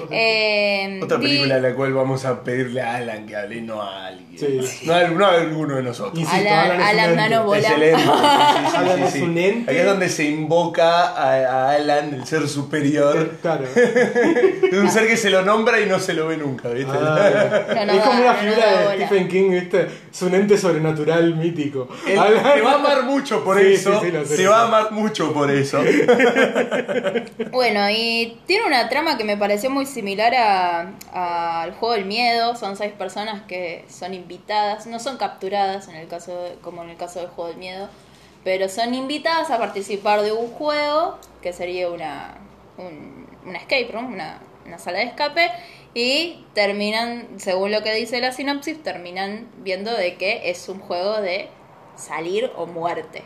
Eh, 0.09 0.99
Otra 1.01 1.19
película 1.19 1.55
de 1.55 1.61
la 1.61 1.73
cual 1.75 1.93
vamos 1.93 2.25
a 2.25 2.43
pedirle 2.43 2.81
a 2.81 2.95
Alan 2.97 3.25
que 3.25 3.35
hable, 3.35 3.61
no 3.61 3.81
a 3.81 4.07
alguien. 4.07 4.37
Sí. 4.37 4.85
No, 4.85 4.93
a, 4.93 5.03
no 5.07 5.25
a 5.25 5.33
alguno 5.35 5.75
de 5.77 5.83
nosotros. 5.83 6.19
Insisto, 6.19 6.49
Alan, 6.49 6.81
Alan 6.81 6.81
es 6.81 6.81
un 6.81 6.89
Alan 6.89 7.09
ente. 7.09 7.15
Nano 7.29 7.43
Bola. 7.45 7.59
Excelente. 7.59 8.01
Sí, 8.01 8.07
sí, 8.07 8.69
sí, 8.71 8.75
Alan 8.77 8.97
sí, 8.97 9.03
es 9.17 9.23
un 9.23 9.37
ente. 9.37 9.71
Aquí 9.71 9.79
es 9.79 9.85
donde 9.85 10.09
se 10.09 10.23
invoca 10.25 11.01
a, 11.09 11.33
a 11.33 11.71
Alan, 11.75 12.13
el 12.13 12.25
ser 12.25 12.47
superior. 12.49 13.31
Claro. 13.41 13.65
Es 13.73 14.73
un 14.77 14.89
ser 14.91 15.07
que 15.07 15.15
se 15.17 15.29
lo 15.29 15.43
nombra 15.43 15.79
y 15.79 15.85
no 15.85 15.99
se 15.99 16.13
lo 16.13 16.27
ve 16.27 16.37
nunca, 16.37 16.69
¿viste? 16.69 16.91
Ah, 16.93 17.65
No, 17.75 17.85
no 17.85 17.93
es 17.93 18.01
como 18.03 18.21
una 18.21 18.33
no 18.33 18.39
figura 18.39 18.89
de. 18.91 19.05
Stephen 19.05 19.27
King, 19.27 19.49
¿viste? 19.51 19.87
Es 20.11 20.21
un 20.21 20.35
ente 20.35 20.57
sobrenatural 20.57 21.35
mítico. 21.35 21.87
Te 22.05 22.15
va 22.15 22.71
a 22.71 22.75
amar 22.75 23.03
mucho 23.03 23.43
por 23.43 23.57
Sí, 23.59 23.73
eso. 23.73 24.01
sí, 24.01 24.35
se 24.35 24.47
va 24.47 24.61
a 24.61 24.67
amar 24.67 24.91
mucho 24.91 25.31
por 25.33 25.49
eso. 25.49 25.81
Bueno, 27.51 27.89
y 27.89 28.30
tiene 28.45 28.65
una 28.65 28.89
trama 28.89 29.17
que 29.17 29.23
me 29.23 29.37
pareció 29.37 29.69
muy 29.69 29.85
similar 29.85 30.33
al 31.13 31.73
juego 31.75 31.93
del 31.95 32.05
miedo. 32.05 32.55
Son 32.55 32.75
seis 32.77 32.91
personas 32.93 33.43
que 33.43 33.85
son 33.89 34.13
invitadas, 34.13 34.87
no 34.87 34.99
son 34.99 35.17
capturadas 35.17 35.87
en 35.87 35.95
el 35.95 36.07
caso 36.07 36.43
de- 36.43 36.55
como 36.55 36.83
en 36.83 36.89
el 36.91 36.97
caso 36.97 37.19
del 37.19 37.29
juego 37.29 37.49
del 37.49 37.57
miedo, 37.59 37.89
pero 38.43 38.69
son 38.69 38.93
invitadas 38.93 39.49
a 39.51 39.57
participar 39.57 40.21
de 40.21 40.31
un 40.31 40.47
juego 40.51 41.17
que 41.41 41.53
sería 41.53 41.89
una, 41.89 42.37
un- 42.77 43.27
una 43.45 43.57
escape 43.57 43.89
room, 43.91 44.13
una, 44.13 44.39
una 44.65 44.77
sala 44.79 44.99
de 44.99 45.05
escape. 45.05 45.51
Y 45.93 46.45
terminan, 46.53 47.27
según 47.37 47.71
lo 47.71 47.83
que 47.83 47.93
dice 47.93 48.21
la 48.21 48.31
sinopsis, 48.31 48.81
terminan 48.81 49.49
viendo 49.57 49.91
de 49.95 50.15
que 50.15 50.49
es 50.49 50.69
un 50.69 50.79
juego 50.79 51.19
de 51.21 51.49
salir 51.97 52.49
o 52.55 52.65
muerte. 52.65 53.23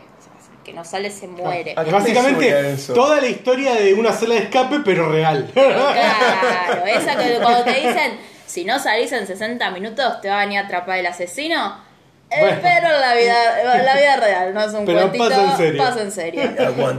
Que 0.66 0.72
no 0.72 0.84
sale 0.84 1.12
se 1.12 1.28
muere. 1.28 1.74
Ah, 1.76 1.84
básicamente 1.84 2.52
toda 2.92 3.20
la 3.20 3.28
historia 3.28 3.76
de 3.76 3.94
una 3.94 4.12
sala 4.12 4.34
de 4.34 4.40
escape, 4.40 4.80
pero 4.84 5.08
real. 5.08 5.48
Claro, 5.54 6.84
esa 6.86 7.14
que 7.16 7.38
cuando 7.40 7.62
te 7.62 7.70
dicen, 7.70 8.18
si 8.46 8.64
no 8.64 8.80
salís 8.80 9.12
en 9.12 9.28
60 9.28 9.70
minutos 9.70 10.20
te 10.20 10.28
va 10.28 10.40
a 10.40 10.44
venir 10.44 10.58
a 10.58 10.62
atrapar 10.62 10.98
el 10.98 11.06
asesino. 11.06 11.84
Bueno. 12.28 12.58
pero 12.60 12.88
la 12.98 13.14
vida, 13.14 13.82
la 13.84 13.94
vida 13.94 14.16
real, 14.16 14.52
no 14.52 14.60
es 14.64 14.74
un 14.74 14.84
Pero 14.84 14.98
cuentito. 15.02 15.28
pasa 15.28 15.42
en 15.52 15.56
serio. 15.56 15.84
pasa 15.84 16.02
en 16.02 16.10
serio. 16.10 16.42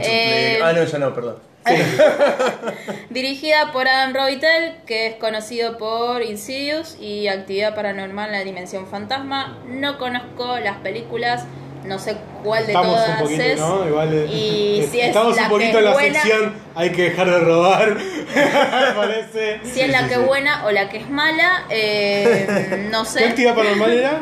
Eh. 0.00 0.60
Ah, 0.64 0.72
no, 0.72 0.84
ya 0.84 0.98
no, 0.98 1.14
perdón. 1.14 1.36
Dirigida 3.10 3.70
por 3.72 3.86
Adam 3.86 4.14
Robitel, 4.14 4.76
que 4.86 5.08
es 5.08 5.14
conocido 5.16 5.76
por 5.76 6.22
Insidious 6.22 6.96
y 6.98 7.28
Actividad 7.28 7.74
Paranormal 7.74 8.28
en 8.28 8.32
la 8.32 8.44
Dimensión 8.44 8.86
Fantasma. 8.86 9.58
No 9.66 9.98
conozco 9.98 10.58
las 10.58 10.78
películas, 10.78 11.44
no 11.88 11.98
sé 11.98 12.16
cuál 12.44 12.66
de 12.66 12.72
Estamos 12.72 12.94
todas 12.94 13.08
un 13.08 13.18
poquito, 13.24 13.42
es. 13.42 13.58
¿no? 13.58 13.88
Igual 13.88 14.14
eh, 14.14 14.26
Y 14.30 14.80
eh, 14.84 14.88
si 14.90 15.00
es 15.00 15.06
estamos 15.08 15.36
la 15.36 15.42
un 15.44 15.48
poquito 15.48 15.70
es 15.70 15.76
en 15.78 15.84
la 15.84 15.92
buena- 15.92 16.20
sección 16.22 16.54
hay 16.74 16.90
que 16.92 17.02
dejar 17.10 17.30
de 17.30 17.38
robar. 17.40 17.94
Me 18.34 18.92
parece. 18.94 19.60
Si 19.64 19.80
es 19.80 19.86
Sí, 19.86 19.92
la 19.92 19.98
sí, 20.02 20.08
que 20.08 20.14
sí. 20.14 20.20
es 20.20 20.26
buena 20.26 20.66
o 20.66 20.70
la 20.70 20.88
que 20.88 20.98
es 20.98 21.10
mala, 21.10 21.64
eh, 21.70 22.88
no 22.92 23.02
¿Qué 23.04 23.08
sé. 23.10 23.24
actividad 23.24 23.54
paranormal 23.54 23.92
era? 23.92 24.20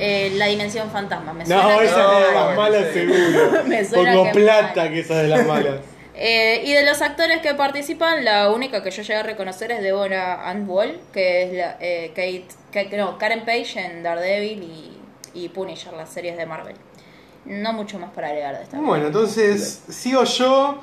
Eh, 0.00 0.32
la 0.36 0.46
Dimensión 0.46 0.90
Fantasma. 0.90 1.32
Me 1.32 1.44
suena 1.44 1.62
No, 1.62 1.78
que 1.80 1.84
esa 1.86 2.00
es 2.16 2.22
es 2.22 2.28
de 2.28 2.34
las 2.34 2.56
malas 2.56 2.84
sí. 2.92 3.00
seguro. 3.00 3.64
Me 3.66 3.84
suena 3.84 4.12
Pongo 4.12 4.22
que 4.24 4.28
es 4.30 4.36
plata 4.36 4.90
que 4.90 5.00
esa 5.00 5.14
de 5.16 5.28
las 5.28 5.46
malas. 5.46 5.74
Eh, 6.20 6.62
y 6.64 6.72
de 6.72 6.82
los 6.84 7.00
actores 7.02 7.40
que 7.42 7.54
participan, 7.54 8.24
la 8.24 8.50
única 8.50 8.82
que 8.82 8.90
yo 8.90 9.02
llegué 9.02 9.14
a 9.16 9.22
reconocer 9.22 9.70
es 9.72 9.80
Deborah 9.82 10.48
Ann 10.48 10.68
Wall, 10.68 10.98
que 11.12 11.42
es 11.44 11.52
la, 11.52 11.76
eh, 11.80 12.08
Kate, 12.14 12.46
Kate- 12.72 12.96
no, 12.96 13.18
Karen 13.18 13.44
Page 13.44 13.78
en 13.78 14.02
Daredevil 14.02 14.62
y, 14.64 14.98
y 15.34 15.48
Punisher, 15.50 15.92
las 15.92 16.08
series 16.10 16.36
de 16.36 16.44
Marvel. 16.46 16.74
No 17.48 17.72
mucho 17.72 17.98
más 17.98 18.10
para 18.10 18.28
agregar 18.28 18.56
de 18.56 18.62
esta. 18.64 18.78
Bueno, 18.78 19.06
entonces 19.06 19.82
sigo 19.88 20.24
yo. 20.24 20.80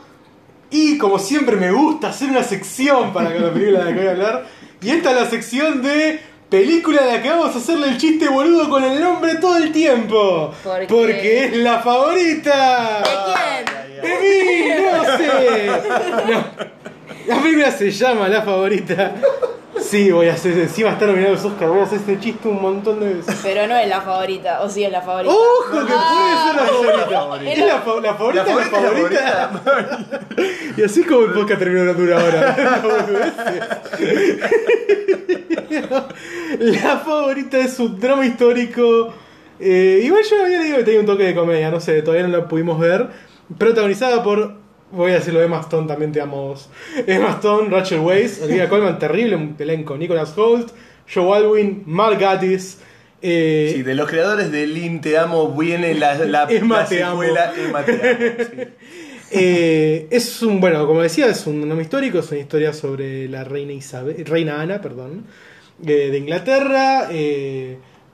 Y 0.71 0.97
como 0.97 1.19
siempre 1.19 1.55
me 1.55 1.71
gusta 1.71 2.09
hacer 2.09 2.29
una 2.29 2.43
sección 2.43 3.13
para 3.13 3.29
la 3.29 3.53
película 3.53 3.79
de 3.79 3.85
la 3.85 3.93
que 3.93 3.99
voy 3.99 4.07
a 4.07 4.11
hablar. 4.11 4.45
Y 4.81 4.89
esta 4.89 5.11
es 5.11 5.21
la 5.21 5.29
sección 5.29 5.81
de 5.81 6.19
película 6.49 7.03
de 7.03 7.13
la 7.13 7.21
que 7.21 7.29
vamos 7.29 7.55
a 7.55 7.59
hacerle 7.59 7.89
el 7.89 7.97
chiste 7.97 8.27
boludo 8.27 8.69
con 8.69 8.83
el 8.83 8.99
nombre 8.99 9.35
todo 9.35 9.57
el 9.57 9.71
tiempo. 9.71 10.53
Porque 10.89 11.45
es 11.45 11.57
la 11.57 11.79
favorita. 11.79 13.03
¿De 14.01 14.01
quién? 14.01 14.01
¡De 14.01 14.19
mí! 14.19 14.83
¡No 14.91 15.17
sé! 15.17 15.71
No. 16.31 16.65
La 17.35 17.41
película 17.41 17.71
se 17.71 17.89
llama 17.89 18.27
La 18.27 18.43
Favorita. 18.43 19.15
Sí, 19.81 20.11
voy 20.11 20.27
a 20.29 20.33
hacer. 20.33 20.57
Encima 20.57 20.91
está 20.91 21.05
nominado 21.05 21.33
a 21.33 21.35
los 21.35 21.45
Oscar. 21.45 21.69
Voy 21.69 21.79
a 21.79 21.83
hacer 21.83 21.99
este 21.99 22.19
chiste 22.19 22.47
un 22.47 22.61
montón 22.61 22.99
de 22.99 23.13
veces. 23.15 23.35
Pero 23.43 23.67
no 23.67 23.75
es 23.77 23.87
la 23.87 24.01
favorita, 24.01 24.61
o 24.61 24.69
sí 24.69 24.83
es 24.83 24.91
la 24.91 25.01
favorita. 25.01 25.33
¡Ojo 25.33 25.85
que 25.85 25.93
Ah, 25.95 26.53
puede 26.53 26.55
ser 26.55 26.55
la 26.55 26.67
favorita! 26.67 27.09
favorita. 27.19 27.51
¿Es 27.51 27.59
la, 27.59 27.79
fa- 27.81 27.99
la 28.01 28.13
favorita? 28.15 28.43
La 28.45 28.51
es 28.51 28.57
la 28.57 28.63
favorita, 28.65 29.49
favorita? 29.63 30.19
Y 30.77 30.83
así 30.83 31.01
es 31.01 31.07
como 31.07 31.25
el 31.25 31.31
podcast 31.31 31.59
terminó 31.59 31.93
durando 31.93 32.03
una 32.03 32.15
hora. 32.23 32.55
la 36.59 36.97
favorita 36.99 37.57
es 37.59 37.79
un 37.79 37.99
drama 37.99 38.25
histórico. 38.25 39.13
eh, 39.59 40.01
igual 40.03 40.23
yo 40.29 40.43
había 40.43 40.59
leído 40.59 40.77
que 40.77 40.83
tenía 40.83 40.99
un 40.99 41.05
toque 41.05 41.23
de 41.23 41.35
comedia, 41.35 41.71
no 41.71 41.79
sé, 41.79 42.01
todavía 42.01 42.27
no 42.27 42.37
la 42.37 42.47
pudimos 42.47 42.79
ver. 42.79 43.07
Protagonizada 43.57 44.23
por, 44.23 44.55
voy 44.95 45.11
a 45.11 45.15
decirlo, 45.15 45.41
Emma 45.41 45.59
Stone, 45.61 45.87
también 45.87 46.11
te 46.11 46.21
amo 46.21 46.47
vos. 46.49 46.69
Emma 47.05 47.31
Stone, 47.31 47.69
Rachel 47.69 47.99
Weisz, 47.99 48.41
Olivia 48.41 48.67
Colman, 48.69 48.97
terrible 48.99 49.35
un 49.35 49.55
elenco. 49.59 49.97
Nicholas 49.97 50.37
Holt, 50.37 50.71
Joe 51.13 51.37
Alwyn, 51.37 51.83
Mark 51.85 52.19
Gatiss. 52.19 52.79
Eh, 53.21 53.71
Sí, 53.75 53.81
de 53.83 53.95
los 53.95 54.07
creadores 54.09 54.51
de 54.51 54.67
Lin 54.67 55.01
Te 55.01 55.17
Amo 55.17 55.49
viene 55.57 55.93
la, 55.95 56.15
la, 56.25 56.43
Emma 56.49 56.79
la 56.81 56.85
Te 56.85 57.03
Amo. 57.03 57.21
secuela 57.21 57.53
Emma 57.57 57.83
Te 57.83 57.91
Amo. 57.93 58.43
sí. 58.51 58.61
Eh, 59.31 60.07
es 60.11 60.43
un, 60.43 60.61
bueno, 60.61 60.85
como 60.85 61.01
decía, 61.01 61.25
es 61.25 61.47
un 61.47 61.59
nombre 61.67 61.81
histórico, 61.83 62.19
es 62.19 62.29
una 62.31 62.39
historia 62.39 62.71
sobre 62.73 63.27
la 63.27 63.43
reina 63.43 63.73
Isabel, 63.73 64.23
reina 64.23 64.61
Ana, 64.61 64.79
perdón, 64.81 65.25
eh, 65.85 66.09
de 66.11 66.17
Inglaterra, 66.17 67.09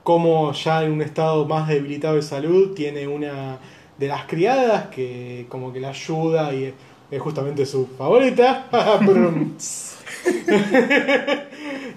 como 0.02 0.52
ya 0.52 0.82
en 0.82 0.92
un 0.92 1.02
estado 1.02 1.44
más 1.46 1.68
debilitado 1.68 2.16
de 2.16 2.22
salud 2.22 2.74
tiene 2.74 3.06
una 3.06 3.58
de 4.02 4.08
las 4.08 4.24
criadas 4.24 4.88
que 4.88 5.46
como 5.48 5.72
que 5.72 5.78
la 5.78 5.90
ayuda 5.90 6.52
y 6.52 6.74
es, 7.08 7.20
justamente 7.20 7.64
su 7.64 7.86
favorita. 7.96 8.66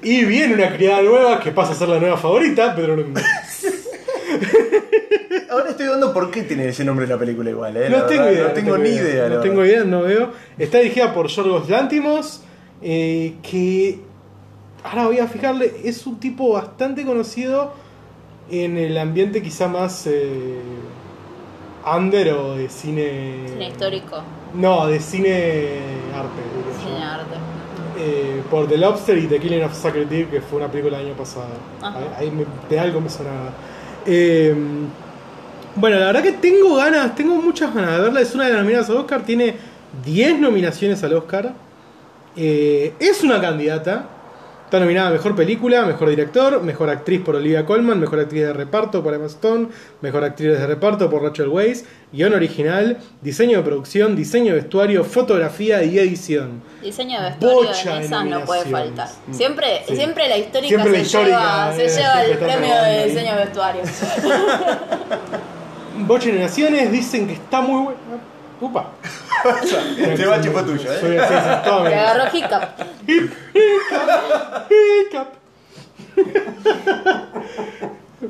Y 0.04 0.24
viene 0.24 0.54
una 0.54 0.72
criada 0.76 1.02
nueva 1.02 1.40
que 1.40 1.52
pasa 1.52 1.72
a 1.72 1.76
ser 1.76 1.90
la 1.90 2.00
nueva 2.00 2.18
favorita, 2.18 2.76
pero 2.76 2.94
Ahora 5.50 5.72
estoy 5.72 5.88
dando 5.88 6.14
por 6.14 6.30
qué 6.30 6.44
tiene 6.44 6.68
ese 6.68 6.86
nombre 6.86 7.08
la 7.08 7.18
película 7.18 7.50
igual, 7.50 7.76
¿eh? 7.76 7.90
No 7.90 7.98
La 7.98 8.06
tengo 8.06 8.26
verdad, 8.26 8.36
idea. 8.36 8.48
No 8.50 8.54
tengo 8.54 8.78
ni 8.78 8.90
idea. 8.90 9.30
No 9.30 9.40
tengo 9.40 9.66
idea, 9.66 9.84
no 9.84 10.04
veo. 10.04 10.30
Está 10.60 10.78
dirigida 10.78 11.12
por 11.12 11.26
Yorgos 11.28 11.68
Lántimos, 11.70 12.44
eh, 12.84 13.34
que 13.42 13.98
ahora 14.84 15.08
voy 15.08 15.18
a 15.18 15.28
fijarle, 15.28 15.74
es 15.84 16.06
un 16.06 16.20
tipo 16.20 16.54
bastante 16.54 17.04
conocido 17.04 17.74
en 18.52 18.78
el 18.78 18.96
ambiente 19.00 19.42
quizá 19.42 19.68
más 19.68 20.06
eh, 20.06 20.60
under 21.86 22.34
o 22.34 22.56
de 22.56 22.70
cine... 22.70 23.44
Cine 23.48 23.68
histórico, 23.70 24.22
No, 24.54 24.88
de 24.88 25.00
cine 25.00 25.80
arte. 26.14 26.42
diría 26.56 26.74
yo. 26.74 26.84
cine 26.90 27.04
arte. 27.04 27.36
Eh, 27.98 28.42
por 28.52 28.68
The 28.68 28.78
Lobster 28.78 29.18
y 29.18 29.28
The 29.28 29.40
Killing 29.40 29.64
of 29.64 29.74
Sacred 29.74 30.08
Deer, 30.08 30.28
que 30.28 30.42
fue 30.42 30.58
una 30.60 30.70
película 30.70 30.98
del 30.98 31.08
año 31.08 31.16
pasado. 31.16 31.48
Ajá. 31.82 31.98
Ahí 32.18 32.30
me- 32.32 32.46
de 32.70 32.80
algo 32.80 33.00
me 33.02 33.10
sonaba. 33.10 33.52
Eh, 34.06 34.54
bueno, 35.76 35.98
la 36.00 36.08
verdad 36.08 36.24
que 36.24 36.32
tengo 36.34 36.76
ganas, 36.76 37.16
tengo 37.16 37.36
muchas 37.36 37.74
ganas 37.74 37.98
de 37.98 38.02
verla. 38.04 38.22
Es 38.22 38.34
una 38.36 38.46
de 38.46 38.52
las 38.54 38.62
nominadas 38.62 38.90
al 38.90 38.98
Oscar, 38.98 39.24
tiene 39.24 39.56
10 40.04 40.40
nominaciones 40.40 41.04
al 41.04 41.14
Oscar. 41.14 41.54
Eh, 42.36 42.94
es 43.00 43.24
una 43.24 43.40
candidata. 43.40 44.10
Está 44.76 44.84
nominada 44.84 45.08
a 45.08 45.12
Mejor 45.14 45.36
Película, 45.38 45.86
Mejor 45.86 46.10
Director, 46.10 46.62
Mejor 46.62 46.90
Actriz 46.90 47.22
por 47.22 47.38
Olivia 47.38 47.66
Colman, 47.66 47.98
Mejor 47.98 48.20
Actriz 48.20 48.42
de 48.42 48.52
Reparto 48.52 49.02
por 49.02 49.14
Emma 49.14 49.28
Stone, 49.28 49.70
Mejor 50.02 50.26
Actriz 50.26 50.50
de 50.60 50.68
Reparto 50.68 51.10
por 51.10 51.24
Rachel 51.24 51.48
Weisz, 51.48 51.86
Guión 52.12 52.34
Original, 52.34 52.98
Diseño 53.22 53.60
de 53.60 53.64
Producción, 53.64 54.18
Diseño 54.18 54.54
de 54.54 54.60
Vestuario, 54.60 55.06
Fotografía 55.06 55.82
y 55.84 55.98
Edición. 55.98 56.62
Diseño 56.82 57.22
de 57.22 57.30
vestuario 57.30 57.72
de 57.72 58.06
esas 58.06 58.26
no 58.26 58.42
puede 58.44 58.66
faltar. 58.66 59.08
Siempre, 59.32 59.84
Sí. 59.88 59.96
siempre 59.96 60.28
la 60.28 60.38
histórica 60.40 60.68
Siempre 60.68 60.92
la 60.92 60.98
se 60.98 61.04
histórica, 61.06 61.40
lleva, 61.40 61.74
se 61.74 61.86
eh, 61.86 61.90
lleva 61.90 62.20
el 62.22 62.26
siempre 62.28 62.48
premio 62.48 62.74
de 62.76 62.82
ahí. 62.82 63.10
diseño 63.10 63.32
de 63.32 63.38
vestuario. 63.46 63.82
Bocha 66.00 66.28
nominaciones, 66.28 66.92
dicen 66.92 67.28
que 67.28 67.34
está 67.36 67.62
muy 67.62 67.82
buena. 67.82 68.00
Upa. 68.60 68.90
Este 69.98 70.26
bache 70.26 70.50
fue 70.50 70.64
tuyo, 70.64 70.90
Soy- 71.00 71.16
¿eh? 71.16 71.22
sí, 71.28 71.34
sí, 71.34 71.50
todo 71.64 71.84
Le 71.84 71.90
bien. 71.90 72.00
agarró. 72.02 72.38
Hiccup. 72.38 72.64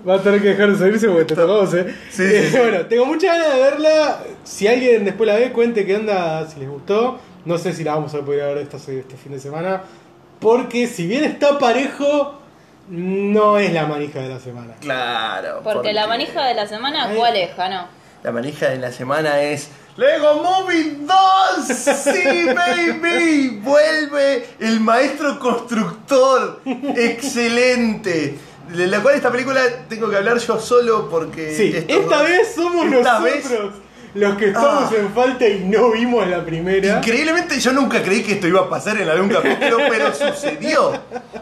Va 0.07 0.15
a 0.15 0.21
tener 0.21 0.41
que 0.41 0.49
dejar 0.49 0.71
de 0.71 0.77
salirse 0.77 1.07
porque 1.07 1.25
te 1.25 1.35
tocamos, 1.35 1.73
eh. 1.73 1.93
Sí, 2.11 2.23
Eh, 2.23 2.49
sí. 2.51 2.57
Bueno, 2.57 2.85
tengo 2.85 3.05
muchas 3.05 3.37
ganas 3.37 3.53
de 3.55 3.59
verla. 3.61 4.19
Si 4.43 4.67
alguien 4.67 5.05
después 5.05 5.27
la 5.27 5.35
ve, 5.35 5.51
cuente 5.51 5.85
qué 5.85 5.95
onda, 5.95 6.47
si 6.47 6.59
les 6.59 6.69
gustó. 6.69 7.19
No 7.45 7.57
sé 7.57 7.73
si 7.73 7.83
la 7.83 7.95
vamos 7.95 8.13
a 8.13 8.21
poder 8.21 8.55
ver 8.55 8.57
esta, 8.63 8.77
este 8.77 9.15
fin 9.15 9.31
de 9.31 9.39
semana. 9.39 9.83
Porque 10.39 10.87
si 10.87 11.07
bien 11.07 11.23
está 11.23 11.57
parejo, 11.59 12.39
no 12.89 13.57
es 13.57 13.71
la 13.71 13.85
manija 13.85 14.19
de 14.19 14.29
la 14.29 14.39
semana. 14.39 14.73
Claro. 14.81 15.61
Porque 15.63 15.93
la 15.93 16.07
manija 16.07 16.45
de 16.45 16.55
la 16.55 16.67
semana. 16.67 17.09
¿cuál 17.15 17.35
es, 17.35 17.53
Jano? 17.55 17.87
La 18.23 18.31
manija 18.31 18.69
de 18.69 18.77
la 18.77 18.91
semana 18.91 19.41
es 19.41 19.69
Lego 19.97 20.43
Movie 20.43 20.97
2. 21.01 21.67
Sí, 21.67 22.45
baby. 22.53 23.59
Vuelve 23.63 24.45
el 24.59 24.79
maestro 24.81 25.39
constructor. 25.39 26.59
Excelente. 26.65 28.37
De 28.69 28.87
la 28.87 28.99
cual 29.01 29.15
esta 29.15 29.31
película 29.31 29.61
tengo 29.87 30.09
que 30.09 30.17
hablar 30.17 30.37
yo 30.39 30.59
solo 30.59 31.07
porque... 31.09 31.55
Sí, 31.55 31.73
esta 31.87 32.17
dos- 32.17 32.27
vez 32.29 32.55
somos 32.55 32.85
esta 32.91 33.19
nosotros 33.19 33.73
los 34.15 34.35
que 34.37 34.47
estamos 34.47 34.91
Ah. 34.91 34.95
en 34.97 35.09
falta 35.13 35.47
y 35.47 35.59
no 35.65 35.91
vimos 35.91 36.27
la 36.27 36.43
primera. 36.43 36.97
Increíblemente 36.97 37.59
yo 37.59 37.71
nunca 37.73 38.01
creí 38.01 38.23
que 38.23 38.33
esto 38.33 38.47
iba 38.47 38.61
a 38.61 38.69
pasar 38.69 38.97
en 38.99 39.07
algún 39.09 39.29
capítulo, 39.29 39.77
pero 39.89 40.11
sucedió. 40.13 40.91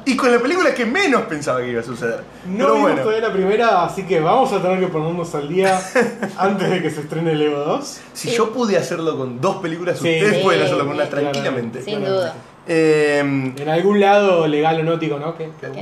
Y 0.05 0.15
con 0.17 0.31
la 0.31 0.39
película 0.39 0.73
que 0.73 0.85
menos 0.85 1.21
pensaba 1.23 1.61
que 1.61 1.69
iba 1.69 1.79
a 1.81 1.83
suceder. 1.83 2.21
No 2.45 2.57
pero 2.57 2.73
vimos 2.73 2.81
bueno. 2.89 3.01
todavía 3.03 3.27
la 3.27 3.33
primera, 3.33 3.85
así 3.85 4.03
que 4.03 4.19
vamos 4.19 4.51
a 4.51 4.61
tener 4.61 4.79
que 4.79 4.87
ponernos 4.87 5.33
al 5.35 5.47
día 5.47 5.79
antes 6.37 6.69
de 6.69 6.81
que 6.81 6.89
se 6.89 7.01
estrene 7.01 7.31
el 7.33 7.41
Evo 7.43 7.59
2. 7.59 7.99
Si 8.13 8.31
yo 8.31 8.51
pude 8.51 8.75
hacerlo 8.77 9.17
con 9.17 9.39
dos 9.39 9.57
películas, 9.57 9.99
Sí. 9.99 10.09
ustedes 10.09 10.37
Sí, 10.37 10.43
pueden 10.43 10.63
hacerlo 10.63 10.85
con 10.85 10.95
una 10.95 11.05
tranquilamente. 11.09 11.81
Sin 11.83 12.03
duda. 12.03 12.33
Eh, 12.65 13.19
En 13.19 13.69
algún 13.69 13.99
lado 13.99 14.47
legal 14.47 14.79
o 14.79 14.83
nótico, 14.83 15.19
¿no? 15.19 15.35
Que- 15.37 15.51
Que 15.59 15.67
no, 15.67 15.75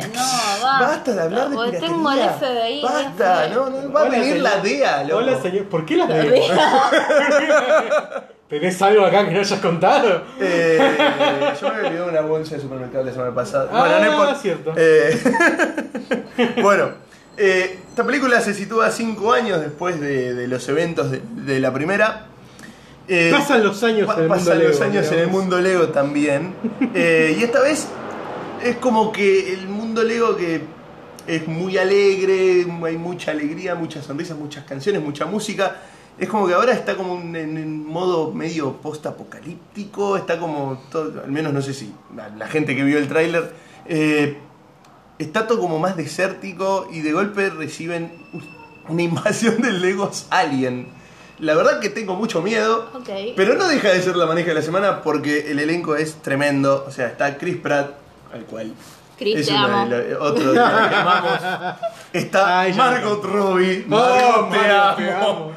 va. 0.65 0.79
Basta 0.79 1.13
de 1.13 1.21
hablar 1.21 1.49
de 1.49 1.55
piratería. 1.55 1.79
tengo 1.87 2.11
el 2.11 2.19
FBI. 2.19 2.81
Basta, 2.81 3.47
no, 3.49 3.69
no, 3.69 3.93
va 3.93 4.01
a 4.01 4.09
venir 4.09 4.33
señor. 4.33 4.43
la 4.43 4.57
DEA, 4.61 5.03
loco. 5.03 5.17
Hola, 5.17 5.41
señor. 5.41 5.65
¿Por 5.65 5.85
qué 5.85 5.95
la 5.97 6.07
La? 6.07 6.15
DEA. 6.17 8.23
¿Tenés 8.49 8.81
algo 8.81 9.05
acá 9.05 9.25
que 9.25 9.31
no 9.33 9.39
hayas 9.39 9.59
contado? 9.61 10.23
Eh, 10.39 10.97
yo 11.61 11.73
me 11.73 11.87
olvidé 11.87 12.01
una 12.01 12.21
bolsa 12.21 12.55
de 12.55 12.61
supermercado 12.61 13.05
la 13.05 13.11
semana 13.13 13.33
pasada. 13.33 13.69
Ah, 13.71 13.79
bueno, 13.79 13.99
no 13.99 14.11
importa. 14.11 14.35
cierto. 14.35 14.73
Eh, 14.75 15.21
bueno, 16.61 16.89
eh, 17.37 17.79
esta 17.87 18.03
película 18.03 18.41
se 18.41 18.53
sitúa 18.53 18.91
cinco 18.91 19.31
años 19.31 19.61
después 19.61 20.01
de, 20.01 20.33
de 20.33 20.47
los 20.49 20.67
eventos 20.67 21.11
de, 21.11 21.21
de 21.23 21.59
la 21.61 21.71
primera. 21.71 22.25
Eh, 23.07 23.29
Pasan 23.33 23.63
los 23.63 23.83
años 23.83 24.07
pa- 24.07 24.13
en 24.15 24.21
el 24.23 24.27
mundo 24.29 24.45
pasan 24.45 24.59
los 24.63 24.79
Lego, 24.79 24.83
años 24.85 25.11
en 25.11 25.19
el 25.19 25.27
mundo 25.27 25.59
Lego 25.59 25.87
también. 25.89 26.53
Eh, 26.93 27.35
y 27.39 27.43
esta 27.43 27.61
vez 27.61 27.87
es 28.63 28.75
como 28.77 29.11
que 29.11 29.53
el 29.53 29.67
mundo 29.67 30.03
Lego 30.03 30.35
que 30.35 30.61
es 31.27 31.47
muy 31.47 31.77
alegre, 31.77 32.65
hay 32.85 32.97
mucha 32.97 33.31
alegría, 33.31 33.75
muchas 33.75 34.05
sonrisas, 34.05 34.37
muchas 34.37 34.65
canciones, 34.65 35.01
mucha 35.01 35.25
música. 35.25 35.77
Es 36.17 36.27
como 36.29 36.45
que 36.47 36.53
ahora 36.53 36.73
está 36.73 36.95
como 36.95 37.13
un- 37.13 37.35
en, 37.35 37.57
en 37.57 37.85
modo 37.85 38.31
medio 38.33 38.73
post-apocalíptico, 38.77 40.17
está 40.17 40.39
como, 40.39 40.81
todo, 40.91 41.21
al 41.23 41.31
menos 41.31 41.53
no 41.53 41.61
sé 41.61 41.73
si 41.73 41.93
la, 42.15 42.29
la 42.29 42.47
gente 42.47 42.75
que 42.75 42.83
vio 42.83 42.97
el 42.97 43.07
tráiler, 43.07 43.53
eh, 43.87 44.37
está 45.19 45.47
todo 45.47 45.59
como 45.59 45.79
más 45.79 45.95
desértico 45.97 46.87
y 46.91 47.01
de 47.01 47.13
golpe 47.13 47.49
reciben 47.49 48.11
una 48.89 49.01
invasión 49.01 49.61
de 49.61 49.71
Legos 49.71 50.27
Alien. 50.29 50.87
La 51.41 51.55
verdad 51.55 51.79
que 51.79 51.89
tengo 51.89 52.15
mucho 52.15 52.41
miedo, 52.41 52.89
Ok. 52.93 53.09
pero 53.35 53.55
no 53.55 53.67
deja 53.67 53.89
de 53.89 54.01
ser 54.01 54.15
la 54.15 54.25
manija 54.27 54.49
de 54.49 54.53
la 54.55 54.61
semana 54.61 55.01
porque 55.01 55.51
el 55.51 55.59
elenco 55.59 55.95
es 55.95 56.15
tremendo. 56.21 56.85
O 56.87 56.91
sea, 56.91 57.07
está 57.07 57.37
Chris 57.37 57.57
Pratt, 57.57 57.91
al 58.33 58.41
cual 58.45 58.71
Chris, 59.17 59.37
es 59.37 59.47
te 59.47 59.53
uno 59.53 59.65
amo. 59.65 59.89
de 59.89 60.09
los- 60.11 60.21
otro 60.21 60.51
de 60.53 60.59
los 60.59 60.69
que 60.89 60.95
amamos. 60.95 61.31
Está 62.13 62.59
Ay, 62.61 62.73
Margot 62.73 63.23
Robbie, 63.25 63.85
Oh, 63.87 63.89
Margot, 63.89 64.51
te 64.51 64.57
Mario, 64.57 64.81
amo. 64.81 64.95
te 64.97 65.11
amo. 65.11 65.51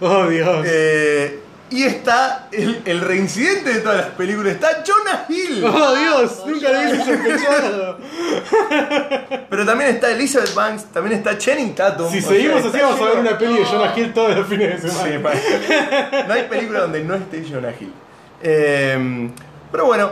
Oh, 0.00 0.26
Dios. 0.28 0.66
Eh, 0.68 1.40
y 1.70 1.84
está 1.84 2.48
el, 2.52 2.82
el 2.84 3.00
reincidente 3.00 3.72
de 3.74 3.80
todas 3.80 3.98
las 3.98 4.06
películas, 4.08 4.54
está 4.54 4.82
Jonah 4.86 5.24
Hill. 5.28 5.64
Oh, 5.64 5.94
Dios. 5.94 6.38
Vamos, 6.38 6.46
Nunca 6.46 6.68
lo 6.72 6.78
hubiese 6.80 7.04
sospechado. 7.04 7.98
Pero 9.50 9.66
también 9.66 9.90
está 9.90 10.10
Elizabeth 10.10 10.54
Banks, 10.54 10.84
también 10.92 11.18
está 11.18 11.36
Channing 11.38 11.74
Tatum. 11.74 12.10
Si 12.10 12.20
seguimos 12.22 12.60
sea, 12.62 12.70
así, 12.70 12.80
vamos 12.80 13.00
a 13.00 13.04
ver 13.04 13.18
una 13.18 13.38
peli 13.38 13.58
de 13.58 13.64
Jonah 13.64 13.92
Hill 13.96 14.12
todos 14.12 14.36
los 14.36 14.46
fines 14.46 14.82
de 14.82 14.90
Sí, 14.90 14.96
semana. 14.96 15.30
no 16.26 16.34
hay 16.34 16.42
película 16.44 16.80
donde 16.80 17.02
no 17.04 17.14
esté 17.14 17.44
Jonah 17.48 17.72
Hill. 17.78 17.92
Eh, 18.42 19.30
pero 19.70 19.86
bueno, 19.86 20.10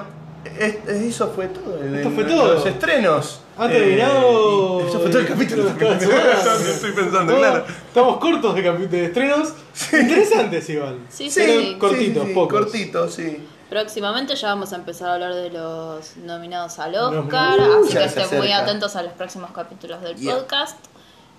es- 0.58 0.76
es- 0.86 1.02
eso 1.02 1.32
fue 1.34 1.46
todo. 1.48 1.82
Esto 1.82 2.10
fue 2.10 2.24
todo. 2.24 2.66
estrenos. 2.66 3.42
Ha 3.58 3.66
Eh, 3.66 3.68
terminado. 3.70 4.80
y 4.80 4.88
eso 4.88 5.00
fue 5.00 5.10
todo 5.10 5.18
el 5.20 5.26
capítulo. 5.28 5.64
de 5.74 6.00
semana. 6.00 6.32
Estoy 6.70 6.92
pensando, 6.92 7.32
No, 7.32 7.38
claro. 7.38 7.64
Estamos 7.88 8.16
cortos 8.18 8.54
de, 8.54 8.64
capi- 8.64 8.88
de 8.88 9.04
estrenos. 9.06 9.52
Interesantes 9.92 10.68
igual. 10.70 10.98
Sí, 11.08 11.28
Sí, 11.30 11.40
sí. 11.42 11.58
sí, 11.72 11.76
cortitos, 11.78 12.22
sí, 12.22 12.28
sí, 12.28 12.34
pocos. 12.34 12.58
cortitos, 12.62 13.14
sí. 13.14 13.46
Próximamente 13.68 14.34
ya 14.36 14.48
vamos 14.48 14.72
a 14.72 14.76
empezar 14.76 15.10
a 15.10 15.14
hablar 15.14 15.34
de 15.34 15.50
los 15.50 16.16
nominados 16.18 16.78
al 16.78 16.92
Los 16.92 17.12
Oscar, 17.14 17.58
nominados. 17.58 17.84
así 17.86 17.94
Ya 17.94 18.02
que 18.04 18.08
se 18.08 18.20
estén 18.22 18.38
muy 18.38 18.48
acerca. 18.52 18.64
atentos 18.70 18.96
a 18.96 19.02
los 19.02 19.12
próximos 19.12 19.50
capítulos 19.50 20.00
del 20.02 20.16
Yeah. 20.16 20.34
podcast. 20.36 20.78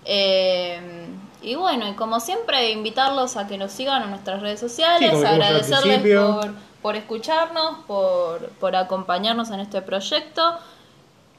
Eh, 0.06 1.08
y 1.42 1.56
bueno, 1.56 1.88
y 1.88 1.94
como 1.94 2.20
siempre, 2.20 2.72
invitarlos 2.72 3.38
a 3.38 3.48
que 3.48 3.58
nos 3.58 3.72
sigan 3.72 4.04
en 4.04 4.10
nuestras 4.10 4.42
redes 4.42 4.60
Sí, 4.60 4.68
sociales, 4.68 5.12
como 5.12 5.22
dijimos 5.24 5.26
al 5.36 5.42
agradecerles 5.42 5.82
principio. 6.00 6.40
por, 6.42 6.52
por 6.82 6.96
escucharnos, 6.96 7.78
por, 7.88 8.50
por 8.60 8.76
acompañarnos 8.76 9.50
en 9.52 9.60
este 9.62 9.82
proyecto. 9.82 10.58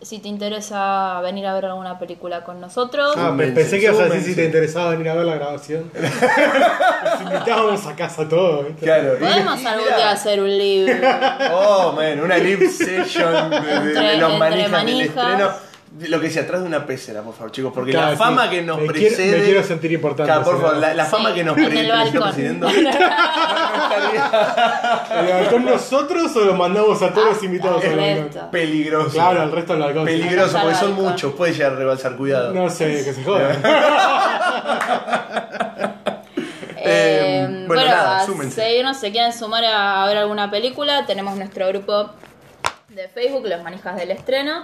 Si 0.03 0.18
te 0.18 0.28
interesa 0.28 1.20
venir 1.20 1.46
a 1.46 1.53
ver 1.55 1.66
alguna 1.66 1.98
película 1.98 2.42
con 2.42 2.59
nosotros, 2.61 3.14
Ah, 3.18 3.34
pensé 3.36 3.78
que 3.78 3.84
ibas 3.84 4.01
a 4.01 4.05
decir 4.05 4.22
si 4.22 4.34
te 4.34 4.44
interesaba 4.46 4.90
venir 4.92 5.11
a 5.11 5.14
ver 5.14 5.26
la 5.26 5.34
grabación. 5.34 5.90
Los 7.05 7.20
invitábamos 7.20 7.86
a 7.86 7.94
casa 7.96 8.26
todos. 8.28 8.66
¿viste? 8.66 8.84
Claro. 8.86 9.18
podemos 9.18 9.64
algún 9.64 9.86
día 9.86 10.11
hacer 10.11 10.40
un 10.40 10.57
libro. 10.59 10.94
Oh, 11.53 11.92
man, 11.92 12.18
una 12.20 12.38
live 12.38 12.68
session 12.70 13.51
de, 13.51 13.61
de- 13.61 13.92
de 14.01 14.16
los 14.16 14.38
manijas 14.38 14.62
del 14.62 14.70
manijas. 14.72 15.16
estreno. 15.16 15.70
Lo 16.09 16.20
que 16.20 16.26
decía, 16.28 16.42
atrás 16.42 16.61
de 16.62 16.66
una 16.66 16.86
pecera, 16.86 17.22
por 17.22 17.34
favor, 17.34 17.53
chicos, 17.53 17.72
porque 17.74 17.90
Claro, 17.90 18.12
la 18.12 18.16
fama 18.16 18.44
sí. 18.44 18.51
que 18.51 18.62
nos 18.62 18.78
Me 18.78 18.86
quiero- 18.88 19.16
precede. 19.16 19.38
me 19.38 19.44
quiero 19.44 19.64
sentir 19.64 19.92
importante, 19.92 20.30
Claro, 20.32 20.44
por 20.44 20.61
favor, 20.61 20.74
¿no? 20.74 20.80
la, 20.80 20.94
la 20.94 21.05
fama 21.05 21.28
Sí, 21.30 21.34
que 21.34 21.44
nos 21.44 21.59
en 21.59 21.64
pre- 21.66 21.80
el 21.80 21.86
que 21.86 21.88
nos 21.92 22.07
está 22.07 22.20
balcón. 22.20 22.34
presidiendo. 22.34 22.68
¿Con 25.51 25.64
nosotros 25.64 26.36
o 26.36 26.40
lo 26.40 26.55
mandamos 26.55 27.03
a 27.03 27.12
todos 27.12 27.34
los 27.34 27.42
invitados 27.42 27.84
Al 27.84 27.98
al 27.98 28.20
balcón? 28.20 28.51
Peligroso. 28.51 29.11
Claro, 29.11 29.42
al 29.42 29.53
resto 29.53 29.72
del 29.74 29.82
balcón. 29.82 30.05
Peligroso, 30.05 30.59
porque 30.61 30.76
son 30.76 30.92
muchos, 30.94 31.34
puede 31.34 31.53
llegar 31.53 31.72
a 31.72 31.76
rebalsar, 31.76 32.16
cuidado. 32.16 32.53
No 32.55 32.70
sé, 32.70 33.05
que 33.05 33.12
se 33.12 33.24
joda. 33.24 33.55
Eh, 36.82 36.82
Eh, 36.82 37.44
bueno, 37.66 37.82
bueno, 37.82 37.84
nada, 37.84 38.24
súmense. 38.26 38.62
seguirnos, 38.62 38.96
se 38.96 39.12
quieren 39.12 39.34
sumar 39.34 39.62
a, 39.66 40.03
a 40.03 40.07
ver 40.09 40.16
alguna 40.16 40.51
película, 40.51 41.05
tenemos 41.05 41.36
nuestro 41.36 41.68
grupo 41.68 42.11
de 42.88 43.07
Facebook, 43.09 43.46
Los 43.46 43.62
Manijas 43.62 43.96
del 43.96 44.11
Estreno. 44.12 44.62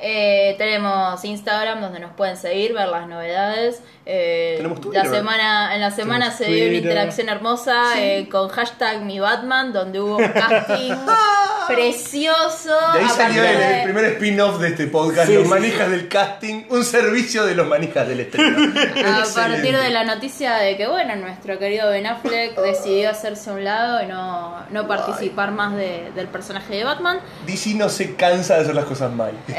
Eh, 0.00 0.54
tenemos 0.58 1.24
Instagram 1.24 1.80
donde 1.80 1.98
nos 2.00 2.12
pueden 2.12 2.36
seguir, 2.36 2.72
ver 2.72 2.88
las 2.88 3.08
novedades. 3.08 3.82
Eh, 4.06 4.66
la 4.92 5.04
semana, 5.04 5.74
en 5.74 5.80
la 5.82 5.90
semana 5.90 6.30
se 6.30 6.46
dio 6.46 6.66
una 6.68 6.76
interacción 6.76 7.28
hermosa 7.28 8.00
eh, 8.00 8.28
con 8.30 8.48
hashtag 8.48 9.02
mi 9.02 9.18
Batman, 9.20 9.72
donde 9.72 10.00
hubo 10.00 10.16
un 10.16 10.28
casting 10.28 10.94
precioso. 11.66 12.70
De 12.94 12.98
ahí 13.00 13.04
a 13.04 13.08
salió 13.08 13.44
el, 13.44 13.58
de- 13.58 13.78
el 13.78 13.84
primer 13.84 14.04
spin-off 14.12 14.58
de 14.60 14.68
este 14.68 14.86
podcast, 14.86 15.26
Sí, 15.28 15.34
Los 15.34 15.42
sí, 15.44 15.48
Manijas 15.50 15.90
del 15.90 16.08
Casting, 16.08 16.64
un 16.70 16.84
servicio 16.84 17.44
de 17.44 17.54
los 17.54 17.66
Manijas 17.66 18.08
del 18.08 18.20
Estreno. 18.20 18.58
A 19.04 19.24
partir 19.34 19.76
de 19.76 19.90
la 19.90 20.04
noticia 20.04 20.54
de 20.54 20.76
que, 20.76 20.86
bueno, 20.86 21.14
nuestro 21.16 21.58
querido 21.58 21.90
Ben 21.90 22.06
Affleck 22.06 22.56
decidió 22.58 23.10
hacerse 23.10 23.50
a 23.50 23.52
un 23.52 23.64
lado 23.64 24.02
y 24.02 24.06
no, 24.06 24.56
no 24.70 24.86
participar 24.88 25.50
más 25.52 25.74
de- 25.76 26.10
del 26.14 26.28
personaje 26.28 26.74
de 26.76 26.84
Batman, 26.84 27.18
DC 27.46 27.74
no 27.74 27.88
se 27.88 28.14
cansa 28.16 28.54
de 28.56 28.62
hacer 28.62 28.74
las 28.74 28.86
cosas 28.86 29.12
mal. 29.12 29.32
Es 29.48 29.54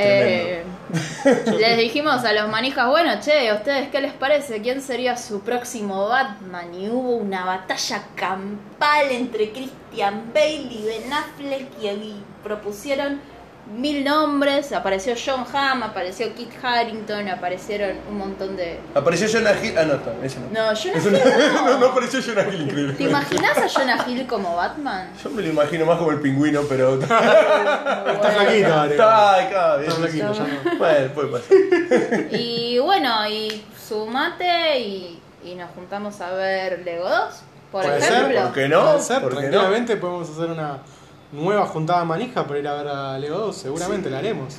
les 1.60 1.78
dijimos 1.78 2.24
a 2.26 2.34
los 2.34 2.50
manijas, 2.50 2.88
bueno, 2.88 3.12
che, 3.20 3.50
¿a 3.50 3.56
ustedes 3.56 3.90
qué 3.90 4.02
les 4.02 4.14
parece? 4.14 4.62
¿Quién 4.62 4.82
sería 4.82 5.18
su 5.18 5.42
próximo 5.42 6.08
Batman? 6.08 6.74
Y 6.74 6.90
hubo 6.90 7.16
una 7.16 7.46
batalla 7.46 8.04
campal 8.16 9.12
entre 9.12 9.52
Christian 9.52 10.32
Bale 10.34 10.68
y 10.70 10.84
Ben 10.86 11.14
Affleck 11.14 11.68
y, 11.82 11.88
y 11.88 12.24
propusieron 12.44 13.20
mil 13.76 14.04
nombres. 14.04 14.72
Apareció 14.74 15.14
John 15.24 15.46
Hamm, 15.54 15.84
apareció 15.84 16.34
Kit 16.36 16.52
Harington, 16.62 17.30
aparecieron 17.30 17.98
un 18.10 18.18
montón 18.18 18.56
de... 18.56 18.80
Apareció 18.96 19.28
Jonah 19.32 19.54
Hill. 19.64 19.78
Ah, 19.78 19.86
no, 19.86 19.94
está, 19.96 20.14
ese 20.24 20.40
no. 20.40 20.48
No, 20.52 20.76
Jonah 20.76 20.98
Hill 20.98 21.54
no, 21.54 21.62
no. 21.72 21.78
no 21.80 21.86
apareció 21.88 22.22
Jonah 22.22 22.48
Hill, 22.54 22.62
increíble. 22.62 22.94
¿Te 22.94 23.04
imaginas 23.04 23.58
a 23.58 23.68
Jonah 23.70 24.06
Hill 24.08 24.28
como 24.28 24.56
Batman? 24.56 25.12
Yo 25.24 25.30
me 25.30 25.42
lo 25.42 25.50
imagino 25.50 25.86
más 25.86 25.98
como 25.98 26.12
el 26.12 26.20
pingüino, 26.20 26.62
pero. 26.68 27.00
Está 27.02 28.32
flaquito. 28.32 28.84
Está, 28.86 29.50
cada 29.52 29.78
vez. 29.78 29.88
Está 29.90 30.00
flaquito, 30.02 30.34
ya 30.34 30.44
no. 30.44 30.48
Pues, 30.64 30.78
Bueno, 30.80 31.14
puede 31.14 31.28
pasar. 31.28 32.34
Y 32.40 32.80
bueno, 32.80 33.28
y 33.30 33.64
sumate 33.88 34.80
y, 34.80 35.20
y 35.44 35.56
nos 35.56 35.70
juntamos 35.72 36.20
a 36.22 36.32
ver 36.34 36.82
Lego 36.84 37.08
2, 37.08 37.20
por 37.72 37.84
Puede 37.84 38.02
ser, 38.02 38.14
ejemplo. 38.14 38.42
¿por 38.46 38.54
qué 38.54 38.68
no? 38.70 38.82
Puede 38.84 39.02
ser, 39.02 39.22
¿Por 39.22 39.30
qué 39.30 39.36
no? 39.36 39.42
tranquilamente 39.42 39.98
podemos 39.98 40.30
hacer 40.30 40.46
una 40.52 40.78
nueva 41.32 41.66
juntada 41.66 42.04
manija 42.06 42.46
para 42.48 42.60
ir 42.60 42.68
a 42.68 42.74
ver 42.76 42.88
a 42.88 43.18
Lego 43.20 43.38
2. 43.38 43.56
Seguramente 43.58 44.10
la 44.10 44.20
haremos. 44.20 44.54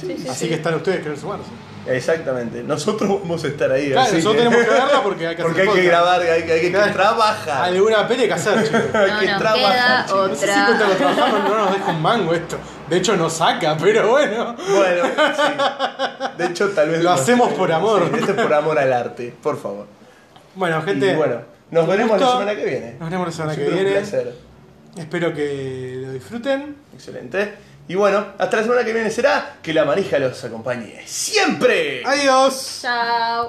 Sí, 0.00 0.14
sí, 0.16 0.28
Así 0.28 0.44
sí. 0.44 0.48
que 0.48 0.54
están 0.56 0.74
ustedes 0.74 0.98
que 0.98 1.02
querer 1.04 1.18
sumarse. 1.18 1.50
Exactamente. 1.86 2.62
Nosotros 2.62 3.08
vamos 3.22 3.42
a 3.44 3.48
estar 3.48 3.70
ahí. 3.72 3.90
Claro, 3.90 4.02
así 4.06 4.16
nosotros 4.16 4.36
tenemos 4.44 4.64
que 4.64 4.70
verla 4.70 5.02
porque 5.02 5.26
hay 5.26 5.36
que 5.36 5.42
Porque 5.44 5.60
hacer 5.62 5.70
hay 5.72 5.80
que 5.80 5.86
grabar, 5.88 6.20
hay 6.20 6.42
que, 6.44 6.52
hay 6.52 6.60
que 6.60 6.70
Claro. 6.70 6.92
trabajar. 6.92 7.64
Alguna 7.64 8.06
peli 8.06 8.22
hay 8.22 8.28
que 8.28 8.34
hacer, 8.34 8.64
chicos. 8.66 8.80
Hay 8.94 9.10
No 9.10 9.20
que 9.20 9.26
nos 9.26 9.38
trabajar, 9.38 9.72
queda 9.72 10.04
chicos. 10.06 10.28
No 10.28 10.34
sé 10.36 10.46
si 10.46 10.64
cuenta 10.66 10.88
lo 10.88 10.94
trabajamos, 10.94 11.44
no 11.50 11.56
nos 11.56 11.72
deja 11.72 11.90
un 11.90 12.02
mango 12.02 12.34
esto. 12.34 12.58
De 12.90 12.96
hecho, 12.98 13.16
nos 13.16 13.32
saca, 13.32 13.76
pero 13.80 14.08
bueno. 14.10 14.54
Bueno, 14.76 15.02
sí. 15.36 15.52
De 16.36 16.46
hecho, 16.46 16.68
tal 16.70 16.90
vez 16.90 17.02
Lo 17.02 17.10
hacemos 17.10 17.52
por 17.54 17.72
amor. 17.72 18.08
Sí, 18.12 18.18
esto 18.20 18.32
es 18.32 18.42
por 18.42 18.52
amor 18.54 18.78
al 18.78 18.92
arte, 18.92 19.34
por 19.42 19.58
favor. 19.58 19.86
Bueno, 20.54 20.82
gente. 20.82 21.12
y 21.12 21.14
bueno, 21.16 21.36
nos 21.70 21.86
veremos 21.86 22.20
la 22.20 22.30
semana 22.32 22.54
que 22.54 22.64
viene. 22.64 22.96
Nos 22.98 23.08
veremos 23.08 23.26
la 23.28 23.32
semana 23.32 23.54
que 23.56 23.62
Siempre 23.62 23.78
un 23.78 23.84
viene. 23.84 24.00
placer. 24.00 24.47
Espero 24.98 25.32
que 25.32 26.00
lo 26.04 26.12
disfruten. 26.12 26.76
Excelente. 26.92 27.54
Y 27.86 27.94
bueno, 27.94 28.32
hasta 28.36 28.58
la 28.58 28.62
semana 28.64 28.84
que 28.84 28.92
viene 28.92 29.10
será 29.10 29.56
que 29.62 29.72
la 29.72 29.84
manija 29.84 30.18
los 30.18 30.42
acompañe 30.44 31.02
siempre. 31.06 32.02
Adiós. 32.04 32.80
Chao. 32.82 33.46